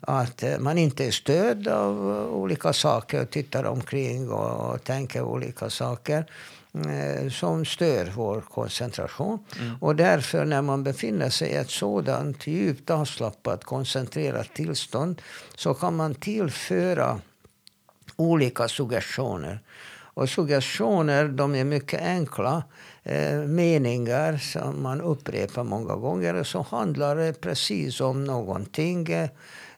Att 0.00 0.42
eh, 0.42 0.58
man 0.58 0.78
inte 0.78 1.06
är 1.06 1.10
stöd 1.10 1.68
av 1.68 2.10
olika 2.32 2.72
saker 2.72 3.22
och 3.22 3.30
tittar 3.30 3.64
omkring 3.64 4.30
och, 4.30 4.74
och 4.74 4.84
tänker 4.84 5.22
olika 5.22 5.70
saker 5.70 6.24
som 7.30 7.64
stör 7.64 8.12
vår 8.16 8.40
koncentration. 8.40 9.38
Och 9.80 9.96
därför 9.96 10.44
när 10.44 10.62
man 10.62 10.84
befinner 10.84 11.30
sig 11.30 11.48
i 11.48 11.54
ett 11.54 11.70
sådant 11.70 12.46
djupt 12.46 12.90
avslappat, 12.90 13.64
koncentrerat 13.64 14.54
tillstånd 14.54 15.22
så 15.56 15.74
kan 15.74 15.96
man 15.96 16.14
tillföra 16.14 17.20
olika 18.16 18.68
suggestioner. 18.68 19.60
Och 20.16 20.28
suggestioner 20.28 21.28
de 21.28 21.54
är 21.54 21.64
mycket 21.64 22.02
enkla 22.02 22.64
eh, 23.02 23.38
meningar 23.38 24.36
som 24.36 24.82
man 24.82 25.00
upprepar 25.00 25.64
många 25.64 25.96
gånger. 25.96 26.34
Och 26.34 26.46
så 26.46 26.62
handlar 26.62 27.16
det 27.16 27.40
precis 27.40 28.00
om 28.00 28.24
någonting 28.24 29.08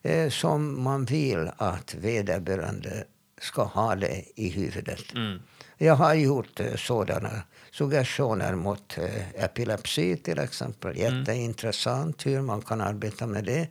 eh, 0.02 0.30
som 0.30 0.82
man 0.82 1.04
vill 1.04 1.50
att 1.56 1.94
vederbörande 1.94 3.04
ska 3.40 3.62
ha 3.62 3.94
det 3.94 4.24
i 4.34 4.48
huvudet. 4.48 5.14
Mm. 5.14 5.38
Jag 5.80 5.94
har 5.94 6.14
gjort 6.14 6.60
eh, 6.60 6.74
sådana 6.76 7.30
suggestioner 7.70 8.54
mot 8.54 8.98
eh, 8.98 9.44
epilepsi 9.44 10.16
till 10.16 10.38
exempel. 10.38 10.96
Jätteintressant 10.96 12.26
hur 12.26 12.40
man 12.40 12.62
kan 12.62 12.80
arbeta 12.80 13.26
med 13.26 13.44
det. 13.44 13.68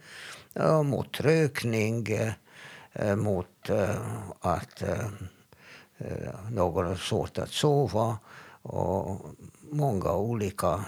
Ja, 0.53 0.83
mot 0.83 1.19
rökning, 1.21 2.07
eh, 2.93 3.15
mot 3.15 3.69
att 4.41 4.83
någon 6.51 6.85
har 6.85 6.95
svårt 6.95 7.37
att 7.37 7.51
sova 7.51 8.17
och 8.61 9.21
många 9.71 10.13
olika 10.13 10.83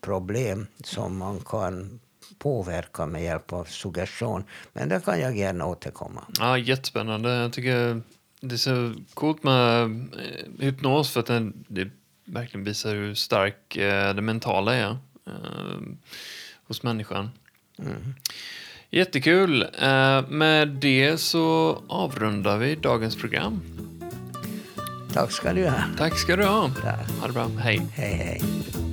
problem 0.00 0.66
som 0.84 1.18
man 1.18 1.40
kan 1.40 2.00
påverka 2.38 3.06
med 3.06 3.22
hjälp 3.22 3.52
av 3.52 3.64
suggestion. 3.64 4.44
Men 4.72 4.88
det 4.88 5.04
kan 5.04 5.20
jag 5.20 5.36
gärna 5.36 5.66
återkomma. 5.66 6.24
Ja, 6.38 6.58
jättespännande. 6.58 7.34
Jag 7.34 7.52
tycker 7.52 8.02
det 8.48 8.54
är 8.54 8.56
så 8.56 8.94
coolt 9.14 9.42
med 9.42 9.82
eh, 9.84 10.64
hypnos 10.64 11.10
för 11.10 11.20
att 11.20 11.26
det, 11.26 11.52
det 11.68 11.88
verkligen 12.24 12.64
visar 12.64 12.94
hur 12.94 13.14
stark 13.14 13.76
eh, 13.76 14.14
det 14.14 14.22
mentala 14.22 14.74
är 14.74 14.90
eh, 15.26 15.80
hos 16.66 16.82
människan. 16.82 17.30
Jättekul. 18.90 19.62
Eh, 19.62 20.28
med 20.28 20.68
det 20.68 21.18
så 21.20 21.78
avrundar 21.88 22.58
vi 22.58 22.74
dagens 22.74 23.16
program. 23.16 23.60
Tack 25.12 25.32
ska 25.32 25.52
du 25.52 25.68
ha. 25.68 25.82
Tack 25.98 26.18
ska 26.18 26.36
du 26.36 26.44
ha. 26.44 26.70
Tack. 26.82 27.10
Ha 27.20 27.26
det 27.26 27.32
bra. 27.32 27.48
Hej. 27.58 27.86
Hej, 27.94 28.14
hej. 28.14 28.85